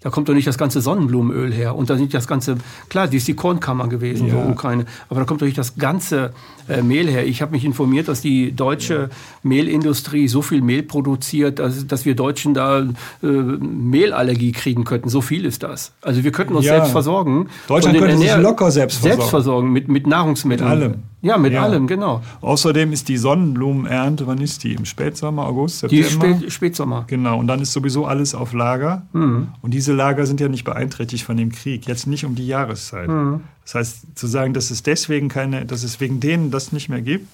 Da 0.02 0.10
kommt 0.10 0.28
doch 0.28 0.34
nicht 0.34 0.46
das 0.48 0.58
ganze 0.58 0.80
Sonnenblumenöl 0.80 1.52
her. 1.52 1.76
Und 1.76 1.88
da 1.90 1.94
nicht 1.94 2.12
das 2.12 2.26
ganze, 2.26 2.56
klar, 2.88 3.06
die 3.08 3.18
ist 3.18 3.28
die 3.28 3.34
Kornkammer 3.34 3.88
gewesen, 3.88 4.26
Ja. 4.26 4.32
so 4.44 4.50
Ukraine. 4.50 4.84
Aber 5.08 5.20
da 5.20 5.26
kommt 5.26 5.40
doch 5.42 5.46
nicht 5.46 5.58
das 5.58 5.76
ganze 5.76 6.32
äh, 6.68 6.82
Mehl 6.82 7.08
her. 7.08 7.24
Ich 7.26 7.40
habe 7.42 7.52
mich 7.52 7.64
informiert, 7.64 8.08
dass 8.08 8.20
die 8.20 8.52
deutsche 8.52 9.10
Mehlindustrie 9.42 10.28
so 10.28 10.42
viel 10.42 10.60
Mehl 10.62 10.82
produziert, 10.82 11.58
dass, 11.58 11.86
dass 11.86 12.04
wir 12.04 12.14
Deutschen 12.14 12.54
da 12.54 12.80
äh, 12.80 13.26
Mehlallergie 13.26 14.52
kriegen 14.52 14.84
könnten. 14.84 15.08
So 15.08 15.20
viel 15.20 15.44
ist 15.44 15.62
das. 15.62 15.92
Also 16.02 16.24
wir 16.24 16.32
könnten 16.32 16.54
uns 16.54 16.66
Ja. 16.66 16.74
selbst 16.76 16.92
versorgen. 16.92 17.48
Deutschland 17.68 17.98
könnte 17.98 18.18
sich 18.18 18.36
locker 18.36 18.70
selbst 18.70 18.96
versorgen. 18.98 19.16
Selbst 19.20 19.30
versorgen 19.30 19.72
mit, 19.72 19.88
mit 19.88 20.06
Nahrungsmitteln. 20.06 20.68
Mit 20.68 20.78
allem. 20.78 20.94
Ja, 21.24 21.38
mit 21.38 21.52
Ja. 21.52 21.62
allem, 21.62 21.86
genau. 21.86 22.20
Außerdem 22.40 22.92
ist 22.92 23.08
die 23.08 23.16
Sonnenblumenernte, 23.16 24.26
wann 24.26 24.38
ist 24.38 24.64
die? 24.64 24.74
Im 24.74 24.84
Spätsommer, 24.84 25.46
August, 25.46 25.88
Die 25.90 26.02
September? 26.02 26.26
ist 26.26 26.38
Spät, 26.40 26.52
Spätsommer. 26.52 27.04
Genau, 27.06 27.38
und 27.38 27.46
dann 27.46 27.60
ist 27.60 27.72
sowieso 27.72 28.06
alles 28.06 28.34
auf 28.34 28.52
Lager. 28.52 29.02
Mhm. 29.12 29.48
Und 29.62 29.72
diese 29.72 29.92
Lager 29.92 30.26
sind 30.26 30.40
ja 30.40 30.48
nicht 30.48 30.64
beeinträchtigt 30.64 31.22
von 31.24 31.36
dem 31.36 31.52
Krieg. 31.52 31.86
Jetzt 31.86 32.08
nicht 32.08 32.24
um 32.24 32.34
die 32.34 32.46
Jahreszeit. 32.48 33.08
Mhm. 33.08 33.42
Das 33.64 33.76
heißt, 33.76 33.98
zu 34.16 34.26
sagen, 34.26 34.52
dass 34.52 34.72
es 34.72 34.82
deswegen 34.82 35.28
keine, 35.28 35.64
dass 35.64 35.84
es 35.84 36.00
wegen 36.00 36.18
denen 36.18 36.50
das 36.50 36.72
nicht 36.72 36.88
mehr 36.88 37.00
gibt, 37.02 37.28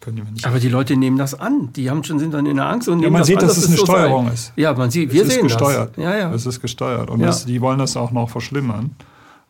können 0.00 0.16
die 0.16 0.22
mir 0.22 0.30
nicht. 0.32 0.44
Aber 0.46 0.58
die 0.58 0.68
Leute 0.68 0.96
nehmen 0.96 1.16
das 1.18 1.38
an. 1.38 1.72
Die 1.74 1.88
haben 1.88 2.02
schon, 2.02 2.18
sind 2.18 2.34
dann 2.34 2.46
in 2.46 2.56
der 2.56 2.66
Angst 2.66 2.88
und 2.88 2.98
nehmen 2.98 3.12
man 3.12 3.20
das 3.20 3.28
sieht, 3.28 3.38
an, 3.38 3.46
dass 3.46 3.56
es 3.56 3.68
eine 3.68 3.76
so 3.76 3.84
Steuerung 3.86 4.26
sei. 4.26 4.32
ist. 4.34 4.52
Ja, 4.56 4.72
man 4.74 4.90
sieht, 4.90 5.10
Es 5.10 5.14
wir 5.14 5.22
ist 5.22 5.32
sehen 5.34 5.44
gesteuert. 5.44 5.96
das. 5.96 6.04
Ja, 6.04 6.16
ja. 6.16 6.34
Es 6.34 6.46
ist 6.46 6.60
gesteuert. 6.60 7.08
Und 7.10 7.20
Ja. 7.20 7.26
das, 7.26 7.46
die 7.46 7.60
wollen 7.60 7.78
das 7.78 7.96
auch 7.96 8.10
noch 8.10 8.28
verschlimmern. 8.28 8.90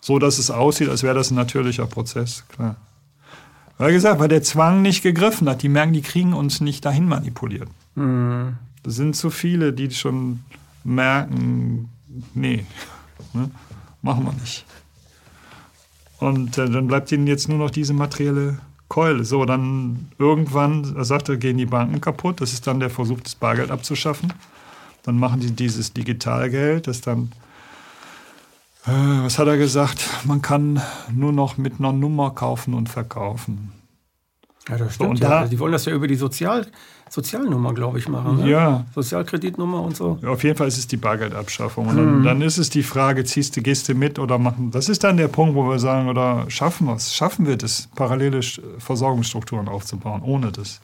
So, 0.02 0.18
dass 0.18 0.38
es 0.38 0.50
aussieht, 0.50 0.88
als 0.88 1.02
wäre 1.02 1.14
das 1.14 1.30
ein 1.30 1.36
natürlicher 1.36 1.86
Prozess. 1.86 2.44
Klar. 2.48 2.76
Weil 3.78 3.92
gesagt, 3.92 4.20
weil 4.20 4.28
der 4.28 4.42
Zwang 4.42 4.82
nicht 4.82 5.02
gegriffen 5.02 5.48
hat. 5.48 5.62
Die 5.62 5.68
merken, 5.68 5.92
die 5.92 6.02
kriegen 6.02 6.34
uns 6.34 6.60
nicht 6.60 6.84
dahin 6.84 7.08
manipuliert. 7.08 7.68
Mhm. 7.94 8.56
Das 8.82 8.96
sind 8.96 9.16
zu 9.16 9.30
viele, 9.30 9.72
die 9.72 9.90
schon 9.92 10.40
merken, 10.84 11.88
nee, 12.34 12.66
ne, 13.32 13.50
machen 14.02 14.24
wir 14.24 14.32
nicht. 14.34 14.66
Und 16.18 16.58
äh, 16.58 16.68
dann 16.68 16.86
bleibt 16.86 17.10
ihnen 17.12 17.26
jetzt 17.26 17.48
nur 17.48 17.58
noch 17.58 17.70
diese 17.70 17.94
materielle 17.94 18.58
Keule. 18.88 19.24
So, 19.24 19.44
dann 19.44 20.10
irgendwann, 20.18 20.94
er 20.96 21.04
sagte, 21.04 21.38
gehen 21.38 21.58
die 21.58 21.66
Banken 21.66 22.00
kaputt. 22.00 22.40
Das 22.40 22.52
ist 22.52 22.66
dann 22.66 22.78
der 22.78 22.90
Versuch, 22.90 23.20
das 23.20 23.34
Bargeld 23.34 23.70
abzuschaffen. 23.70 24.32
Dann 25.02 25.16
machen 25.18 25.40
die 25.40 25.50
dieses 25.50 25.92
Digitalgeld, 25.92 26.86
das 26.86 27.00
dann, 27.00 27.32
was 28.84 29.38
hat 29.38 29.46
er 29.48 29.56
gesagt, 29.58 30.08
man 30.24 30.42
kann 30.42 30.80
nur 31.12 31.32
noch 31.32 31.56
mit 31.56 31.74
einer 31.78 31.92
Nummer 31.92 32.30
kaufen 32.30 32.74
und 32.74 32.88
verkaufen. 32.88 33.72
Ja, 34.68 34.76
das 34.76 34.94
stimmt. 34.94 35.10
und 35.10 35.18
ja. 35.20 35.28
da- 35.42 35.46
die 35.46 35.58
wollen 35.58 35.72
das 35.72 35.84
ja 35.86 35.92
über 35.92 36.06
die 36.06 36.14
Sozial 36.16 36.66
Sozialnummer, 37.10 37.74
glaube 37.74 37.98
ich, 37.98 38.08
machen. 38.08 38.38
Ne? 38.38 38.48
Ja. 38.48 38.86
Sozialkreditnummer 38.94 39.82
und 39.82 39.94
so. 39.94 40.18
Ja, 40.22 40.30
Auf 40.30 40.42
jeden 40.44 40.56
Fall 40.56 40.68
ist 40.68 40.78
es 40.78 40.86
die 40.86 40.96
Bargeldabschaffung. 40.96 41.88
Und 41.88 41.96
dann, 41.98 42.22
dann 42.22 42.40
ist 42.40 42.56
es 42.56 42.70
die 42.70 42.82
Frage, 42.82 43.24
ziehst 43.24 43.54
du, 43.54 43.60
gehst 43.60 43.86
du 43.90 43.94
mit 43.94 44.18
oder 44.18 44.38
machen. 44.38 44.70
Das 44.70 44.88
ist 44.88 45.04
dann 45.04 45.18
der 45.18 45.28
Punkt, 45.28 45.54
wo 45.54 45.68
wir 45.68 45.78
sagen, 45.78 46.08
oder 46.08 46.46
schaffen 46.48 46.86
wir 46.86 46.94
es? 46.94 47.14
Schaffen 47.14 47.46
wir 47.46 47.58
das, 47.58 47.88
parallele 47.96 48.40
Versorgungsstrukturen 48.78 49.68
aufzubauen, 49.68 50.22
ohne 50.22 50.52
das? 50.52 50.80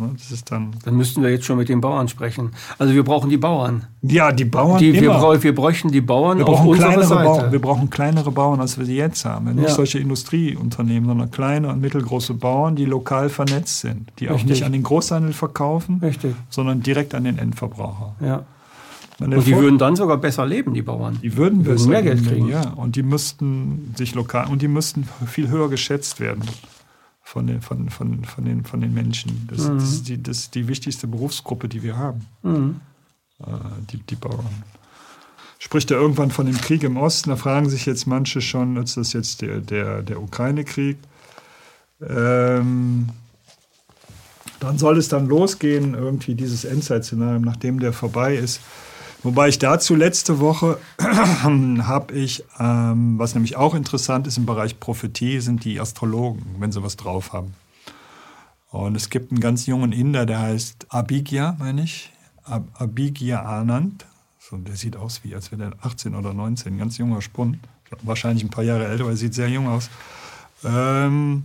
Ne, 0.00 0.10
Das 0.16 0.30
ist 0.30 0.50
dann. 0.52 0.70
Dann 0.84 0.96
müssten 0.96 1.22
wir 1.24 1.30
jetzt 1.30 1.44
schon 1.44 1.58
mit 1.58 1.68
den 1.68 1.80
Bauern 1.80 2.06
sprechen. 2.06 2.52
Also 2.78 2.94
wir 2.94 3.02
brauchen 3.02 3.28
die 3.30 3.36
Bauern. 3.36 3.84
Ja, 4.02 4.30
die 4.30 4.44
Bauern. 4.44 4.78
Die, 4.78 4.92
wir, 4.94 5.02
wir 5.42 5.54
bräuchten 5.54 5.90
die 5.90 6.00
Bauern 6.00 6.38
wir 6.38 6.46
auf 6.46 6.54
brauchen 6.58 6.68
unserer 6.68 6.86
kleinere 6.90 7.06
Seite. 7.08 7.24
Bauern. 7.24 7.52
Wir 7.52 7.58
brauchen 7.60 7.90
kleinere 7.90 8.30
Bauern, 8.30 8.60
als 8.60 8.78
wir 8.78 8.84
sie 8.86 8.94
jetzt 8.96 9.24
haben. 9.24 9.52
Nicht 9.56 9.68
Ja. 9.68 9.74
solche 9.74 9.98
Industrieunternehmen, 9.98 11.08
sondern 11.08 11.32
kleine 11.32 11.68
und 11.68 11.80
mittelgroße 11.80 12.34
Bauern, 12.34 12.76
die 12.76 12.84
lokal 12.84 13.28
vernetzt 13.28 13.80
sind, 13.80 14.12
die 14.20 14.28
auch 14.28 14.34
Richtig. 14.34 14.50
nicht 14.50 14.62
an 14.64 14.70
den 14.72 14.84
Großhandel 14.84 15.32
verkaufen, 15.32 15.98
Richtig, 16.00 16.34
sondern 16.48 16.80
direkt 16.80 17.14
an 17.16 17.24
den 17.24 17.36
Endverbraucher. 17.38 18.14
ja. 18.20 18.44
Und 19.20 19.32
die 19.46 19.50
Vor- 19.52 19.62
würden 19.62 19.78
dann 19.78 19.96
sogar 19.96 20.16
besser 20.18 20.46
leben, 20.46 20.74
die 20.74 20.82
Bauern. 20.82 21.18
Die 21.20 21.36
würden 21.36 21.66
würden 21.66 21.74
besser 21.76 21.88
mehr 21.88 22.02
Geld 22.04 22.24
kriegen. 22.24 22.46
Ja, 22.50 22.70
und 22.76 22.94
die 22.94 23.02
müssten 23.02 23.92
sich 23.98 24.14
lokal 24.14 24.46
und 24.48 24.62
die 24.62 24.68
müssten 24.68 25.08
viel 25.26 25.48
höher 25.48 25.68
geschätzt 25.68 26.20
werden 26.20 26.42
von 27.28 27.46
den, 27.46 27.60
von, 27.60 27.90
von, 27.90 28.24
von 28.24 28.44
den, 28.46 28.64
von 28.64 28.80
den 28.80 28.94
Menschen. 28.94 29.46
Das, 29.50 29.66
das, 29.66 29.92
ist 29.92 30.08
die, 30.08 30.22
das 30.22 30.38
ist 30.38 30.54
die 30.54 30.66
wichtigste 30.66 31.06
Berufsgruppe, 31.06 31.68
die 31.68 31.82
wir 31.82 31.98
haben, 31.98 32.24
Mhm. 32.42 32.80
äh, 33.40 33.44
die, 33.92 33.98
die 33.98 34.14
Bauern. 34.16 34.64
Spricht 35.58 35.90
er 35.90 35.98
irgendwann 35.98 36.30
von 36.30 36.46
dem 36.46 36.58
Krieg 36.58 36.82
im 36.84 36.96
Osten? 36.96 37.28
Da 37.28 37.36
fragen 37.36 37.68
sich 37.68 37.84
jetzt 37.84 38.06
manche 38.06 38.40
schon, 38.40 38.78
ist 38.78 38.96
das 38.96 39.12
jetzt 39.12 39.42
der, 39.42 39.60
der, 39.60 40.02
der 40.02 40.22
Ukraine-Krieg? 40.22 40.96
Ähm, 42.00 43.10
dann 44.60 44.78
soll 44.78 44.96
es 44.96 45.08
dann 45.08 45.26
losgehen, 45.26 45.92
irgendwie 45.92 46.34
dieses 46.34 46.64
Endzeit-Szenario, 46.64 47.40
nachdem 47.40 47.78
der 47.78 47.92
vorbei 47.92 48.36
ist. 48.36 48.60
Wobei 49.22 49.48
ich 49.48 49.58
dazu 49.58 49.96
letzte 49.96 50.38
Woche 50.38 50.78
habe 51.00 52.14
ich, 52.14 52.44
ähm, 52.58 53.18
was 53.18 53.34
nämlich 53.34 53.56
auch 53.56 53.74
interessant 53.74 54.26
ist 54.26 54.38
im 54.38 54.46
Bereich 54.46 54.78
Prophetie, 54.78 55.40
sind 55.40 55.64
die 55.64 55.80
Astrologen, 55.80 56.44
wenn 56.58 56.70
sie 56.70 56.82
was 56.82 56.96
drauf 56.96 57.32
haben. 57.32 57.54
Und 58.70 58.94
es 58.94 59.10
gibt 59.10 59.32
einen 59.32 59.40
ganz 59.40 59.66
jungen 59.66 59.92
Inder, 59.92 60.26
der 60.26 60.40
heißt 60.40 60.86
Abhigya, 60.90 61.56
meine 61.58 61.82
ich, 61.82 62.12
Ab 62.44 62.64
Abhigya 62.74 63.42
Anand. 63.42 64.06
So, 64.38 64.56
der 64.56 64.76
sieht 64.76 64.96
aus 64.96 65.20
wie, 65.24 65.34
als 65.34 65.50
wäre 65.50 65.70
der 65.70 65.84
18 65.84 66.14
oder 66.14 66.32
19, 66.32 66.78
ganz 66.78 66.96
junger 66.96 67.20
Spund. 67.20 67.58
Wahrscheinlich 68.02 68.44
ein 68.44 68.50
paar 68.50 68.64
Jahre 68.64 68.86
älter, 68.86 69.04
aber 69.04 69.12
er 69.12 69.16
sieht 69.16 69.34
sehr 69.34 69.48
jung 69.48 69.66
aus. 69.66 69.90
Ähm, 70.64 71.44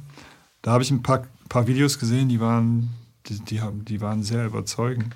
da 0.62 0.72
habe 0.72 0.84
ich 0.84 0.92
ein 0.92 1.04
paar, 1.04 1.24
paar 1.50 1.68
Videos 1.68 2.00
gesehen, 2.00 2.30
die 2.30 2.40
waren, 2.40 2.90
die, 3.28 3.40
die, 3.40 3.62
haben, 3.62 3.84
die 3.86 4.00
waren 4.02 4.24
sehr 4.24 4.46
überzeugend. 4.46 5.16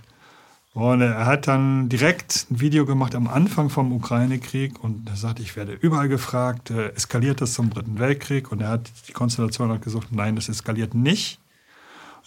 Und 0.78 1.02
er 1.02 1.26
hat 1.26 1.48
dann 1.48 1.90
direkt 1.90 2.46
ein 2.52 2.60
Video 2.60 2.86
gemacht 2.86 3.16
am 3.16 3.28
Anfang 3.28 3.72
vom 3.72 3.92
Ukraine-Krieg 3.92 4.84
und 4.84 5.10
er 5.10 5.16
sagt, 5.16 5.40
ich 5.40 5.56
werde 5.56 5.74
überall 5.74 6.08
gefragt, 6.08 6.70
äh, 6.70 6.90
eskaliert 6.90 7.42
das 7.42 7.54
zum 7.54 7.72
Dritten 7.72 7.98
Weltkrieg? 7.98 8.52
Und 8.52 8.62
er 8.62 8.70
hat 8.70 8.92
die 9.08 9.12
Konstellation 9.12 9.72
hat 9.72 9.82
gesagt, 9.82 10.12
nein, 10.12 10.36
das 10.36 10.50
eskaliert 10.50 10.94
nicht. 10.94 11.40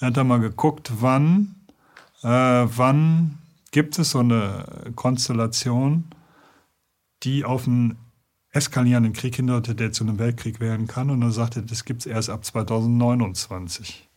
Er 0.00 0.08
hat 0.08 0.16
dann 0.16 0.26
mal 0.26 0.40
geguckt, 0.40 0.90
wann, 0.98 1.54
äh, 2.24 2.26
wann 2.28 3.38
gibt 3.70 3.96
es 4.00 4.10
so 4.10 4.18
eine 4.18 4.64
Konstellation, 4.96 6.06
die 7.22 7.44
auf 7.44 7.68
einen 7.68 7.98
eskalierenden 8.50 9.12
Krieg 9.12 9.36
hinderte, 9.36 9.76
der 9.76 9.92
zu 9.92 10.02
einem 10.02 10.18
Weltkrieg 10.18 10.58
werden 10.58 10.88
kann. 10.88 11.10
Und 11.10 11.22
er 11.22 11.30
sagte, 11.30 11.62
das 11.62 11.84
gibt 11.84 12.00
es 12.00 12.06
erst 12.06 12.30
ab 12.30 12.44
2029. 12.44 14.09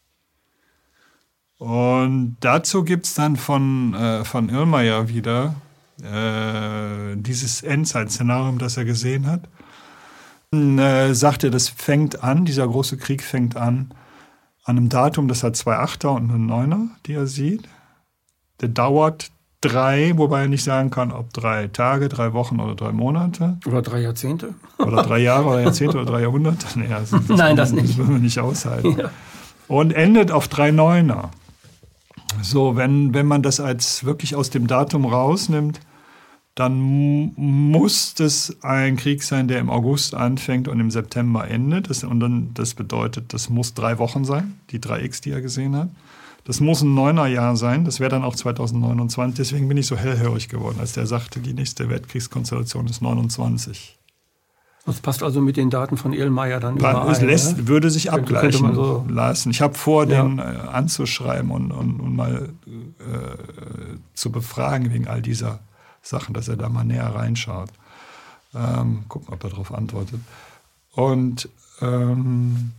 Und 1.63 2.35
dazu 2.41 2.83
gibt 2.83 3.05
es 3.05 3.13
dann 3.13 3.37
von, 3.37 3.93
äh, 3.93 4.25
von 4.25 4.49
Irlmeier 4.49 5.07
wieder 5.07 5.55
äh, 6.01 7.15
dieses 7.15 7.63
Endzeit-Szenario, 7.63 8.57
das 8.57 8.75
er 8.75 8.83
gesehen 8.83 9.27
hat. 9.27 9.43
Und, 10.51 10.77
äh, 10.77 11.13
sagte, 11.13 11.51
das 11.51 11.69
fängt 11.69 12.21
an, 12.21 12.43
dieser 12.43 12.67
große 12.67 12.97
Krieg 12.97 13.23
fängt 13.23 13.55
an, 13.55 13.93
an 14.65 14.77
einem 14.77 14.89
Datum, 14.89 15.29
das 15.29 15.41
hat 15.41 15.55
zwei 15.55 15.77
Achter 15.77 16.11
und 16.11 16.29
eine 16.29 16.37
Neuner, 16.37 16.89
die 17.05 17.13
er 17.13 17.27
sieht. 17.27 17.69
Der 18.59 18.67
dauert 18.67 19.31
drei, 19.61 20.11
wobei 20.17 20.41
er 20.41 20.47
nicht 20.49 20.65
sagen 20.65 20.89
kann, 20.89 21.13
ob 21.13 21.31
drei 21.31 21.67
Tage, 21.69 22.09
drei 22.09 22.33
Wochen 22.33 22.59
oder 22.59 22.75
drei 22.75 22.91
Monate. 22.91 23.57
Oder 23.65 23.81
drei 23.81 24.01
Jahrzehnte. 24.01 24.53
Oder 24.79 25.01
drei 25.03 25.19
Jahre 25.19 25.47
oder 25.47 25.61
Jahrzehnte 25.61 25.95
oder 25.95 26.11
drei 26.11 26.23
Jahrhunderte. 26.23 26.67
Nee, 26.77 26.93
also 26.93 27.19
das 27.19 27.37
Nein, 27.37 27.55
das 27.55 27.71
nicht. 27.71 27.91
Das 27.91 27.97
würden 27.97 28.15
wir 28.15 28.19
nicht 28.19 28.39
aushalten. 28.39 28.99
Ja. 28.99 29.11
Und 29.69 29.93
endet 29.93 30.29
auf 30.29 30.49
drei 30.49 30.71
Neuner. 30.71 31.31
So, 32.41 32.75
wenn, 32.75 33.13
wenn 33.13 33.25
man 33.25 33.41
das 33.41 33.59
als 33.59 34.03
wirklich 34.03 34.35
aus 34.35 34.49
dem 34.49 34.67
Datum 34.67 35.05
rausnimmt, 35.05 35.79
dann 36.55 37.33
muss 37.35 38.13
es 38.19 38.57
ein 38.61 38.95
Krieg 38.95 39.23
sein, 39.23 39.47
der 39.47 39.59
im 39.59 39.69
August 39.69 40.13
anfängt 40.13 40.67
und 40.67 40.79
im 40.79 40.91
September 40.91 41.47
endet. 41.47 41.89
Das, 41.89 42.03
und 42.03 42.19
dann, 42.19 42.53
das 42.53 42.75
bedeutet, 42.75 43.33
das 43.33 43.49
muss 43.49 43.73
drei 43.73 43.97
Wochen 43.97 44.23
sein, 44.23 44.59
die 44.69 44.79
3x, 44.79 45.21
die 45.23 45.31
er 45.31 45.41
gesehen 45.41 45.75
hat. 45.75 45.89
Das 46.45 46.59
muss 46.59 46.81
ein 46.81 46.93
neuner 46.93 47.25
Jahr 47.27 47.55
sein, 47.55 47.85
das 47.85 47.99
wäre 47.99 48.09
dann 48.09 48.23
auch 48.23 48.35
2029. 48.35 49.37
Deswegen 49.37 49.67
bin 49.67 49.77
ich 49.77 49.87
so 49.87 49.95
hellhörig 49.95 50.49
geworden, 50.49 50.77
als 50.79 50.93
der 50.93 51.07
sagte, 51.07 51.39
die 51.39 51.53
nächste 51.53 51.89
Weltkriegskonstellation 51.89 52.85
ist 52.87 53.01
29. 53.01 53.97
Das 54.85 54.99
passt 54.99 55.23
also 55.23 55.39
mit 55.39 55.55
den 55.55 55.69
Daten 55.69 55.95
von 55.95 56.11
Ehlmeier 56.11 56.59
dann 56.59 56.75
überein. 56.75 57.09
Es 57.09 57.21
lässt, 57.21 57.57
ne? 57.57 57.67
würde 57.69 57.89
sich 57.89 58.11
abgleichen 58.11 58.75
so 58.75 59.05
lassen. 59.07 59.49
Ich 59.51 59.61
habe 59.61 59.75
vor, 59.75 60.05
ja. 60.07 60.23
den 60.23 60.39
äh, 60.39 60.41
anzuschreiben 60.41 61.51
und, 61.51 61.71
und, 61.71 62.01
und 62.01 62.15
mal 62.15 62.49
äh, 62.67 63.97
zu 64.13 64.31
befragen 64.31 64.91
wegen 64.91 65.07
all 65.07 65.21
dieser 65.21 65.59
Sachen, 66.01 66.33
dass 66.33 66.49
er 66.49 66.57
da 66.57 66.67
mal 66.67 66.83
näher 66.83 67.15
reinschaut. 67.15 67.69
Ähm, 68.53 69.05
gucken, 69.07 69.33
ob 69.33 69.43
er 69.43 69.49
darauf 69.51 69.73
antwortet. 69.73 70.19
Und 70.91 71.47
ähm, 71.81 72.73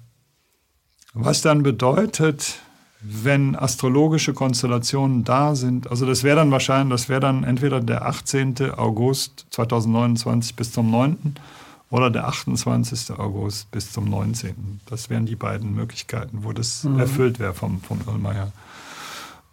was 1.14 1.40
dann 1.40 1.62
bedeutet, 1.62 2.60
wenn 3.00 3.56
astrologische 3.56 4.34
Konstellationen 4.34 5.24
da 5.24 5.54
sind, 5.54 5.90
also 5.90 6.06
das 6.06 6.22
wäre 6.22 6.36
dann 6.36 6.50
wahrscheinlich, 6.50 6.90
das 6.90 7.08
wäre 7.08 7.20
dann 7.20 7.44
entweder 7.44 7.80
der 7.80 8.06
18. 8.06 8.72
August 8.76 9.46
2029 9.50 10.54
bis 10.54 10.72
zum 10.72 10.90
9. 10.90 11.36
oder 11.94 12.10
der 12.10 12.26
28. 12.26 13.12
August 13.18 13.70
bis 13.70 13.92
zum 13.92 14.10
19. 14.10 14.80
Das 14.86 15.10
wären 15.10 15.26
die 15.26 15.36
beiden 15.36 15.74
Möglichkeiten, 15.74 16.40
wo 16.42 16.52
das 16.52 16.82
mhm. 16.82 16.98
erfüllt 16.98 17.38
wäre 17.38 17.54
vom, 17.54 17.80
vom 17.80 18.00
Irlmeier. 18.06 18.52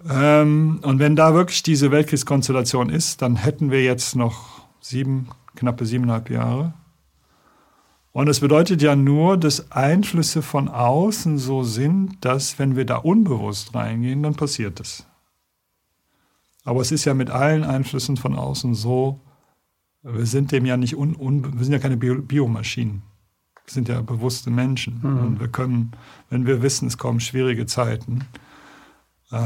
Ähm, 0.09 0.79
und 0.81 0.97
wenn 0.97 1.15
da 1.15 1.35
wirklich 1.35 1.61
diese 1.61 1.91
Weltkriegskonstellation 1.91 2.89
ist, 2.89 3.21
dann 3.21 3.35
hätten 3.35 3.69
wir 3.69 3.83
jetzt 3.83 4.15
noch 4.15 4.63
sieben, 4.79 5.29
knappe 5.55 5.85
siebeneinhalb 5.85 6.31
Jahre 6.31 6.73
und 8.13 8.27
es 8.27 8.41
bedeutet 8.41 8.81
ja 8.81 8.95
nur, 8.95 9.37
dass 9.37 9.71
Einflüsse 9.71 10.41
von 10.41 10.67
außen 10.67 11.37
so 11.37 11.63
sind, 11.63 12.17
dass 12.25 12.59
wenn 12.59 12.75
wir 12.75 12.85
da 12.85 12.97
unbewusst 12.97 13.73
reingehen, 13.73 14.23
dann 14.23 14.35
passiert 14.35 14.79
es. 14.81 15.05
Aber 16.63 16.81
es 16.81 16.91
ist 16.91 17.05
ja 17.05 17.13
mit 17.13 17.29
allen 17.29 17.63
Einflüssen 17.63 18.17
von 18.17 18.35
außen 18.35 18.75
so, 18.75 19.19
wir 20.03 20.25
sind 20.25 20.51
dem 20.51 20.65
ja 20.65 20.77
nicht 20.77 20.95
un, 20.95 21.15
un 21.15 21.57
wir 21.57 21.63
sind 21.63 21.73
ja 21.73 21.79
keine 21.79 21.97
Bio 21.97 22.21
Biomaschinen. 22.21 23.03
Wir 23.65 23.73
sind 23.73 23.87
ja 23.87 24.01
bewusste 24.01 24.49
Menschen. 24.49 24.99
Mhm. 25.01 25.17
Und 25.19 25.39
wir 25.39 25.47
können, 25.47 25.91
wenn 26.29 26.45
wir 26.45 26.61
wissen, 26.61 26.87
es 26.87 26.97
kommen 26.97 27.19
schwierige 27.19 27.65
Zeiten, 27.65 28.25
äh, 29.31 29.37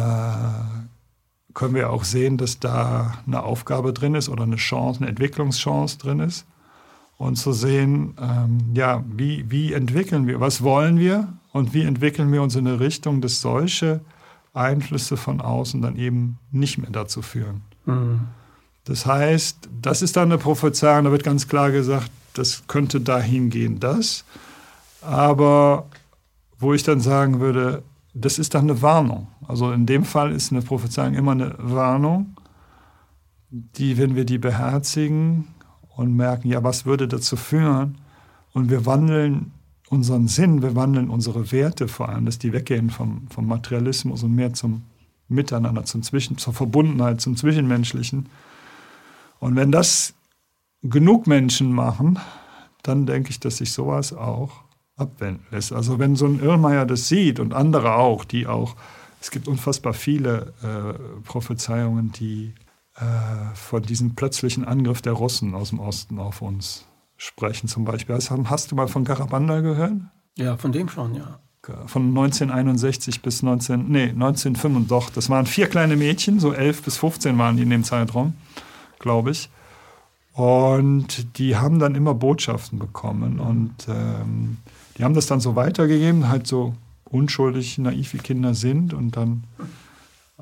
können 1.54 1.76
wir 1.76 1.90
auch 1.90 2.04
sehen, 2.04 2.38
dass 2.38 2.60
da 2.60 3.14
eine 3.26 3.44
Aufgabe 3.44 3.94
drin 3.94 4.16
ist 4.16 4.30
oder 4.30 4.44
eine 4.44 4.58
Chance, 4.58 5.02
eine 5.02 5.10
Entwicklungschance 5.10 5.98
drin 5.98 6.20
ist 6.20 6.46
und 7.18 7.38
zu 7.38 7.54
sehen, 7.54 8.14
ähm, 8.20 8.58
ja, 8.74 9.04
wie, 9.10 9.50
wie 9.50 9.74
entwickeln 9.74 10.28
wir, 10.28 10.40
was 10.40 10.64
wollen 10.64 11.00
wir 11.00 11.34
und 11.54 11.74
wie 11.74 11.84
entwickeln 11.84 12.32
wir 12.32 12.42
uns 12.42 12.56
in 12.56 12.68
eine 12.68 12.80
Richtung, 12.80 13.22
dass 13.22 13.42
solche 13.42 14.02
Einflüsse 14.54 15.18
von 15.18 15.40
außen 15.42 15.82
dann 15.82 15.96
eben 15.96 16.40
nicht 16.52 16.78
mehr 16.78 16.92
dazu 16.92 17.22
führen. 17.22 17.62
Mhm. 17.86 18.22
Das 18.86 19.06
heißt, 19.06 19.70
das 19.82 20.02
ist 20.02 20.16
dann 20.16 20.32
eine 20.32 20.38
Prophezeiung, 20.38 21.06
da 21.06 21.12
wird 21.12 21.24
ganz 21.24 21.48
klar 21.48 21.72
gesagt, 21.72 22.10
das 22.34 22.64
könnte 22.68 23.02
dahin 23.02 23.50
gehen, 23.50 23.80
das. 23.80 24.26
Aber 25.02 25.86
wo 26.60 26.74
ich 26.74 26.84
dann 26.84 27.00
sagen 27.00 27.40
würde, 27.40 27.84
das 28.14 28.40
ist 28.40 28.54
dann 28.54 28.70
eine 28.70 28.82
Warnung. 28.82 29.28
Also 29.48 29.72
in 29.72 29.86
dem 29.86 30.06
Fall 30.06 30.32
ist 30.32 30.52
eine 30.52 30.62
Prophezeiung 30.62 31.16
immer 31.16 31.32
eine 31.32 31.56
Warnung, 31.58 32.36
die, 33.50 33.98
wenn 33.98 34.16
wir 34.16 34.26
die 34.26 34.38
beherzigen, 34.38 35.48
und 35.96 36.16
merken, 36.16 36.50
ja, 36.50 36.64
was 36.64 36.86
würde 36.86 37.08
dazu 37.08 37.36
führen? 37.36 37.98
Und 38.54 38.70
wir 38.70 38.86
wandeln 38.86 39.52
unseren 39.90 40.28
Sinn, 40.28 40.62
wir 40.62 40.76
wandeln 40.76 41.10
unsere 41.10 41.52
Werte 41.52 41.88
vor 41.88 42.10
allem, 42.10 42.26
dass 42.26 42.40
die 42.40 42.54
weggehen 42.54 42.90
vom, 42.90 43.28
vom 43.30 43.48
Materialismus 43.48 44.24
und 44.24 44.36
mehr 44.36 44.54
zum 44.54 44.84
Miteinander, 45.28 45.86
zum 45.86 46.04
Zwischen, 46.04 46.38
zur 46.38 46.54
Verbundenheit, 46.54 47.22
zum 47.22 47.36
Zwischenmenschlichen. 47.36 48.28
Und 49.46 49.56
wenn 49.56 49.72
das 49.72 50.16
genug 50.82 51.28
Menschen 51.28 51.72
machen, 51.72 52.18
dann 52.82 53.06
denke 53.06 53.30
ich, 53.30 53.40
dass 53.40 53.58
sich 53.58 53.74
sowas 53.74 54.12
auch 54.12 54.64
abwenden 54.96 55.46
lässt. 55.52 55.72
Also 55.72 56.00
wenn 56.00 56.16
so 56.16 56.26
ein 56.26 56.40
Irrmeier 56.40 56.88
das 56.88 57.08
sieht 57.08 57.40
und 57.40 57.54
andere 57.54 57.94
auch, 57.94 58.26
die 58.26 58.48
auch, 58.48 58.76
es 59.22 59.30
gibt 59.30 59.48
unfassbar 59.48 59.94
viele 59.94 60.52
äh, 60.64 61.22
Prophezeiungen, 61.28 62.12
die 62.12 62.56
äh, 62.96 63.04
von 63.54 63.84
diesem 63.84 64.16
plötzlichen 64.16 64.66
Angriff 64.66 65.04
der 65.04 65.14
Russen 65.14 65.54
aus 65.54 65.70
dem 65.70 65.80
Osten 65.80 66.18
auf 66.18 66.42
uns 66.42 66.88
sprechen 67.16 67.68
zum 67.68 67.86
Beispiel. 67.86 68.16
Hast, 68.16 68.72
du 68.72 68.76
mal 68.76 68.88
von 68.88 69.04
Garabanda 69.04 69.62
gehört? 69.62 69.94
Ja, 70.40 70.58
von 70.58 70.72
dem 70.72 70.90
schon, 70.90 71.14
ja. 71.14 71.40
Von 71.86 72.08
1961 72.08 73.22
bis 73.22 73.44
19, 73.44 73.90
nee, 73.90 74.10
1905, 74.10 74.88
doch. 74.88 75.12
Das 75.12 75.30
waren 75.30 75.46
vier 75.46 75.68
kleine 75.68 75.98
Mädchen, 75.98 76.40
so 76.40 76.52
11 76.52 76.82
bis 76.82 76.98
15 76.98 77.38
waren 77.38 77.58
die 77.58 77.64
in 77.64 77.70
dem 77.70 77.84
Zeitraum, 77.84 78.34
glaube 79.06 79.30
ich. 79.30 79.50
Und 80.34 81.38
die 81.38 81.56
haben 81.56 81.78
dann 81.80 81.94
immer 81.94 82.16
Botschaften 82.16 82.80
bekommen 82.80 83.40
und 83.40 83.74
ähm, 83.88 84.58
die 84.98 85.04
haben 85.04 85.14
das 85.14 85.28
dann 85.28 85.40
so 85.40 85.56
weitergegeben, 85.56 86.28
halt 86.28 86.48
so 86.48 86.74
unschuldig, 87.06 87.78
naiv 87.78 88.14
wie 88.14 88.18
Kinder 88.18 88.56
sind 88.56 88.94
und 88.94 89.16
dann 89.16 89.44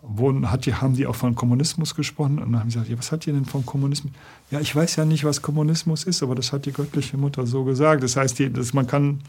wurden, 0.02 0.50
hat 0.50 0.66
die, 0.66 0.74
haben 0.74 0.96
die 0.96 1.06
auch 1.08 1.16
von 1.16 1.36
Kommunismus 1.36 1.94
gesprochen 1.94 2.40
und 2.40 2.54
dann 2.54 2.62
haben 2.62 2.70
sie 2.70 2.76
gesagt, 2.76 2.90
ja, 2.90 2.98
was 2.98 3.12
hat 3.12 3.28
ihr 3.28 3.34
denn 3.34 3.46
vom 3.46 3.66
Kommunismus? 3.66 4.14
Ja, 4.50 4.62
ich 4.62 4.74
weiß 4.74 4.96
ja 4.96 5.06
nicht, 5.06 5.26
was 5.26 5.42
Kommunismus 5.42 6.06
ist, 6.06 6.24
aber 6.24 6.34
das 6.34 6.54
hat 6.54 6.66
die 6.66 6.74
göttliche 6.74 7.18
Mutter 7.18 7.46
so 7.46 7.66
gesagt. 7.66 8.02
Das 8.02 8.16
heißt, 8.16 8.40
die, 8.40 8.52
das, 8.52 8.74
man 8.74 8.88
kann 8.88 9.20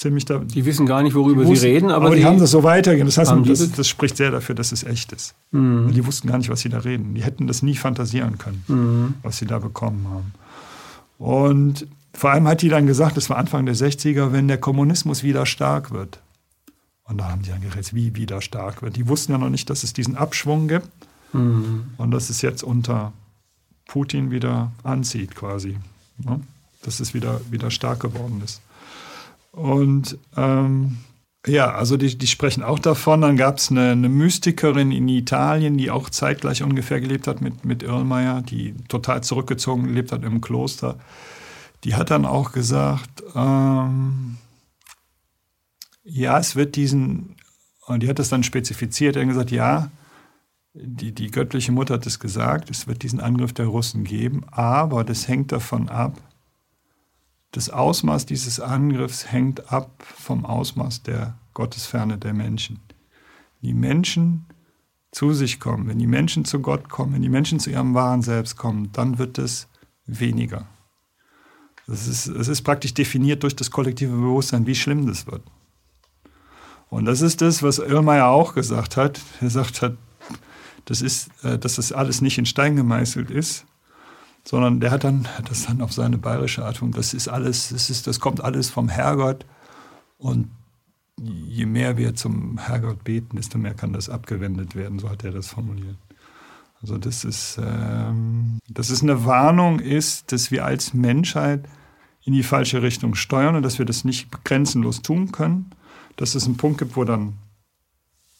ziemlich 0.00 0.24
da. 0.24 0.38
Die 0.38 0.64
wissen 0.64 0.86
gar 0.86 1.02
nicht, 1.02 1.14
worüber 1.14 1.42
wussten, 1.42 1.56
sie 1.56 1.66
reden, 1.68 1.90
aber, 1.90 2.06
aber 2.06 2.16
die, 2.16 2.24
haben 2.24 2.38
das 2.38 2.50
so 2.50 2.62
weitergegeben. 2.62 3.06
Das 3.06 3.18
heißt, 3.18 3.32
das, 3.44 3.72
das, 3.72 3.88
spricht 3.88 4.16
sehr 4.16 4.30
dafür, 4.30 4.54
dass 4.54 4.72
es 4.72 4.82
echt 4.82 5.12
ist. 5.12 5.34
Mhm. 5.50 5.92
Die 5.92 6.06
wussten 6.06 6.28
gar 6.28 6.38
nicht, 6.38 6.48
was 6.48 6.60
sie 6.60 6.70
da 6.70 6.78
reden. 6.78 7.14
Die 7.14 7.22
hätten 7.22 7.46
das 7.46 7.62
nie 7.62 7.76
fantasieren 7.76 8.38
können, 8.38 8.64
mhm. 8.66 9.14
was 9.22 9.38
sie 9.38 9.46
da 9.46 9.58
bekommen 9.58 10.06
haben. 10.08 10.32
Und 11.18 11.86
vor 12.14 12.30
allem 12.30 12.48
hat 12.48 12.62
die 12.62 12.70
dann 12.70 12.86
gesagt, 12.86 13.16
das 13.16 13.28
war 13.28 13.36
Anfang 13.36 13.66
der 13.66 13.76
60er, 13.76 14.32
wenn 14.32 14.48
der 14.48 14.58
Kommunismus 14.58 15.22
wieder 15.22 15.44
stark 15.44 15.90
wird, 15.90 16.18
und 17.04 17.18
da 17.18 17.28
haben 17.28 17.42
die 17.42 17.50
dann 17.50 17.60
gerätselt, 17.60 17.94
wie 17.94 18.14
wieder 18.14 18.40
stark 18.40 18.82
wird. 18.82 18.94
Die 18.94 19.08
wussten 19.08 19.32
ja 19.32 19.38
noch 19.38 19.50
nicht, 19.50 19.68
dass 19.68 19.82
es 19.82 19.92
diesen 19.92 20.16
Abschwung 20.16 20.68
gibt 20.68 20.88
mhm. 21.32 21.90
und 21.98 22.12
dass 22.12 22.30
es 22.30 22.40
jetzt 22.40 22.62
unter 22.62 23.12
Putin 23.88 24.30
wieder 24.30 24.70
anzieht 24.84 25.34
quasi. 25.34 25.76
Ne? 26.18 26.40
Dass 26.82 27.00
es 27.00 27.12
wieder, 27.12 27.40
wieder 27.50 27.72
stark 27.72 27.98
geworden 27.98 28.40
ist. 28.44 28.62
Und 29.52 30.18
ähm, 30.36 30.98
ja, 31.46 31.72
also 31.72 31.96
die, 31.96 32.16
die 32.16 32.26
sprechen 32.26 32.62
auch 32.62 32.78
davon. 32.78 33.22
Dann 33.22 33.36
gab 33.36 33.58
es 33.58 33.70
eine, 33.70 33.92
eine, 33.92 34.08
Mystikerin 34.08 34.92
in 34.92 35.08
Italien, 35.08 35.78
die 35.78 35.90
auch 35.90 36.10
zeitgleich 36.10 36.62
ungefähr 36.62 37.00
gelebt 37.00 37.26
hat 37.26 37.40
mit, 37.40 37.64
mit 37.64 37.82
Irlmeier, 37.82 38.42
die 38.42 38.74
total 38.88 39.22
zurückgezogen 39.22 39.84
gelebt 39.84 40.12
hat 40.12 40.22
im 40.22 40.40
Kloster. 40.40 40.98
Die 41.84 41.94
hat 41.94 42.10
dann 42.10 42.26
auch 42.26 42.52
gesagt, 42.52 43.22
ähm, 43.34 44.36
ja, 46.04 46.38
es 46.38 46.56
wird 46.56 46.76
diesen, 46.76 47.36
und 47.86 48.02
die 48.02 48.08
hat 48.08 48.18
das 48.18 48.28
dann 48.28 48.42
spezifiziert, 48.42 49.16
er 49.16 49.22
hat 49.22 49.28
gesagt, 49.28 49.50
ja, 49.50 49.90
die, 50.74 51.12
die 51.12 51.30
göttliche 51.30 51.72
Mutter 51.72 51.94
hat 51.94 52.06
es 52.06 52.20
gesagt, 52.20 52.70
es 52.70 52.86
wird 52.86 53.02
diesen 53.02 53.20
Angriff 53.20 53.52
der 53.52 53.66
Russen 53.66 54.04
geben, 54.04 54.44
aber 54.50 55.04
das 55.04 55.26
hängt 55.26 55.52
davon 55.52 55.88
ab, 55.88 56.20
das 57.52 57.70
Ausmaß 57.70 58.26
dieses 58.26 58.60
Angriffs 58.60 59.30
hängt 59.30 59.72
ab 59.72 60.02
vom 60.02 60.44
Ausmaß 60.44 61.02
der 61.02 61.38
Gottesferne 61.54 62.16
der 62.18 62.32
Menschen. 62.32 62.80
Die 63.62 63.74
Menschen 63.74 64.46
zu 65.12 65.32
sich 65.32 65.58
kommen, 65.58 65.88
wenn 65.88 65.98
die 65.98 66.06
Menschen 66.06 66.44
zu 66.44 66.60
Gott 66.60 66.88
kommen, 66.88 67.14
wenn 67.14 67.22
die 67.22 67.28
Menschen 67.28 67.58
zu 67.58 67.70
ihrem 67.70 67.94
wahren 67.94 68.22
Selbst 68.22 68.56
kommen, 68.56 68.90
dann 68.92 69.18
wird 69.18 69.38
es 69.38 69.68
weniger. 70.06 70.68
Das 71.86 72.06
ist, 72.06 72.28
es 72.28 72.46
ist 72.46 72.62
praktisch 72.62 72.94
definiert 72.94 73.42
durch 73.42 73.56
das 73.56 73.72
kollektive 73.72 74.12
Bewusstsein, 74.12 74.66
wie 74.66 74.76
schlimm 74.76 75.06
das 75.06 75.26
wird. 75.26 75.42
Und 76.88 77.04
das 77.04 77.20
ist 77.20 77.40
das, 77.40 77.62
was 77.62 77.78
Irrmeier 77.78 78.26
auch 78.26 78.54
gesagt 78.54 78.96
hat. 78.96 79.20
Er 79.40 79.50
sagt 79.50 79.82
hat, 79.82 79.96
das 80.84 81.02
ist, 81.02 81.30
äh, 81.42 81.58
dass 81.58 81.76
das 81.76 81.92
alles 81.92 82.20
nicht 82.20 82.38
in 82.38 82.46
Stein 82.46 82.76
gemeißelt 82.76 83.30
ist, 83.30 83.64
sondern 84.50 84.80
der 84.80 84.90
hat 84.90 85.04
dann 85.04 85.28
das 85.48 85.66
dann 85.66 85.80
auf 85.80 85.92
seine 85.92 86.18
bayerische 86.18 86.64
Art 86.64 86.82
und 86.82 86.96
das 86.96 87.14
ist 87.14 87.28
alles, 87.28 87.68
das 87.68 87.88
ist, 87.88 88.08
das 88.08 88.18
kommt 88.18 88.40
alles 88.40 88.68
vom 88.68 88.88
Herrgott. 88.88 89.46
Und 90.18 90.50
je 91.20 91.66
mehr 91.66 91.96
wir 91.96 92.16
zum 92.16 92.58
Herrgott 92.58 93.04
beten, 93.04 93.36
desto 93.36 93.58
mehr 93.58 93.74
kann 93.74 93.92
das 93.92 94.08
abgewendet 94.08 94.74
werden, 94.74 94.98
so 94.98 95.08
hat 95.08 95.22
er 95.22 95.30
das 95.30 95.46
formuliert. 95.46 95.98
Also 96.82 96.98
das 96.98 97.22
ist, 97.22 97.60
ähm, 97.62 98.58
das 98.68 98.90
ist 98.90 99.04
eine 99.04 99.24
Warnung 99.24 99.78
ist, 99.78 100.32
dass 100.32 100.50
wir 100.50 100.64
als 100.64 100.94
Menschheit 100.94 101.68
in 102.24 102.32
die 102.32 102.42
falsche 102.42 102.82
Richtung 102.82 103.14
steuern 103.14 103.54
und 103.54 103.62
dass 103.62 103.78
wir 103.78 103.86
das 103.86 104.04
nicht 104.04 104.44
grenzenlos 104.44 105.00
tun 105.00 105.30
können, 105.30 105.70
dass 106.16 106.34
es 106.34 106.46
einen 106.46 106.56
Punkt 106.56 106.78
gibt, 106.78 106.96
wo 106.96 107.04
dann 107.04 107.34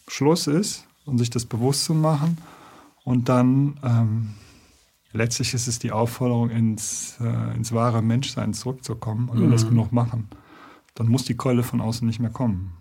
Schluss 0.09 0.49
ist 0.49 0.89
und 1.05 1.19
sich 1.19 1.31
das 1.31 1.45
bewusst 1.45 1.85
zu 1.85 1.95
machen. 1.95 2.37
Und 3.05 3.29
dann 3.29 3.79
ähm, 3.85 4.35
letztlich 5.13 5.55
ist 5.55 5.67
es 5.67 5.79
die 5.79 5.93
Aufforderung, 5.93 6.51
ins, 6.51 7.17
äh, 7.21 7.57
ins 7.57 7.73
wahre 7.73 8.03
Menschsein 8.03 8.55
zurückzukommen 8.55 9.29
und 9.29 9.41
wenn 9.41 9.47
wir 9.47 9.53
das 9.53 9.65
mhm. 9.65 9.71
genug 9.71 9.93
machen 9.93 10.29
dann 11.01 11.09
muss 11.09 11.25
die 11.25 11.35
Keule 11.35 11.63
von 11.63 11.81
außen 11.81 12.07
nicht 12.07 12.21
mehr 12.21 12.31
kommen. 12.31 12.73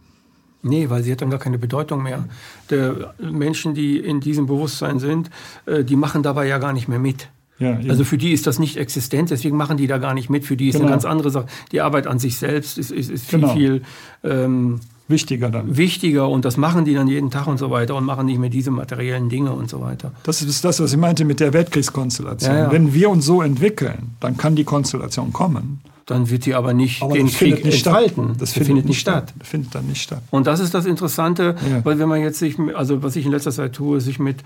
Nee, 0.62 0.90
weil 0.90 1.04
sie 1.04 1.12
hat 1.14 1.22
dann 1.22 1.30
gar 1.30 1.40
keine 1.40 1.58
Bedeutung 1.58 2.04
mehr. 2.04 2.28
Der 2.70 3.14
Menschen, 3.18 3.74
die 3.74 3.98
in 3.98 4.20
diesem 4.20 4.46
Bewusstsein 4.46 5.00
sind, 5.00 5.30
äh, 5.66 5.86
die 5.86 5.96
machen 5.96 6.22
dabei 6.22 6.46
ja 6.46 6.58
gar 6.58 6.74
nicht 6.74 6.90
mehr 6.90 7.00
mit. 7.00 7.30
Ja, 7.60 7.78
also 7.88 8.04
für 8.04 8.18
die 8.18 8.32
ist 8.32 8.48
das 8.48 8.60
nicht 8.60 8.78
existent, 8.78 9.32
deswegen 9.32 9.56
machen 9.56 9.78
die 9.78 9.88
da 9.88 9.98
gar 9.98 10.14
nicht 10.14 10.30
mit. 10.30 10.46
Für 10.46 10.58
die 10.58 10.70
ist 10.70 10.74
genau. 10.74 10.86
eine 10.86 10.92
ganz 10.92 11.06
andere 11.06 11.30
Sache. 11.30 11.46
Die 11.72 11.80
Arbeit 11.80 12.08
an 12.08 12.20
sich 12.20 12.38
selbst 12.38 12.78
ist, 12.78 12.92
ist, 12.92 13.10
ist 13.10 13.26
viel, 13.30 13.40
genau. 13.40 13.54
viel 13.54 13.82
ähm, 14.24 14.80
wichtiger 15.10 15.50
dann. 15.50 15.76
Wichtiger 15.76 16.30
und 16.30 16.46
das 16.46 16.58
machen 16.58 16.86
die 16.86 16.94
dann 16.94 17.08
jeden 17.08 17.32
Tag 17.32 17.48
und 17.48 17.58
so 17.58 17.70
weiter 17.70 17.96
und 17.96 18.06
machen 18.06 18.26
nicht 18.26 18.40
mehr 18.40 18.50
diese 18.50 18.72
materiellen 18.72 19.30
Dinge 19.30 19.52
und 19.52 19.70
so 19.70 19.82
weiter. 19.82 20.12
Das 20.24 20.42
ist 20.42 20.64
das, 20.64 20.80
was 20.80 20.94
ich 20.94 20.98
meinte 20.98 21.26
mit 21.26 21.40
der 21.40 21.54
Weltkriegskonstellation. 21.54 22.56
Ja, 22.56 22.60
ja. 22.64 22.72
Wenn 22.72 22.94
wir 22.94 23.10
uns 23.10 23.26
so 23.26 23.42
entwickeln, 23.42 24.16
dann 24.20 24.38
kann 24.38 24.56
die 24.56 24.64
Konstellation 24.64 25.34
kommen 25.34 25.82
dann 26.10 26.30
wird 26.30 26.44
sie 26.44 26.56
aber 26.56 26.74
nicht 26.74 27.04
aber 27.04 27.14
den 27.14 27.28
Krieg 27.28 27.64
nicht 27.64 27.86
entfalten. 27.86 28.36
Das, 28.38 28.54
findet, 28.54 28.68
findet, 28.68 28.86
nicht 28.86 29.00
statt. 29.00 29.30
statt. 29.30 29.48
Findet 29.48 29.76
dann 29.76 29.86
nicht 29.86 30.02
statt. 30.02 30.24
Und 30.32 30.48
das 30.48 30.60
ist 30.60 30.74
das 30.74 30.86
Interessante, 30.86 31.56
ja. 31.70 31.86
weil 31.86 32.00
wenn 32.00 32.10
man 32.10 32.20
jetzt 32.22 32.40
sich, 32.40 32.58
also 32.74 33.04
was 33.04 33.16
ich 33.16 33.26
in 33.26 33.32
letzter 33.32 33.52
Zeit 33.52 33.74
tue, 33.74 34.02
sich 34.02 34.18
mit 34.18 34.38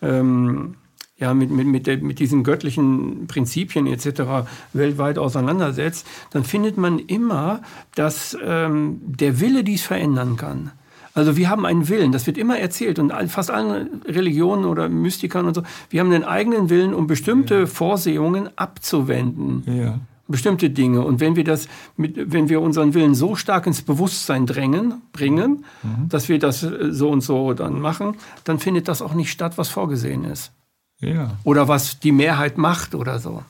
ähm, 0.00 0.76
ja, 1.20 1.34
mit, 1.34 1.50
mit, 1.50 1.66
mit, 1.66 2.02
mit 2.02 2.18
diesen 2.18 2.42
göttlichen 2.42 3.26
Prinzipien 3.26 3.86
etc. 3.86 4.48
weltweit 4.72 5.18
auseinandersetzt, 5.18 6.06
dann 6.30 6.44
findet 6.44 6.78
man 6.78 6.98
immer, 6.98 7.60
dass 7.94 8.36
ähm, 8.42 9.00
der 9.04 9.40
Wille 9.40 9.62
dies 9.62 9.82
verändern 9.82 10.36
kann. 10.36 10.72
Also 11.12 11.36
wir 11.36 11.50
haben 11.50 11.66
einen 11.66 11.88
Willen, 11.88 12.12
das 12.12 12.26
wird 12.26 12.38
immer 12.38 12.58
erzählt 12.58 12.98
und 12.98 13.12
fast 13.28 13.50
allen 13.50 14.02
Religionen 14.06 14.64
oder 14.64 14.88
Mystikern 14.88 15.46
und 15.46 15.54
so, 15.54 15.62
wir 15.90 16.00
haben 16.00 16.12
einen 16.12 16.24
eigenen 16.24 16.70
Willen, 16.70 16.94
um 16.94 17.06
bestimmte 17.06 17.60
ja. 17.60 17.66
Vorsehungen 17.66 18.48
abzuwenden. 18.56 19.64
Ja 19.66 20.00
bestimmte 20.30 20.70
Dinge. 20.70 21.02
Und 21.02 21.20
wenn 21.20 21.36
wir 21.36 21.44
das 21.44 21.68
mit, 21.96 22.32
wenn 22.32 22.48
wir 22.48 22.60
unseren 22.60 22.94
Willen 22.94 23.14
so 23.14 23.34
stark 23.34 23.66
ins 23.66 23.82
Bewusstsein 23.82 24.46
drängen, 24.46 25.02
bringen, 25.12 25.64
mhm. 25.82 26.08
dass 26.08 26.28
wir 26.28 26.38
das 26.38 26.62
äh, 26.62 26.92
so 26.92 27.10
und 27.10 27.20
so 27.20 27.52
dann 27.52 27.80
machen, 27.80 28.14
dann 28.44 28.58
findet 28.58 28.88
das 28.88 29.02
auch 29.02 29.14
nicht 29.14 29.30
statt, 29.30 29.58
was 29.58 29.68
vorgesehen 29.68 30.24
ist. 30.24 30.52
Ja. 31.00 31.38
Oder 31.44 31.68
was 31.68 31.98
die 31.98 32.12
Mehrheit 32.12 32.58
macht 32.58 32.94
oder 32.94 33.18
so. 33.18 33.42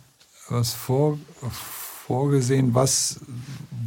Was 0.48 0.72
vor, 0.72 1.18
vorgesehen, 2.06 2.74
was, 2.74 3.20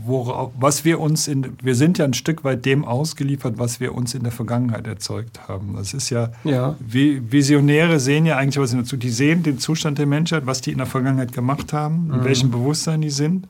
worauf, 0.05 0.51
was 0.57 0.85
wir 0.85 0.99
uns 0.99 1.27
in, 1.27 1.57
wir 1.61 1.75
sind 1.75 1.97
ja 1.97 2.05
ein 2.05 2.13
Stück 2.13 2.43
weit 2.43 2.65
dem 2.65 2.85
ausgeliefert, 2.85 3.57
was 3.57 3.79
wir 3.79 3.95
uns 3.95 4.13
in 4.13 4.23
der 4.23 4.31
Vergangenheit 4.31 4.87
erzeugt 4.87 5.47
haben. 5.47 5.75
Das 5.75 5.93
ist 5.93 6.09
ja, 6.09 6.31
ja. 6.43 6.75
Visionäre 6.79 7.99
sehen 7.99 8.25
ja 8.25 8.37
eigentlich 8.37 8.61
was 8.61 8.71
dazu. 8.71 8.97
Die 8.97 9.09
sehen 9.09 9.43
den 9.43 9.59
Zustand 9.59 9.97
der 9.97 10.05
Menschheit, 10.05 10.45
was 10.45 10.61
die 10.61 10.71
in 10.71 10.77
der 10.77 10.87
Vergangenheit 10.87 11.33
gemacht 11.33 11.73
haben, 11.73 12.11
in 12.13 12.19
mhm. 12.19 12.25
welchem 12.25 12.51
Bewusstsein 12.51 13.01
die 13.01 13.09
sind. 13.09 13.47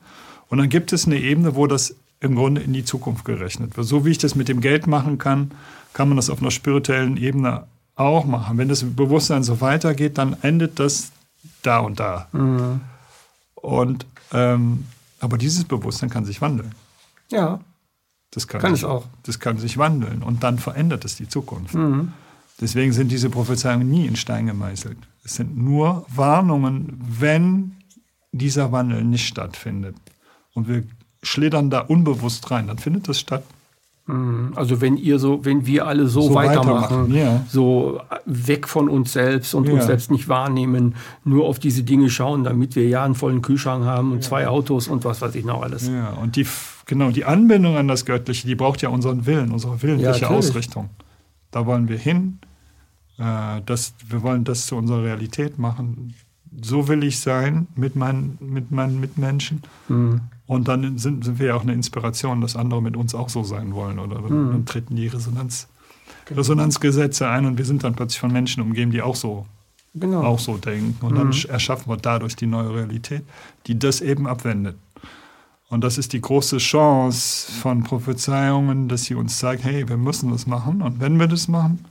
Und 0.48 0.58
dann 0.58 0.68
gibt 0.68 0.92
es 0.92 1.06
eine 1.06 1.18
Ebene, 1.18 1.56
wo 1.56 1.66
das 1.66 1.96
im 2.20 2.36
Grunde 2.36 2.60
in 2.60 2.72
die 2.72 2.84
Zukunft 2.84 3.24
gerechnet 3.24 3.76
wird. 3.76 3.86
So 3.86 4.04
wie 4.04 4.10
ich 4.10 4.18
das 4.18 4.34
mit 4.34 4.48
dem 4.48 4.60
Geld 4.60 4.86
machen 4.86 5.18
kann, 5.18 5.50
kann 5.92 6.08
man 6.08 6.16
das 6.16 6.30
auf 6.30 6.40
einer 6.40 6.50
spirituellen 6.50 7.16
Ebene 7.16 7.64
auch 7.96 8.24
machen. 8.24 8.58
Wenn 8.58 8.68
das 8.68 8.84
Bewusstsein 8.84 9.42
so 9.42 9.60
weitergeht, 9.60 10.18
dann 10.18 10.36
endet 10.42 10.78
das 10.78 11.12
da 11.62 11.78
und 11.78 12.00
da. 12.00 12.28
Mhm. 12.32 12.80
Und 13.54 14.06
ähm, 14.32 14.86
aber 15.20 15.38
dieses 15.38 15.64
Bewusstsein 15.64 16.10
kann 16.10 16.24
sich 16.24 16.40
wandeln. 16.42 16.74
Ja. 17.30 17.60
Das 18.30 18.48
kann, 18.48 18.60
kann 18.60 18.74
sich, 18.74 18.82
es 18.82 18.88
auch. 18.88 19.06
Das 19.22 19.38
kann 19.38 19.58
sich 19.58 19.78
wandeln 19.78 20.22
und 20.22 20.42
dann 20.42 20.58
verändert 20.58 21.04
es 21.04 21.16
die 21.16 21.28
Zukunft. 21.28 21.74
Mhm. 21.74 22.12
Deswegen 22.60 22.92
sind 22.92 23.10
diese 23.10 23.30
Prophezeiungen 23.30 23.88
nie 23.88 24.06
in 24.06 24.16
Stein 24.16 24.46
gemeißelt. 24.46 24.98
Es 25.24 25.36
sind 25.36 25.56
nur 25.56 26.04
Warnungen, 26.08 27.00
wenn 27.00 27.76
dieser 28.32 28.70
Wandel 28.72 29.04
nicht 29.04 29.26
stattfindet. 29.26 29.96
Und 30.52 30.68
wir 30.68 30.84
schlittern 31.22 31.70
da 31.70 31.80
unbewusst 31.80 32.50
rein, 32.50 32.66
dann 32.66 32.78
findet 32.78 33.08
das 33.08 33.18
statt. 33.18 33.44
Mhm. 34.06 34.52
Also 34.54 34.80
wenn 34.80 34.96
ihr 34.96 35.18
so, 35.18 35.44
wenn 35.44 35.66
wir 35.66 35.86
alle 35.86 36.08
so, 36.08 36.22
so 36.22 36.34
weitermachen, 36.34 37.10
weitermachen 37.10 37.14
ja. 37.14 37.44
so 37.48 38.00
weg 38.26 38.68
von 38.68 38.88
uns 38.88 39.14
selbst 39.14 39.54
und 39.54 39.66
ja. 39.66 39.74
uns 39.74 39.86
selbst 39.86 40.10
nicht 40.10 40.28
wahrnehmen, 40.28 40.94
nur 41.24 41.46
auf 41.46 41.58
diese 41.58 41.84
Dinge 41.84 42.10
schauen, 42.10 42.44
damit 42.44 42.76
wir 42.76 42.86
ja 42.86 43.04
einen 43.04 43.14
vollen 43.14 43.40
Kühlschrank 43.40 43.84
haben 43.84 44.12
und 44.12 44.18
ja. 44.18 44.28
zwei 44.28 44.46
Autos 44.48 44.88
und 44.88 45.04
was 45.04 45.22
weiß 45.22 45.34
ich 45.36 45.44
noch 45.44 45.62
alles. 45.62 45.88
Ja, 45.88 46.10
und 46.10 46.36
die, 46.36 46.46
genau, 46.84 47.10
die 47.10 47.24
Anbindung 47.24 47.76
an 47.76 47.88
das 47.88 48.04
Göttliche, 48.04 48.46
die 48.46 48.54
braucht 48.54 48.82
ja 48.82 48.90
unseren 48.90 49.24
Willen, 49.24 49.50
unsere 49.52 49.82
willentliche 49.82 50.28
Ausrichtung. 50.28 50.90
Da 51.50 51.64
wollen 51.64 51.88
wir 51.88 51.98
hin. 51.98 52.40
Äh, 53.18 53.62
das, 53.64 53.94
wir 54.06 54.22
wollen 54.22 54.44
das 54.44 54.66
zu 54.66 54.76
unserer 54.76 55.02
Realität 55.02 55.58
machen. 55.58 56.14
So 56.62 56.88
will 56.88 57.04
ich 57.04 57.20
sein 57.20 57.68
mit 57.74 57.96
meinen, 57.96 58.36
mit 58.40 58.70
meinen 58.70 59.00
Mitmenschen. 59.00 59.62
Mhm. 59.88 60.20
Und 60.46 60.68
dann 60.68 60.98
sind, 60.98 61.24
sind 61.24 61.38
wir 61.38 61.48
ja 61.48 61.54
auch 61.54 61.62
eine 61.62 61.72
Inspiration, 61.72 62.40
dass 62.40 62.56
andere 62.56 62.82
mit 62.82 62.96
uns 62.96 63.14
auch 63.14 63.28
so 63.28 63.44
sein 63.44 63.74
wollen. 63.74 63.98
Oder 63.98 64.20
mhm. 64.20 64.52
dann 64.52 64.66
treten 64.66 64.96
die 64.96 65.08
Resonanz, 65.08 65.68
genau. 66.26 66.40
Resonanzgesetze 66.40 67.28
ein 67.28 67.46
und 67.46 67.56
wir 67.56 67.64
sind 67.64 67.82
dann 67.82 67.94
plötzlich 67.94 68.20
von 68.20 68.32
Menschen 68.32 68.62
umgeben, 68.62 68.90
die 68.90 69.00
auch 69.00 69.16
so, 69.16 69.46
genau. 69.94 70.22
auch 70.22 70.38
so 70.38 70.58
denken. 70.58 71.04
Und 71.04 71.12
mhm. 71.12 71.16
dann 71.16 71.32
erschaffen 71.48 71.90
wir 71.90 71.96
dadurch 71.96 72.36
die 72.36 72.46
neue 72.46 72.74
Realität, 72.74 73.24
die 73.66 73.78
das 73.78 74.00
eben 74.00 74.26
abwendet. 74.26 74.76
Und 75.70 75.82
das 75.82 75.96
ist 75.96 76.12
die 76.12 76.20
große 76.20 76.58
Chance 76.58 77.50
von 77.50 77.82
Prophezeiungen, 77.82 78.88
dass 78.88 79.04
sie 79.04 79.14
uns 79.14 79.38
zeigen, 79.38 79.62
hey, 79.62 79.88
wir 79.88 79.96
müssen 79.96 80.30
das 80.30 80.46
machen. 80.46 80.82
Und 80.82 81.00
wenn 81.00 81.18
wir 81.18 81.26
das 81.26 81.48
machen, 81.48 81.84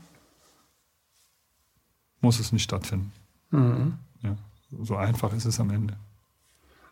muss 2.22 2.40
es 2.40 2.52
nicht 2.52 2.64
stattfinden. 2.64 3.12
Mhm. 3.50 3.94
Ja, 4.22 4.36
so 4.84 4.96
einfach 4.96 5.34
ist 5.34 5.46
es 5.46 5.60
am 5.60 5.72
Ende. 5.72 5.96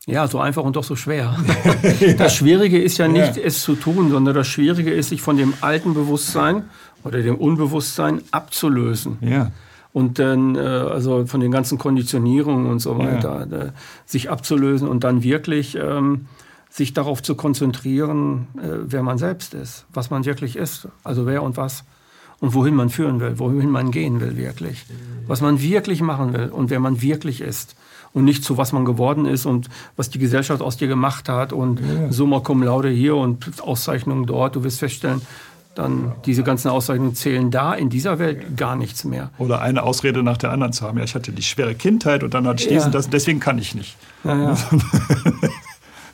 Ja, 0.07 0.27
so 0.27 0.39
einfach 0.39 0.63
und 0.63 0.75
doch 0.75 0.83
so 0.83 0.95
schwer. 0.95 1.37
Das 2.17 2.35
Schwierige 2.35 2.81
ist 2.81 2.97
ja 2.97 3.07
nicht, 3.07 3.37
ja. 3.37 3.43
es 3.43 3.61
zu 3.61 3.75
tun, 3.75 4.09
sondern 4.09 4.35
das 4.35 4.47
Schwierige 4.47 4.91
ist, 4.91 5.09
sich 5.09 5.21
von 5.21 5.37
dem 5.37 5.53
alten 5.61 5.93
Bewusstsein 5.93 6.63
oder 7.03 7.21
dem 7.21 7.35
Unbewusstsein 7.35 8.21
abzulösen. 8.31 9.17
Ja. 9.21 9.51
Und 9.93 10.19
dann, 10.19 10.55
äh, 10.55 10.59
also 10.59 11.25
von 11.25 11.41
den 11.41 11.51
ganzen 11.51 11.77
Konditionierungen 11.77 12.65
und 12.65 12.79
so 12.79 12.97
weiter, 12.97 13.47
ja. 13.49 13.57
Äh, 13.57 13.71
sich 14.05 14.29
abzulösen 14.29 14.87
und 14.87 15.03
dann 15.03 15.21
wirklich 15.21 15.75
ähm, 15.75 16.27
sich 16.69 16.93
darauf 16.93 17.21
zu 17.21 17.35
konzentrieren, 17.35 18.47
äh, 18.57 18.69
wer 18.85 19.03
man 19.03 19.17
selbst 19.17 19.53
ist, 19.53 19.85
was 19.93 20.09
man 20.09 20.25
wirklich 20.25 20.55
ist, 20.55 20.87
also 21.03 21.25
wer 21.25 21.43
und 21.43 21.57
was 21.57 21.83
und 22.39 22.53
wohin 22.53 22.73
man 22.73 22.89
führen 22.89 23.19
will, 23.19 23.37
wohin 23.37 23.69
man 23.69 23.91
gehen 23.91 24.21
will 24.21 24.37
wirklich, 24.37 24.85
was 25.27 25.41
man 25.41 25.61
wirklich 25.61 26.01
machen 26.01 26.33
will 26.33 26.49
und 26.49 26.69
wer 26.69 26.79
man 26.79 27.01
wirklich 27.01 27.41
ist 27.41 27.75
und 28.13 28.25
nicht 28.25 28.43
zu 28.43 28.57
was 28.57 28.71
man 28.73 28.85
geworden 28.85 29.25
ist 29.25 29.45
und 29.45 29.69
was 29.95 30.09
die 30.09 30.19
Gesellschaft 30.19 30.61
aus 30.61 30.77
dir 30.77 30.87
gemacht 30.87 31.29
hat 31.29 31.53
und 31.53 31.79
ja. 31.79 32.11
Summa 32.11 32.39
cum 32.39 32.63
laude 32.63 32.89
hier 32.89 33.15
und 33.15 33.61
Auszeichnungen 33.61 34.25
dort. 34.25 34.55
Du 34.55 34.63
wirst 34.63 34.79
feststellen, 34.79 35.21
dann 35.75 36.13
diese 36.25 36.43
ganzen 36.43 36.69
Auszeichnungen 36.69 37.15
zählen 37.15 37.49
da 37.49 37.73
in 37.73 37.89
dieser 37.89 38.19
Welt 38.19 38.57
gar 38.57 38.75
nichts 38.75 39.05
mehr. 39.05 39.29
Oder 39.37 39.61
eine 39.61 39.83
Ausrede 39.83 40.21
nach 40.21 40.37
der 40.37 40.51
anderen 40.51 40.73
zu 40.73 40.85
haben. 40.85 40.97
Ja, 40.97 41.05
ich 41.05 41.15
hatte 41.15 41.31
die 41.31 41.43
schwere 41.43 41.75
Kindheit 41.75 42.23
und 42.23 42.33
dann 42.33 42.45
hatte 42.45 42.63
ich 42.63 42.69
diesen, 42.69 42.91
ja. 42.91 42.97
das, 42.97 43.09
deswegen 43.09 43.39
kann 43.39 43.57
ich 43.57 43.73
nicht. 43.73 43.95
Ja, 44.23 44.37
ja. 44.37 44.57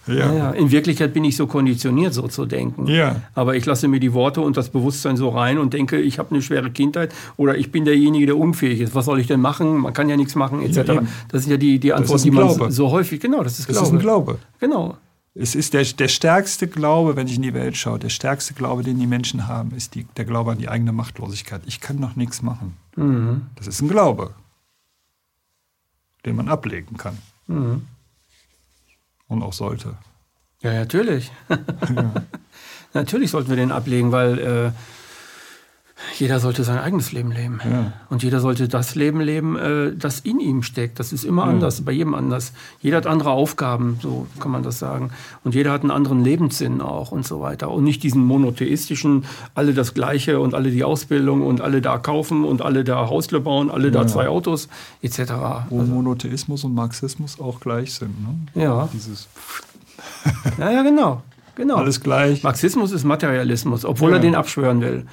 Ja. 0.08 0.34
ja. 0.34 0.52
In 0.52 0.72
Wirklichkeit 0.72 1.14
bin 1.14 1.24
ich 1.24 1.36
so 1.36 1.48
konditioniert, 1.48 2.14
so 2.14 2.28
zu 2.28 2.46
denken. 2.46 2.88
Ja. 2.88 3.22
Aber 3.34 3.56
ich 3.56 3.66
lasse 3.66 3.88
mir 3.88 4.00
die 4.00 4.14
Worte 4.14 4.42
und 4.42 4.58
das 4.58 4.70
Bewusstsein 4.70 5.18
so 5.18 5.30
rein 5.30 5.58
und 5.58 5.74
denke, 5.74 6.00
ich 6.00 6.20
habe 6.20 6.32
eine 6.32 6.42
schwere 6.42 6.72
Kindheit 6.72 7.14
oder 7.36 7.58
ich 7.58 7.72
bin 7.72 7.86
derjenige, 7.86 8.26
der 8.26 8.38
unfähig 8.38 8.82
ist. 8.82 8.96
Was 8.96 9.06
soll 9.06 9.20
ich 9.20 9.28
denn 9.28 9.42
machen? 9.42 9.78
Man 9.78 9.94
kann 9.94 10.10
ja 10.10 10.18
nichts 10.18 10.36
machen, 10.36 10.62
etc. 10.62 10.78
Ja, 10.88 11.02
das 11.30 11.44
sind 11.44 11.52
ja 11.52 11.58
die, 11.58 11.80
die 11.80 11.94
Antworten, 11.94 12.24
die 12.24 12.32
man 12.32 12.72
so 12.72 12.92
häufig. 12.92 13.20
Genau, 13.20 13.44
das 13.44 13.60
ist 13.60 13.68
Glaube. 13.68 13.80
Das 13.80 13.90
ist 13.90 13.94
ein 13.94 14.00
Glaube. 14.00 14.40
Genau. 14.60 14.98
Es 15.40 15.54
ist 15.54 15.74
der, 15.76 15.84
der 15.84 16.08
stärkste 16.08 16.68
Glaube, 16.68 17.16
wenn 17.16 17.28
ich 17.28 17.36
in 17.36 17.44
die 17.44 17.54
Welt 17.54 17.78
schaue, 17.78 18.00
der 18.00 18.10
stärkste 18.10 18.56
Glaube, 18.56 18.82
den 18.82 19.00
die 19.00 19.06
Menschen 19.06 19.48
haben, 19.48 19.72
ist 19.72 19.94
die, 19.94 20.06
der 20.18 20.26
Glaube 20.26 20.52
an 20.52 20.58
die 20.58 20.68
eigene 20.68 20.92
Machtlosigkeit. 20.92 21.62
Ich 21.68 21.80
kann 21.80 22.00
noch 22.00 22.16
nichts 22.16 22.42
machen. 22.42 22.76
Mhm. 22.96 23.44
Das 23.56 23.68
ist 23.68 23.82
ein 23.82 23.88
Glaube, 23.88 24.34
den 26.26 26.36
man 26.36 26.48
ablegen 26.48 26.98
kann. 26.98 27.20
Mhm. 27.46 27.84
Und 29.28 29.44
auch 29.44 29.54
sollte. 29.54 29.98
Ja, 30.62 30.74
natürlich. 30.74 31.32
ja. 31.50 32.14
natürlich 32.94 33.32
sollten 33.32 33.50
wir 33.50 33.58
den 33.58 33.72
ablegen, 33.72 34.12
weil 34.12 34.40
äh, 34.40 34.72
jeder 36.18 36.40
sollte 36.40 36.64
sein 36.64 36.78
eigenes 36.78 37.12
Leben 37.12 37.32
leben. 37.32 37.60
Ja. 37.70 37.94
Und 38.10 38.24
jeder 38.24 38.40
sollte 38.40 38.68
das 38.68 38.96
Leben 38.96 39.20
leben, 39.20 39.58
äh, 39.58 39.96
das 39.96 40.20
in 40.20 40.40
ihm 40.40 40.64
steckt. 40.64 41.00
Das 41.00 41.12
ist 41.12 41.24
immer 41.24 41.46
ja. 41.46 41.50
anders, 41.50 41.82
bei 41.82 41.92
jedem 41.92 42.14
anders. 42.14 42.54
Jeder 42.82 42.98
hat 42.98 43.08
andere 43.08 43.32
Aufgaben, 43.32 44.00
so 44.02 44.28
kann 44.40 44.52
man 44.52 44.64
das 44.64 44.80
sagen. 44.80 45.12
Und 45.44 45.56
jeder 45.56 45.72
hat 45.72 45.82
einen 45.82 45.92
anderen 45.92 46.24
Lebenssinn 46.24 46.82
auch 46.82 47.12
und 47.12 47.26
so 47.26 47.42
weiter. 47.42 47.72
Und 47.72 47.84
nicht 47.84 48.04
diesen 48.04 48.24
monotheistischen, 48.24 49.26
alle 49.56 49.74
das 49.74 49.94
Gleiche 49.94 50.40
und 50.40 50.54
alle 50.54 50.72
die 50.72 50.84
Ausbildung 50.84 51.42
und 51.42 51.62
alle 51.62 51.82
da 51.82 51.98
kaufen 51.98 52.46
und 52.46 52.62
alle 52.62 52.84
da 52.84 53.10
Hausle 53.10 53.40
bauen, 53.40 53.72
alle 53.72 53.92
da 53.92 54.06
zwei 54.08 54.28
Autos 54.28 54.70
etc. 55.02 55.34
Wo 55.70 55.80
also. 55.80 55.92
Monotheismus 55.92 56.64
und 56.64 56.76
Marxismus 56.76 57.40
auch 57.40 57.60
gleich 57.60 57.94
sind. 57.94 58.14
Ne? 58.22 58.64
Ja. 58.64 58.88
Dieses 58.94 59.28
ja, 60.58 60.72
ja, 60.72 60.84
genau. 60.84 61.22
genau. 61.56 61.76
Alles 61.76 62.02
gleich. 62.02 62.44
Marxismus 62.44 62.92
ist 62.92 63.04
Materialismus, 63.04 63.86
obwohl 63.86 64.14
er 64.14 64.20
den 64.20 64.36
abschwören 64.36 64.82
will. 64.82 65.06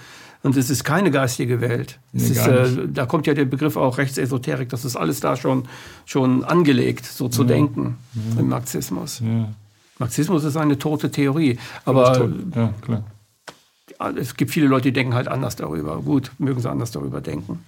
Und 0.44 0.58
es 0.58 0.68
ist 0.68 0.84
keine 0.84 1.10
geistige 1.10 1.62
Welt. 1.62 1.98
Nee, 2.12 2.22
ist, 2.22 2.46
äh, 2.46 2.86
da 2.86 3.06
kommt 3.06 3.26
ja 3.26 3.32
der 3.32 3.46
Begriff 3.46 3.78
auch 3.78 3.96
Rechtsesoterik, 3.96 4.68
das 4.68 4.84
ist 4.84 4.94
alles 4.94 5.20
da 5.20 5.36
schon, 5.36 5.64
schon 6.04 6.44
angelegt, 6.44 7.06
so 7.06 7.30
zu 7.30 7.42
ja. 7.42 7.48
denken 7.48 7.96
ja. 8.12 8.40
im 8.40 8.50
Marxismus. 8.50 9.20
Ja. 9.20 9.48
Marxismus 9.98 10.44
ist 10.44 10.58
eine 10.58 10.78
tote 10.78 11.10
Theorie. 11.10 11.58
Aber 11.86 12.30
es 14.16 14.36
gibt 14.36 14.50
viele 14.50 14.66
Leute, 14.66 14.88
die 14.88 14.92
denken 14.92 15.14
halt 15.14 15.28
anders 15.28 15.56
darüber. 15.56 16.02
Gut, 16.02 16.30
mögen 16.36 16.60
sie 16.60 16.70
anders 16.70 16.90
darüber 16.90 17.22
denken. 17.22 17.64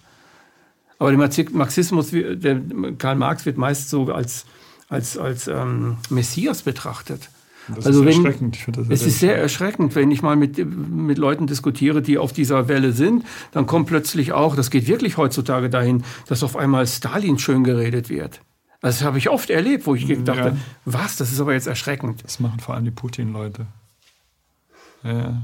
Aber 0.98 1.10
der 1.10 1.46
Marxismus, 1.52 2.10
der 2.10 2.60
Karl 2.98 3.16
Marx 3.16 3.46
wird 3.46 3.56
meist 3.56 3.88
so 3.88 4.12
als, 4.12 4.44
als, 4.90 5.16
als 5.16 5.48
ähm, 5.48 5.96
Messias 6.10 6.60
betrachtet. 6.60 7.30
Das 7.74 7.86
also 7.86 8.04
ist 8.04 8.22
wenn, 8.22 8.52
es 8.90 9.02
ist 9.02 9.18
sehr 9.18 9.36
erschreckend, 9.36 9.94
wenn 9.94 10.10
ich 10.10 10.22
mal 10.22 10.36
mit, 10.36 10.64
mit 10.64 11.18
Leuten 11.18 11.46
diskutiere, 11.46 12.00
die 12.00 12.16
auf 12.16 12.32
dieser 12.32 12.68
Welle 12.68 12.92
sind, 12.92 13.24
dann 13.52 13.66
kommt 13.66 13.88
plötzlich 13.88 14.32
auch, 14.32 14.54
das 14.54 14.70
geht 14.70 14.86
wirklich 14.86 15.16
heutzutage 15.16 15.68
dahin, 15.68 16.04
dass 16.28 16.42
auf 16.42 16.56
einmal 16.56 16.86
Stalin 16.86 17.38
schön 17.38 17.64
geredet 17.64 18.08
wird. 18.08 18.40
Das 18.80 19.02
habe 19.02 19.18
ich 19.18 19.30
oft 19.30 19.50
erlebt, 19.50 19.86
wo 19.86 19.94
ich 19.94 20.06
dachte, 20.24 20.48
ja. 20.48 20.56
was, 20.84 21.16
das 21.16 21.32
ist 21.32 21.40
aber 21.40 21.54
jetzt 21.54 21.66
erschreckend. 21.66 22.22
Das 22.22 22.38
machen 22.38 22.60
vor 22.60 22.74
allem 22.74 22.84
die 22.84 22.90
Putin-Leute. 22.92 23.66
Ja. 25.02 25.42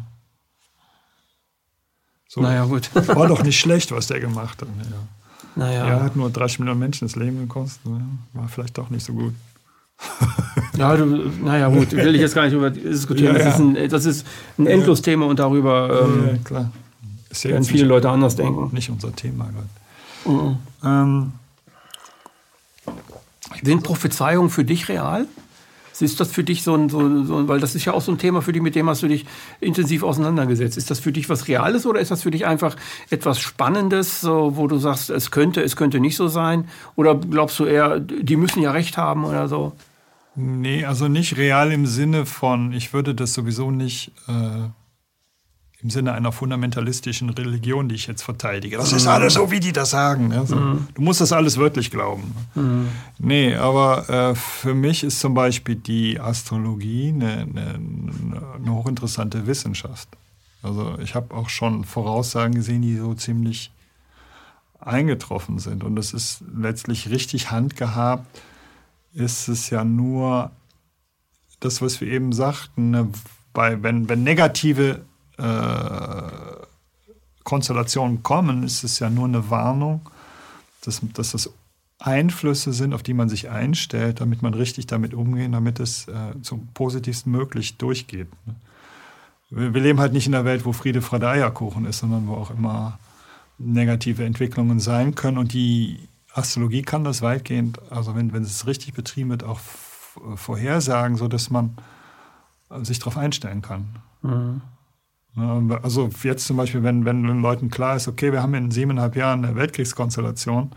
So. 2.28 2.40
Naja, 2.40 2.64
gut. 2.66 2.94
War 3.08 3.26
doch 3.26 3.42
nicht 3.42 3.58
schlecht, 3.58 3.90
was 3.90 4.06
der 4.06 4.20
gemacht 4.20 4.62
hat. 4.62 4.68
Ja. 4.68 4.96
Naja. 5.54 5.86
Er 5.86 6.02
hat 6.02 6.16
nur 6.16 6.30
30 6.30 6.60
Millionen 6.60 6.80
Menschen 6.80 7.06
das 7.06 7.16
Leben 7.16 7.38
gekostet. 7.40 7.84
Ne? 7.84 8.00
War 8.32 8.48
vielleicht 8.48 8.78
doch 8.78 8.90
nicht 8.90 9.04
so 9.04 9.12
gut. 9.12 9.34
Ja, 10.76 10.96
du, 10.96 11.04
naja, 11.04 11.68
gut, 11.68 11.92
will 11.92 12.14
ich 12.14 12.20
jetzt 12.20 12.34
gar 12.34 12.44
nicht 12.44 12.54
über 12.54 12.70
diskutieren. 12.70 13.36
Ja, 13.36 13.44
das, 13.44 13.54
Ist 13.54 13.60
ein, 13.60 13.88
das 13.88 14.06
ist 14.06 14.26
ein 14.58 14.66
Endlos-Thema 14.66 15.26
und 15.26 15.38
darüber 15.38 16.04
ähm, 16.04 16.28
ja, 16.28 16.38
klar. 16.42 16.72
werden 17.42 17.64
viele 17.64 17.84
Leute 17.84 18.08
anders 18.08 18.36
denken. 18.36 18.70
Nicht 18.72 18.88
unser 18.90 19.14
Thema 19.14 19.50
gerade. 19.50 20.38
Mhm. 20.42 20.56
Ähm, 20.84 21.32
Sind 23.62 23.82
Prophezeiungen 23.82 24.50
für 24.50 24.64
dich 24.64 24.88
real? 24.88 25.26
Ist 26.00 26.18
das 26.18 26.32
für 26.32 26.42
dich 26.42 26.64
so 26.64 26.74
ein, 26.74 26.88
so, 26.88 27.24
so, 27.24 27.46
weil 27.46 27.60
das 27.60 27.76
ist 27.76 27.84
ja 27.84 27.92
auch 27.92 28.00
so 28.00 28.10
ein 28.10 28.18
Thema 28.18 28.42
für 28.42 28.52
dich, 28.52 28.60
mit 28.60 28.74
dem 28.74 28.88
hast 28.88 29.04
du 29.04 29.08
dich 29.08 29.24
intensiv 29.60 30.02
auseinandergesetzt. 30.02 30.76
Ist 30.76 30.90
das 30.90 30.98
für 30.98 31.12
dich 31.12 31.28
was 31.28 31.46
Reales 31.46 31.86
oder 31.86 32.00
ist 32.00 32.10
das 32.10 32.22
für 32.22 32.32
dich 32.32 32.44
einfach 32.44 32.74
etwas 33.10 33.38
Spannendes, 33.38 34.20
so, 34.20 34.56
wo 34.56 34.66
du 34.66 34.78
sagst, 34.78 35.10
es 35.10 35.30
könnte, 35.30 35.62
es 35.62 35.76
könnte 35.76 36.00
nicht 36.00 36.16
so 36.16 36.26
sein? 36.26 36.66
Oder 36.96 37.14
glaubst 37.14 37.58
du 37.60 37.66
eher, 37.66 38.00
die 38.00 38.36
müssen 38.36 38.60
ja 38.60 38.72
recht 38.72 38.96
haben 38.96 39.24
oder 39.24 39.46
so? 39.46 39.72
Nee, 40.34 40.84
also 40.84 41.08
nicht 41.08 41.36
real 41.36 41.72
im 41.72 41.86
Sinne 41.86 42.24
von, 42.26 42.72
ich 42.72 42.92
würde 42.92 43.14
das 43.14 43.34
sowieso 43.34 43.70
nicht 43.70 44.12
äh, 44.28 44.68
im 45.82 45.90
Sinne 45.90 46.12
einer 46.12 46.32
fundamentalistischen 46.32 47.28
Religion, 47.30 47.88
die 47.88 47.96
ich 47.96 48.06
jetzt 48.06 48.22
verteidige. 48.22 48.76
Das 48.76 48.92
ist 48.92 49.06
alles 49.06 49.34
so, 49.34 49.50
wie 49.50 49.60
die 49.60 49.72
das 49.72 49.90
sagen. 49.90 50.32
Also, 50.32 50.56
mhm. 50.56 50.88
Du 50.94 51.02
musst 51.02 51.20
das 51.20 51.32
alles 51.32 51.58
wirklich 51.58 51.90
glauben. 51.90 52.34
Mhm. 52.54 52.88
Nee, 53.18 53.54
aber 53.56 54.08
äh, 54.08 54.34
für 54.34 54.74
mich 54.74 55.02
ist 55.02 55.20
zum 55.20 55.34
Beispiel 55.34 55.74
die 55.74 56.20
Astrologie 56.20 57.08
eine, 57.08 57.32
eine, 57.40 57.74
eine 58.56 58.72
hochinteressante 58.72 59.46
Wissenschaft. 59.46 60.08
Also 60.62 60.96
ich 61.02 61.16
habe 61.16 61.34
auch 61.34 61.48
schon 61.48 61.84
Voraussagen 61.84 62.54
gesehen, 62.54 62.82
die 62.82 62.96
so 62.96 63.14
ziemlich 63.14 63.72
eingetroffen 64.78 65.58
sind. 65.58 65.82
Und 65.82 65.96
das 65.96 66.12
ist 66.12 66.42
letztlich 66.56 67.10
richtig 67.10 67.50
handgehabt 67.50 68.40
ist 69.14 69.48
es 69.48 69.70
ja 69.70 69.84
nur 69.84 70.50
das, 71.60 71.80
was 71.82 72.00
wir 72.00 72.08
eben 72.08 72.32
sagten, 72.32 72.90
ne, 72.90 73.08
bei, 73.52 73.82
wenn, 73.82 74.08
wenn 74.08 74.22
negative 74.22 75.04
äh, 75.38 76.62
Konstellationen 77.44 78.22
kommen, 78.22 78.62
ist 78.62 78.84
es 78.84 78.98
ja 78.98 79.10
nur 79.10 79.26
eine 79.26 79.50
Warnung, 79.50 80.08
dass, 80.84 81.00
dass 81.12 81.32
das 81.32 81.50
Einflüsse 81.98 82.72
sind, 82.72 82.94
auf 82.94 83.02
die 83.02 83.14
man 83.14 83.28
sich 83.28 83.50
einstellt, 83.50 84.20
damit 84.20 84.42
man 84.42 84.54
richtig 84.54 84.86
damit 84.86 85.14
umgehen, 85.14 85.52
damit 85.52 85.78
es 85.80 86.08
äh, 86.08 86.40
zum 86.42 86.68
positivsten 86.74 87.30
möglich 87.30 87.76
durchgeht. 87.76 88.28
Ne? 88.46 88.54
Wir, 89.50 89.74
wir, 89.74 89.80
leben 89.80 90.00
halt 90.00 90.12
nicht 90.12 90.26
in 90.26 90.34
einer 90.34 90.44
Welt, 90.44 90.64
wo 90.64 90.72
Friede, 90.72 91.02
Freude, 91.02 91.28
Eierkuchen 91.28 91.84
ist, 91.84 91.98
sondern 91.98 92.26
wo 92.26 92.34
auch 92.34 92.50
immer 92.50 92.98
negative 93.58 94.24
Entwicklungen 94.24 94.80
sein 94.80 95.14
können 95.14 95.38
und 95.38 95.52
die 95.52 96.08
Astrologie 96.34 96.82
kann 96.82 97.04
das 97.04 97.22
weitgehend, 97.22 97.80
also 97.90 98.14
wenn, 98.14 98.32
wenn 98.32 98.42
es 98.42 98.66
richtig 98.66 98.94
betrieben 98.94 99.30
wird, 99.30 99.44
auch 99.44 99.60
vorhersagen, 100.36 101.16
sodass 101.16 101.50
man 101.50 101.76
äh, 102.70 102.84
sich 102.84 102.98
darauf 102.98 103.16
einstellen 103.16 103.62
kann. 103.62 103.98
Mhm. 104.22 104.62
Also 105.34 106.10
jetzt 106.22 106.46
zum 106.46 106.58
Beispiel, 106.58 106.82
wenn, 106.82 107.06
wenn 107.06 107.22
den 107.22 107.40
Leuten 107.40 107.70
klar 107.70 107.96
ist, 107.96 108.06
okay, 108.06 108.32
wir 108.32 108.42
haben 108.42 108.52
in 108.52 108.70
siebeneinhalb 108.70 109.16
Jahren 109.16 109.44
eine 109.44 109.56
Weltkriegskonstellation, 109.56 110.72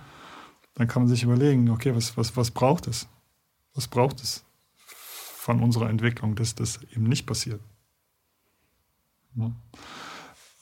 dann 0.75 0.87
kann 0.87 1.01
man 1.01 1.09
sich 1.09 1.23
überlegen, 1.23 1.69
okay, 1.69 1.93
was, 1.93 2.15
was, 2.15 2.37
was 2.37 2.51
braucht 2.51 2.87
es? 2.87 3.07
Was 3.73 3.89
braucht 3.89 4.21
es 4.21 4.45
von 5.35 5.61
unserer 5.61 5.89
Entwicklung, 5.89 6.35
dass 6.35 6.55
das 6.55 6.79
eben 6.95 7.03
nicht 7.03 7.25
passiert? 7.25 7.59
Ja. 9.35 9.51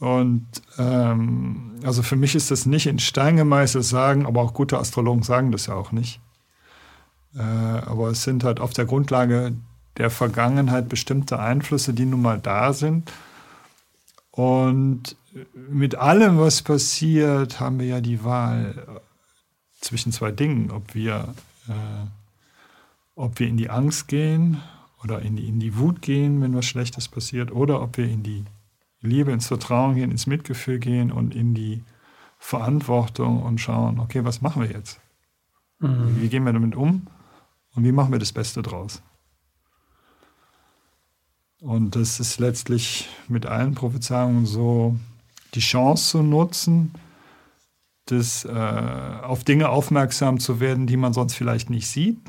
Und 0.04 0.45
ähm, 0.78 1.80
also 1.86 2.04
für 2.04 2.18
mich 2.18 2.36
ist 2.36 2.51
das 2.51 2.66
nicht 2.66 2.88
in 2.88 2.99
Stein 2.99 3.38
gemeißelt 3.38 3.86
sagen, 3.86 4.26
aber 4.26 4.41
auch 4.41 4.54
gute 4.54 4.78
Astrologen 4.78 5.24
sagen 5.24 5.54
das 5.54 5.68
ja 5.68 5.76
auch 5.76 5.93
nicht. 5.93 6.20
Äh, 7.38 7.39
aber 7.39 8.10
es 8.10 8.24
sind 8.24 8.43
halt 8.43 8.60
auf 8.60 8.74
der 8.74 8.84
Grundlage 8.84 9.54
der 9.95 10.10
Vergangenheit 10.10 10.89
bestimmte 10.89 11.39
Einflüsse, 11.39 11.93
die 11.93 12.06
nun 12.06 12.22
mal 12.22 12.38
da 12.38 12.74
sind. 12.74 13.14
Und 14.32 15.16
mit 15.70 15.95
allem, 15.95 16.38
was 16.38 16.64
passiert, 16.64 17.62
haben 17.62 17.80
wir 17.80 17.88
ja 17.88 18.01
die 18.01 18.26
Wahl 18.26 19.01
zwischen 19.80 20.12
zwei 20.12 20.32
Dingen, 20.32 20.70
ob 20.72 20.95
wir, 20.95 21.34
äh, 21.70 22.08
ob 23.16 23.39
wir 23.39 23.47
in 23.47 23.56
die 23.56 23.70
Angst 23.70 24.10
gehen 24.10 24.62
oder 25.01 25.22
in 25.22 25.38
die, 25.38 25.47
in 25.47 25.62
die 25.62 25.78
Wut 25.78 26.01
gehen, 26.01 26.41
wenn 26.41 26.54
was 26.54 26.66
Schlechtes 26.66 27.08
passiert, 27.08 27.54
oder 27.54 27.82
ob 27.82 27.95
wir 27.95 28.10
in 28.10 28.22
die 28.24 28.43
Liebe, 29.04 29.32
ins 29.32 29.47
Vertrauen 29.47 29.95
gehen, 29.95 30.12
ins 30.12 30.28
Mitgefühl 30.28 30.80
gehen 30.80 31.12
und 31.12 31.36
in 31.36 31.54
die 31.54 31.84
Verantwortung 32.39 33.43
und 33.43 33.60
schauen, 33.60 33.99
okay, 33.99 34.26
was 34.26 34.41
machen 34.41 34.62
wir 34.62 34.72
jetzt? 34.72 34.99
Mhm. 35.80 36.22
Wie 36.22 36.30
gehen 36.30 36.43
wir 36.43 36.54
damit 36.54 36.76
um 36.76 37.08
und 37.76 37.84
wie 37.84 37.91
machen 37.91 38.12
wir 38.12 38.20
das 38.20 38.32
Beste 38.32 38.62
draus? 38.62 39.01
Und 41.60 41.95
das 41.95 42.20
ist 42.20 42.39
letztlich 42.39 43.08
mit 43.30 43.45
allen 43.45 43.74
Prophezeiungen 43.76 44.45
so, 44.45 44.97
die 45.54 45.62
Chance 45.62 46.12
zu 46.12 46.24
nutzen, 46.24 46.93
das, 48.06 48.43
äh, 48.43 48.49
auf 48.51 49.45
Dinge 49.45 49.70
aufmerksam 49.70 50.39
zu 50.39 50.60
werden, 50.60 50.88
die 50.88 50.97
man 50.97 51.14
sonst 51.14 51.36
vielleicht 51.36 51.70
nicht 51.70 51.88
sieht. 51.88 52.20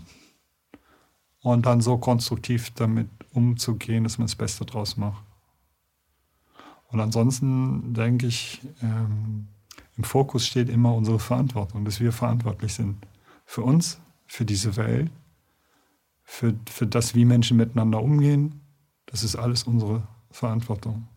Und 1.41 1.67
dann 1.67 1.81
so 1.81 1.99
konstruktiv 1.99 2.71
damit 2.71 3.09
umzugehen, 3.33 4.05
dass 4.05 4.19
man 4.19 4.27
das 4.27 4.37
Beste 4.37 4.65
draus 4.65 4.97
macht. 4.97 5.23
Und 6.95 7.01
ansonsten 7.01 7.93
denke 7.93 8.29
ich, 8.29 8.61
ähm, 8.81 9.49
im 9.97 10.05
Fokus 10.05 10.47
steht 10.47 10.69
immer 10.69 10.95
unsere 10.95 11.19
Verantwortung, 11.19 11.85
dass 11.85 11.99
wir 11.99 12.13
verantwortlich 12.13 12.73
sind 12.73 12.99
für 13.45 13.63
uns, 13.63 13.99
für 14.29 14.45
diese 14.45 14.77
Welt, 14.77 15.11
für, 16.23 16.55
für 16.71 16.87
das, 16.87 17.17
wie 17.17 17.25
Menschen 17.25 17.57
miteinander 17.57 18.01
umgehen. 18.01 18.61
Das 19.07 19.25
ist 19.25 19.35
alles 19.35 19.65
unsere 19.65 20.05
Verantwortung. 20.31 21.09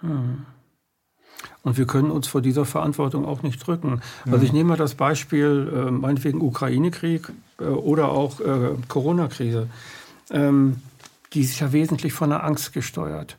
Hm. 0.00 0.46
Und 1.62 1.78
wir 1.78 1.86
können 1.86 2.10
uns 2.10 2.26
vor 2.26 2.42
dieser 2.42 2.64
Verantwortung 2.64 3.24
auch 3.24 3.44
nicht 3.44 3.64
drücken. 3.64 4.00
Ja. 4.24 4.32
Also 4.32 4.44
ich 4.44 4.52
nehme 4.52 4.70
mal 4.70 4.76
das 4.76 4.96
Beispiel, 4.96 5.72
äh, 5.72 5.90
meinetwegen 5.92 6.40
Ukraine-Krieg 6.40 7.30
äh, 7.60 7.66
oder 7.66 8.08
auch 8.08 8.40
äh, 8.40 8.74
Corona-Krise. 8.88 9.68
Ähm, 10.30 10.82
die 11.34 11.42
ist 11.42 11.60
ja 11.60 11.72
wesentlich 11.72 12.12
von 12.12 12.30
der 12.30 12.42
Angst 12.42 12.72
gesteuert. 12.72 13.38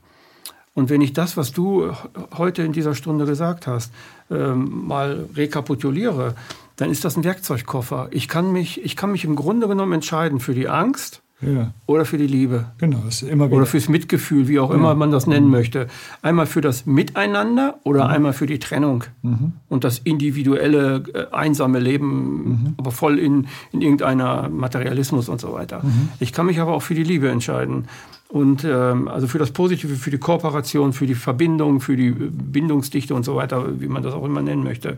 Und 0.76 0.90
wenn 0.90 1.02
ich 1.02 1.14
das, 1.14 1.38
was 1.38 1.52
du 1.52 1.92
heute 2.36 2.64
in 2.64 2.74
dieser 2.74 2.96
Stunde 2.96 3.26
gesagt 3.26 3.68
hast, 3.68 3.92
ähm, 4.32 4.88
mal 4.88 5.30
rekapituliere, 5.36 6.36
dann 6.76 6.90
ist 6.90 7.06
das 7.06 7.16
ein 7.16 7.24
Werkzeugkoffer. 7.24 8.10
Ich 8.12 8.28
kann 8.28 8.52
mich, 8.52 8.84
ich 8.84 8.96
kann 8.96 9.12
mich 9.12 9.24
im 9.24 9.36
Grunde 9.36 9.68
genommen 9.68 9.94
entscheiden 9.94 10.40
für 10.40 10.54
die 10.54 10.68
Angst 10.68 11.23
ja. 11.46 11.74
oder 11.86 12.06
für 12.06 12.18
die 12.18 12.28
Liebe. 12.28 12.66
Genau, 12.78 13.00
das 13.06 13.22
ist 13.22 13.30
immer 13.30 13.48
wieder. 13.48 13.58
Oder 13.58 13.66
fürs 13.66 13.90
Mitgefühl, 13.90 14.48
wie 14.48 14.60
auch 14.60 14.72
immer 14.72 14.90
ja. 14.90 14.96
man 14.96 15.12
das 15.12 15.28
nennen 15.28 15.48
mhm. 15.48 15.52
möchte. 15.52 15.88
Einmal 16.22 16.46
für 16.46 16.62
das 16.62 16.86
Miteinander 16.86 17.80
oder 17.84 18.06
mhm. 18.06 18.12
einmal 18.12 18.34
für 18.34 18.46
die 18.46 18.60
Trennung 18.60 19.06
mhm. 19.22 19.54
und 19.70 19.84
das 19.84 20.00
individuelle, 20.00 21.04
äh, 21.14 21.36
einsame 21.36 21.80
Leben, 21.80 22.08
mhm. 22.08 22.74
aber 22.78 22.92
voll 22.92 23.20
in, 23.20 23.48
in 23.72 23.82
irgendeiner 23.82 24.50
Materialismus 24.50 25.30
und 25.30 25.42
so 25.42 25.54
weiter. 25.54 25.82
Mhm. 25.84 26.10
Ich 26.20 26.34
kann 26.34 26.46
mich 26.46 26.60
aber 26.60 26.74
auch 26.74 26.82
für 26.82 26.96
die 26.96 27.04
Liebe 27.04 27.30
entscheiden. 27.30 27.88
Und 28.30 28.64
ähm, 28.64 29.08
also 29.08 29.28
für 29.28 29.38
das 29.38 29.52
Positive, 29.52 29.96
für 29.96 30.10
die 30.10 30.18
Kooperation, 30.18 30.92
für 30.92 31.06
die 31.06 31.14
Verbindung, 31.14 31.82
für 31.82 31.96
die 31.96 32.10
Bindungsdichte 32.10 33.14
und 33.14 33.24
so 33.24 33.36
weiter, 33.36 33.80
wie 33.80 33.88
man 33.88 34.02
das 34.02 34.16
auch 34.16 34.26
immer 34.26 34.42
nennen 34.42 34.64
möchte. 34.64 34.98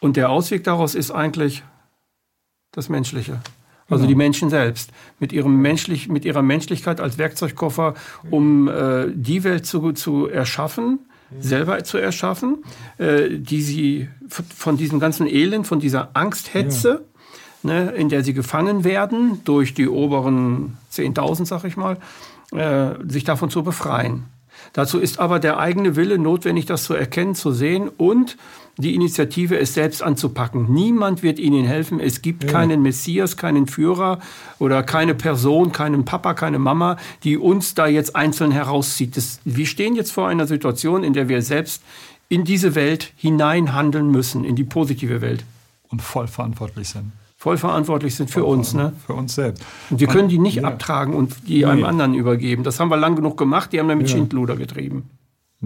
Und 0.00 0.18
der 0.18 0.28
Ausweg 0.28 0.62
daraus 0.64 0.94
ist 0.94 1.10
eigentlich 1.10 1.62
das 2.72 2.90
Menschliche. 2.90 3.40
Also 3.88 4.02
genau. 4.02 4.08
die 4.08 4.14
Menschen 4.14 4.50
selbst 4.50 4.90
mit, 5.20 5.32
ihrem 5.32 5.60
Menschlich, 5.60 6.08
mit 6.08 6.24
ihrer 6.24 6.42
Menschlichkeit 6.42 7.00
als 7.00 7.18
Werkzeugkoffer, 7.18 7.94
um 8.30 8.68
äh, 8.68 9.06
die 9.14 9.44
Welt 9.44 9.66
zu, 9.66 9.92
zu 9.92 10.26
erschaffen, 10.26 11.00
selber 11.40 11.82
zu 11.84 11.98
erschaffen, 11.98 12.64
äh, 12.98 13.28
die 13.30 13.62
sie 13.62 14.08
von 14.28 14.76
diesem 14.76 15.00
ganzen 15.00 15.26
Elend, 15.26 15.66
von 15.66 15.80
dieser 15.80 16.10
Angsthetze, 16.14 17.04
ja. 17.62 17.70
ne, 17.70 17.90
in 17.92 18.08
der 18.08 18.24
sie 18.24 18.34
gefangen 18.34 18.84
werden 18.84 19.40
durch 19.44 19.74
die 19.74 19.88
oberen 19.88 20.76
10.000, 20.92 21.44
sag 21.44 21.64
ich 21.64 21.76
mal, 21.76 21.98
äh, 22.52 22.94
sich 23.06 23.24
davon 23.24 23.50
zu 23.50 23.62
befreien. 23.62 24.24
Dazu 24.72 24.98
ist 24.98 25.18
aber 25.18 25.40
der 25.40 25.58
eigene 25.58 25.96
Wille 25.96 26.18
notwendig, 26.18 26.66
das 26.66 26.84
zu 26.84 26.94
erkennen, 26.94 27.34
zu 27.34 27.52
sehen 27.52 27.90
und 27.96 28.36
die 28.76 28.94
Initiative, 28.94 29.58
es 29.58 29.74
selbst 29.74 30.02
anzupacken. 30.02 30.72
Niemand 30.72 31.22
wird 31.22 31.38
ihnen 31.38 31.64
helfen. 31.64 32.00
Es 32.00 32.22
gibt 32.22 32.44
ja. 32.44 32.50
keinen 32.50 32.82
Messias, 32.82 33.36
keinen 33.36 33.66
Führer 33.66 34.18
oder 34.58 34.82
keine 34.82 35.14
Person, 35.14 35.72
keinen 35.72 36.04
Papa, 36.04 36.34
keine 36.34 36.58
Mama, 36.58 36.96
die 37.22 37.38
uns 37.38 37.74
da 37.74 37.86
jetzt 37.86 38.16
einzeln 38.16 38.50
herauszieht. 38.50 39.16
Das, 39.16 39.40
wir 39.44 39.66
stehen 39.66 39.94
jetzt 39.94 40.12
vor 40.12 40.28
einer 40.28 40.46
Situation, 40.46 41.04
in 41.04 41.12
der 41.12 41.28
wir 41.28 41.42
selbst 41.42 41.82
in 42.28 42.44
diese 42.44 42.74
Welt 42.74 43.12
hinein 43.16 43.74
handeln 43.74 44.10
müssen, 44.10 44.44
in 44.44 44.56
die 44.56 44.64
positive 44.64 45.20
Welt. 45.20 45.44
Und 45.88 46.02
voll 46.02 46.26
verantwortlich 46.26 46.88
sind. 46.88 47.12
Voll 47.36 47.58
verantwortlich 47.58 48.14
sind 48.14 48.30
für 48.30 48.44
uns, 48.44 48.72
ne? 48.72 48.94
Für 49.06 49.12
uns 49.12 49.34
selbst. 49.34 49.62
Und 49.90 50.00
wir 50.00 50.06
können 50.06 50.28
die 50.28 50.38
nicht 50.38 50.56
ja. 50.56 50.64
abtragen 50.64 51.12
und 51.14 51.46
die 51.46 51.58
nee. 51.58 51.64
einem 51.66 51.84
anderen 51.84 52.14
übergeben. 52.14 52.64
Das 52.64 52.80
haben 52.80 52.88
wir 52.88 52.96
lang 52.96 53.16
genug 53.16 53.36
gemacht, 53.36 53.72
die 53.72 53.78
haben 53.78 53.88
damit 53.88 54.08
ja. 54.08 54.16
Schindluder 54.16 54.56
getrieben. 54.56 55.10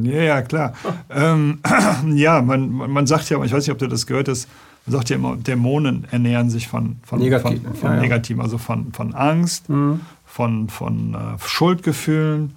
Ja, 0.04 0.22
ja, 0.22 0.42
klar. 0.42 0.74
ähm, 1.10 1.60
ja, 2.14 2.42
man, 2.42 2.70
man 2.70 3.06
sagt 3.06 3.30
ja, 3.30 3.42
ich 3.42 3.52
weiß 3.52 3.66
nicht, 3.66 3.72
ob 3.72 3.78
du 3.78 3.86
das 3.86 4.06
gehört 4.06 4.28
hast, 4.28 4.48
man 4.86 4.92
sagt 4.92 5.10
ja 5.10 5.16
immer, 5.16 5.36
Dämonen 5.36 6.06
ernähren 6.10 6.50
sich 6.50 6.66
von, 6.66 6.96
von, 7.02 7.18
Negativ, 7.18 7.62
von, 7.62 7.74
von 7.74 7.92
ja, 7.92 8.00
Negativen, 8.00 8.40
also 8.40 8.56
von, 8.58 8.92
von 8.92 9.14
Angst, 9.14 9.68
mhm. 9.68 10.00
von, 10.24 10.68
von 10.68 11.14
äh, 11.14 11.18
Schuldgefühlen 11.46 12.54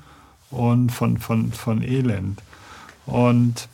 und 0.49 0.91
von, 0.91 1.17
von, 1.17 1.51
von 1.51 1.83
Elend. 1.83 2.41
Und 3.05 3.67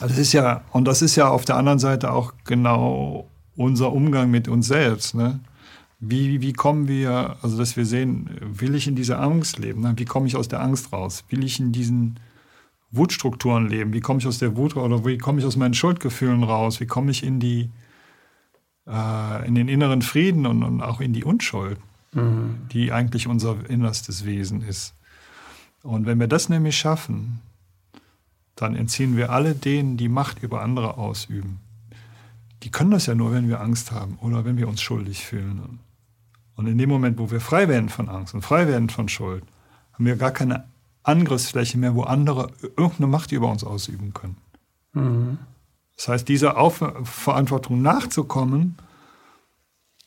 das 0.00 0.18
ist 0.18 0.32
ja, 0.32 0.62
und 0.72 0.86
das 0.86 1.02
ist 1.02 1.16
ja 1.16 1.28
auf 1.28 1.44
der 1.44 1.56
anderen 1.56 1.78
Seite 1.78 2.12
auch 2.12 2.32
genau 2.44 3.28
unser 3.56 3.92
Umgang 3.92 4.30
mit 4.30 4.48
uns 4.48 4.68
selbst. 4.68 5.14
Ne? 5.14 5.40
Wie, 6.00 6.40
wie 6.40 6.52
kommen 6.52 6.86
wir, 6.86 7.36
also 7.42 7.58
dass 7.58 7.76
wir 7.76 7.84
sehen, 7.84 8.30
will 8.40 8.74
ich 8.74 8.86
in 8.86 8.94
dieser 8.94 9.20
Angst 9.20 9.58
leben? 9.58 9.82
Ne? 9.82 9.94
Wie 9.96 10.04
komme 10.04 10.26
ich 10.26 10.36
aus 10.36 10.48
der 10.48 10.60
Angst 10.60 10.92
raus? 10.92 11.24
Will 11.28 11.44
ich 11.44 11.58
in 11.58 11.72
diesen 11.72 12.20
Wutstrukturen 12.90 13.68
leben? 13.68 13.92
Wie 13.92 14.00
komme 14.00 14.20
ich 14.20 14.26
aus 14.26 14.38
der 14.38 14.56
Wut 14.56 14.76
oder 14.76 15.04
wie 15.04 15.18
komme 15.18 15.40
ich 15.40 15.46
aus 15.46 15.56
meinen 15.56 15.74
Schuldgefühlen 15.74 16.42
raus? 16.42 16.80
Wie 16.80 16.86
komme 16.86 17.10
ich 17.10 17.22
in 17.22 17.40
die 17.40 17.70
äh, 18.86 19.46
in 19.46 19.54
den 19.54 19.68
inneren 19.68 20.02
Frieden 20.02 20.46
und, 20.46 20.62
und 20.62 20.80
auch 20.82 21.00
in 21.00 21.12
die 21.12 21.24
Unschuld, 21.24 21.78
mhm. 22.12 22.60
die 22.72 22.92
eigentlich 22.92 23.26
unser 23.26 23.68
innerstes 23.68 24.24
Wesen 24.24 24.62
ist? 24.62 24.94
Und 25.82 26.06
wenn 26.06 26.18
wir 26.18 26.28
das 26.28 26.48
nämlich 26.48 26.76
schaffen, 26.76 27.40
dann 28.56 28.74
entziehen 28.74 29.16
wir 29.16 29.30
alle 29.30 29.54
denen, 29.54 29.96
die 29.96 30.08
Macht 30.08 30.42
über 30.42 30.62
andere 30.62 30.98
ausüben. 30.98 31.60
Die 32.64 32.70
können 32.70 32.90
das 32.90 33.06
ja 33.06 33.14
nur, 33.14 33.32
wenn 33.32 33.48
wir 33.48 33.60
Angst 33.60 33.92
haben 33.92 34.18
oder 34.20 34.44
wenn 34.44 34.56
wir 34.56 34.66
uns 34.66 34.82
schuldig 34.82 35.24
fühlen. 35.24 35.78
Und 36.56 36.66
in 36.66 36.76
dem 36.76 36.88
Moment, 36.88 37.18
wo 37.18 37.30
wir 37.30 37.40
frei 37.40 37.68
werden 37.68 37.88
von 37.88 38.08
Angst 38.08 38.34
und 38.34 38.42
frei 38.42 38.66
werden 38.66 38.90
von 38.90 39.08
Schuld, 39.08 39.44
haben 39.92 40.06
wir 40.06 40.16
gar 40.16 40.32
keine 40.32 40.64
Angriffsfläche 41.02 41.78
mehr, 41.78 41.94
wo 41.94 42.02
andere 42.02 42.50
irgendeine 42.62 43.06
Macht 43.06 43.32
über 43.32 43.50
uns 43.50 43.64
ausüben 43.64 44.12
können. 44.12 44.36
Mhm. 44.92 45.38
Das 45.96 46.08
heißt, 46.08 46.28
dieser 46.28 46.54
Verantwortung 47.04 47.82
nachzukommen, 47.82 48.76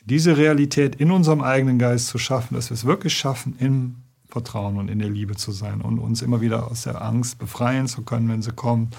diese 0.05 0.37
Realität 0.37 0.95
in 0.95 1.11
unserem 1.11 1.41
eigenen 1.41 1.79
Geist 1.79 2.07
zu 2.07 2.17
schaffen, 2.17 2.55
dass 2.55 2.69
wir 2.69 2.75
es 2.75 2.85
wirklich 2.85 3.15
schaffen, 3.15 3.55
im 3.59 3.97
Vertrauen 4.27 4.77
und 4.77 4.89
in 4.89 4.99
der 4.99 5.09
Liebe 5.09 5.35
zu 5.35 5.51
sein 5.51 5.81
und 5.81 5.99
uns 5.99 6.21
immer 6.21 6.39
wieder 6.39 6.71
aus 6.71 6.83
der 6.83 7.01
Angst 7.01 7.37
befreien 7.37 7.87
zu 7.87 8.03
können, 8.03 8.29
wenn 8.29 8.41
sie 8.41 8.53
kommt, 8.53 8.95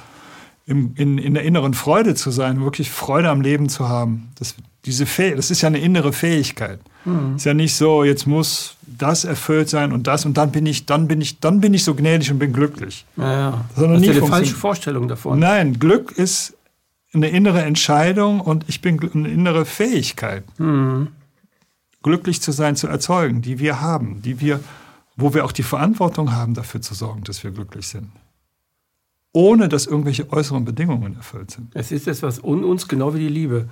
im, 0.66 0.94
in, 0.96 1.18
in 1.18 1.34
der 1.34 1.42
inneren 1.42 1.74
Freude 1.74 2.14
zu 2.14 2.30
sein, 2.30 2.62
wirklich 2.62 2.90
Freude 2.90 3.30
am 3.30 3.40
Leben 3.40 3.68
zu 3.68 3.88
haben. 3.88 4.30
Das, 4.38 4.54
diese 4.84 5.06
Fäh 5.06 5.34
das 5.34 5.50
ist 5.50 5.62
ja 5.62 5.68
eine 5.68 5.78
innere 5.78 6.12
Fähigkeit. 6.12 6.80
Mhm. 7.04 7.36
Ist 7.36 7.44
ja 7.44 7.54
nicht 7.54 7.74
so, 7.74 8.04
jetzt 8.04 8.26
muss 8.26 8.76
das 8.86 9.24
erfüllt 9.24 9.68
sein 9.68 9.92
und 9.92 10.06
das 10.06 10.24
und 10.24 10.36
dann 10.36 10.52
bin 10.52 10.66
ich, 10.66 10.86
dann 10.86 11.08
bin 11.08 11.20
ich, 11.20 11.40
dann 11.40 11.60
bin 11.60 11.74
ich 11.74 11.84
so 11.84 11.94
gnädig 11.94 12.30
und 12.30 12.38
bin 12.38 12.52
glücklich. 12.52 13.04
Ja, 13.16 13.32
ja. 13.32 13.64
Das 13.74 14.00
ist 14.00 14.06
ja 14.06 14.12
eine 14.12 14.26
falsche 14.26 14.54
Vorstellung 14.54 15.08
davon. 15.08 15.38
Nein, 15.38 15.78
Glück 15.78 16.12
ist 16.12 16.54
eine 17.12 17.28
innere 17.28 17.62
Entscheidung 17.62 18.40
und 18.40 18.64
ich 18.68 18.80
bin 18.80 19.00
eine 19.14 19.28
innere 19.28 19.64
Fähigkeit, 19.64 20.44
mhm. 20.58 21.08
glücklich 22.02 22.40
zu 22.40 22.52
sein, 22.52 22.76
zu 22.76 22.86
erzeugen, 22.86 23.42
die 23.42 23.58
wir 23.58 23.80
haben, 23.80 24.22
die 24.22 24.40
wir, 24.40 24.60
wo 25.16 25.34
wir 25.34 25.44
auch 25.44 25.52
die 25.52 25.62
Verantwortung 25.62 26.32
haben, 26.32 26.54
dafür 26.54 26.80
zu 26.80 26.94
sorgen, 26.94 27.24
dass 27.24 27.42
wir 27.42 27.50
glücklich 27.50 27.88
sind 27.88 28.12
ohne 29.32 29.68
dass 29.68 29.86
irgendwelche 29.86 30.30
äußeren 30.30 30.64
Bedingungen 30.64 31.16
erfüllt 31.16 31.50
sind. 31.50 31.74
Es 31.74 31.90
ist 31.90 32.06
etwas 32.06 32.42
un 32.42 32.64
uns, 32.64 32.88
genau 32.88 33.14
wie 33.14 33.20
die 33.20 33.28
Liebe. 33.28 33.68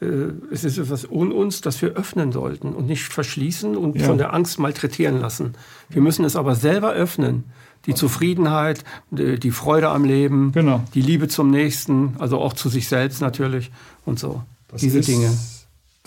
Äh, 0.00 0.06
es 0.52 0.64
ist 0.64 0.78
etwas 0.78 1.04
un 1.04 1.32
uns, 1.32 1.60
das 1.60 1.82
wir 1.82 1.90
öffnen 1.90 2.32
sollten 2.32 2.72
und 2.72 2.86
nicht 2.86 3.04
verschließen 3.04 3.76
und 3.76 3.96
ja. 3.96 4.06
von 4.06 4.18
der 4.18 4.32
Angst 4.32 4.58
malträtieren 4.58 5.20
lassen. 5.20 5.54
Wir 5.90 6.02
müssen 6.02 6.24
es 6.24 6.36
aber 6.36 6.54
selber 6.54 6.92
öffnen. 6.92 7.44
Die 7.86 7.94
Zufriedenheit, 7.94 8.84
die 9.10 9.50
Freude 9.50 9.88
am 9.88 10.04
Leben, 10.04 10.52
genau. 10.52 10.84
die 10.94 11.02
Liebe 11.02 11.26
zum 11.26 11.50
Nächsten, 11.50 12.14
also 12.20 12.38
auch 12.38 12.52
zu 12.52 12.68
sich 12.68 12.86
selbst 12.86 13.20
natürlich 13.20 13.72
und 14.04 14.20
so. 14.20 14.40
Das 14.68 14.82
Diese 14.82 15.00
ist, 15.00 15.08
Dinge. 15.08 15.36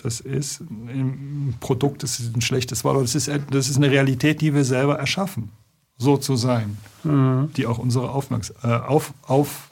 Das 0.02 0.20
ist 0.20 0.62
ein 0.62 1.54
Produkt, 1.60 2.02
das 2.02 2.18
ist 2.18 2.34
ein 2.34 2.40
schlechtes 2.40 2.82
Wort, 2.82 2.94
aber 2.94 3.04
das 3.04 3.14
ist, 3.14 3.30
das 3.50 3.68
ist 3.68 3.76
eine 3.76 3.90
Realität, 3.90 4.40
die 4.40 4.54
wir 4.54 4.64
selber 4.64 4.98
erschaffen 4.98 5.50
so 5.98 6.16
zu 6.16 6.36
sein, 6.36 6.76
mhm. 7.04 7.50
die 7.56 7.66
auch 7.66 7.78
unsere, 7.78 8.10
Aufmerks 8.10 8.50
äh, 8.62 8.68
auf, 8.68 9.14
auf, 9.22 9.70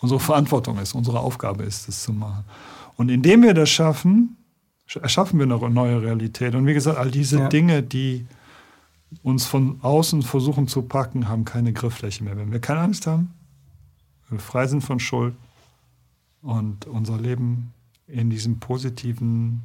unsere 0.00 0.20
Verantwortung 0.20 0.78
ist, 0.78 0.94
unsere 0.94 1.20
Aufgabe 1.20 1.64
ist, 1.64 1.88
das 1.88 2.02
zu 2.02 2.12
machen. 2.12 2.44
Und 2.96 3.08
indem 3.08 3.42
wir 3.42 3.54
das 3.54 3.70
schaffen, 3.70 4.36
erschaffen 5.00 5.38
wir 5.38 5.46
eine 5.46 5.70
neue 5.70 6.02
Realität. 6.02 6.54
Und 6.54 6.66
wie 6.66 6.74
gesagt, 6.74 6.98
all 6.98 7.10
diese 7.10 7.38
ja. 7.38 7.48
Dinge, 7.48 7.82
die 7.82 8.26
uns 9.22 9.46
von 9.46 9.78
außen 9.82 10.22
versuchen 10.22 10.68
zu 10.68 10.82
packen, 10.82 11.28
haben 11.28 11.44
keine 11.44 11.72
Grifffläche 11.72 12.22
mehr. 12.22 12.36
Wenn 12.36 12.52
wir 12.52 12.60
keine 12.60 12.80
Angst 12.80 13.06
haben, 13.06 13.32
wenn 14.28 14.38
wir 14.38 14.42
frei 14.42 14.66
sind 14.66 14.82
von 14.82 15.00
Schuld 15.00 15.34
und 16.42 16.86
unser 16.86 17.18
Leben 17.18 17.72
in 18.06 18.30
diesem 18.30 18.58
positiven 18.60 19.62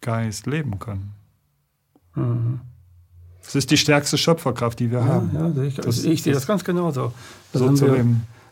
Geist 0.00 0.46
leben 0.46 0.78
können. 0.78 1.12
Mhm. 2.14 2.60
Das 3.46 3.54
ist 3.54 3.70
die 3.70 3.76
stärkste 3.76 4.18
Schöpferkraft, 4.18 4.78
die 4.78 4.90
wir 4.90 4.98
ja, 4.98 5.04
haben. 5.06 5.30
Ja, 5.34 5.62
ich, 5.62 5.76
das, 5.76 6.04
ich 6.04 6.22
sehe 6.22 6.32
das 6.32 6.46
ganz 6.46 6.64
genauso. 6.64 7.12
Das 7.52 7.62
so 7.62 7.72
zu 7.72 7.86
wir, 7.86 8.04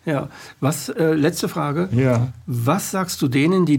Ja, 0.06 0.28
was, 0.60 0.88
äh, 0.88 1.14
letzte 1.14 1.48
Frage. 1.48 1.88
Ja. 1.92 2.32
Was 2.46 2.90
sagst 2.90 3.20
du 3.20 3.28
denen, 3.28 3.66
die 3.66 3.78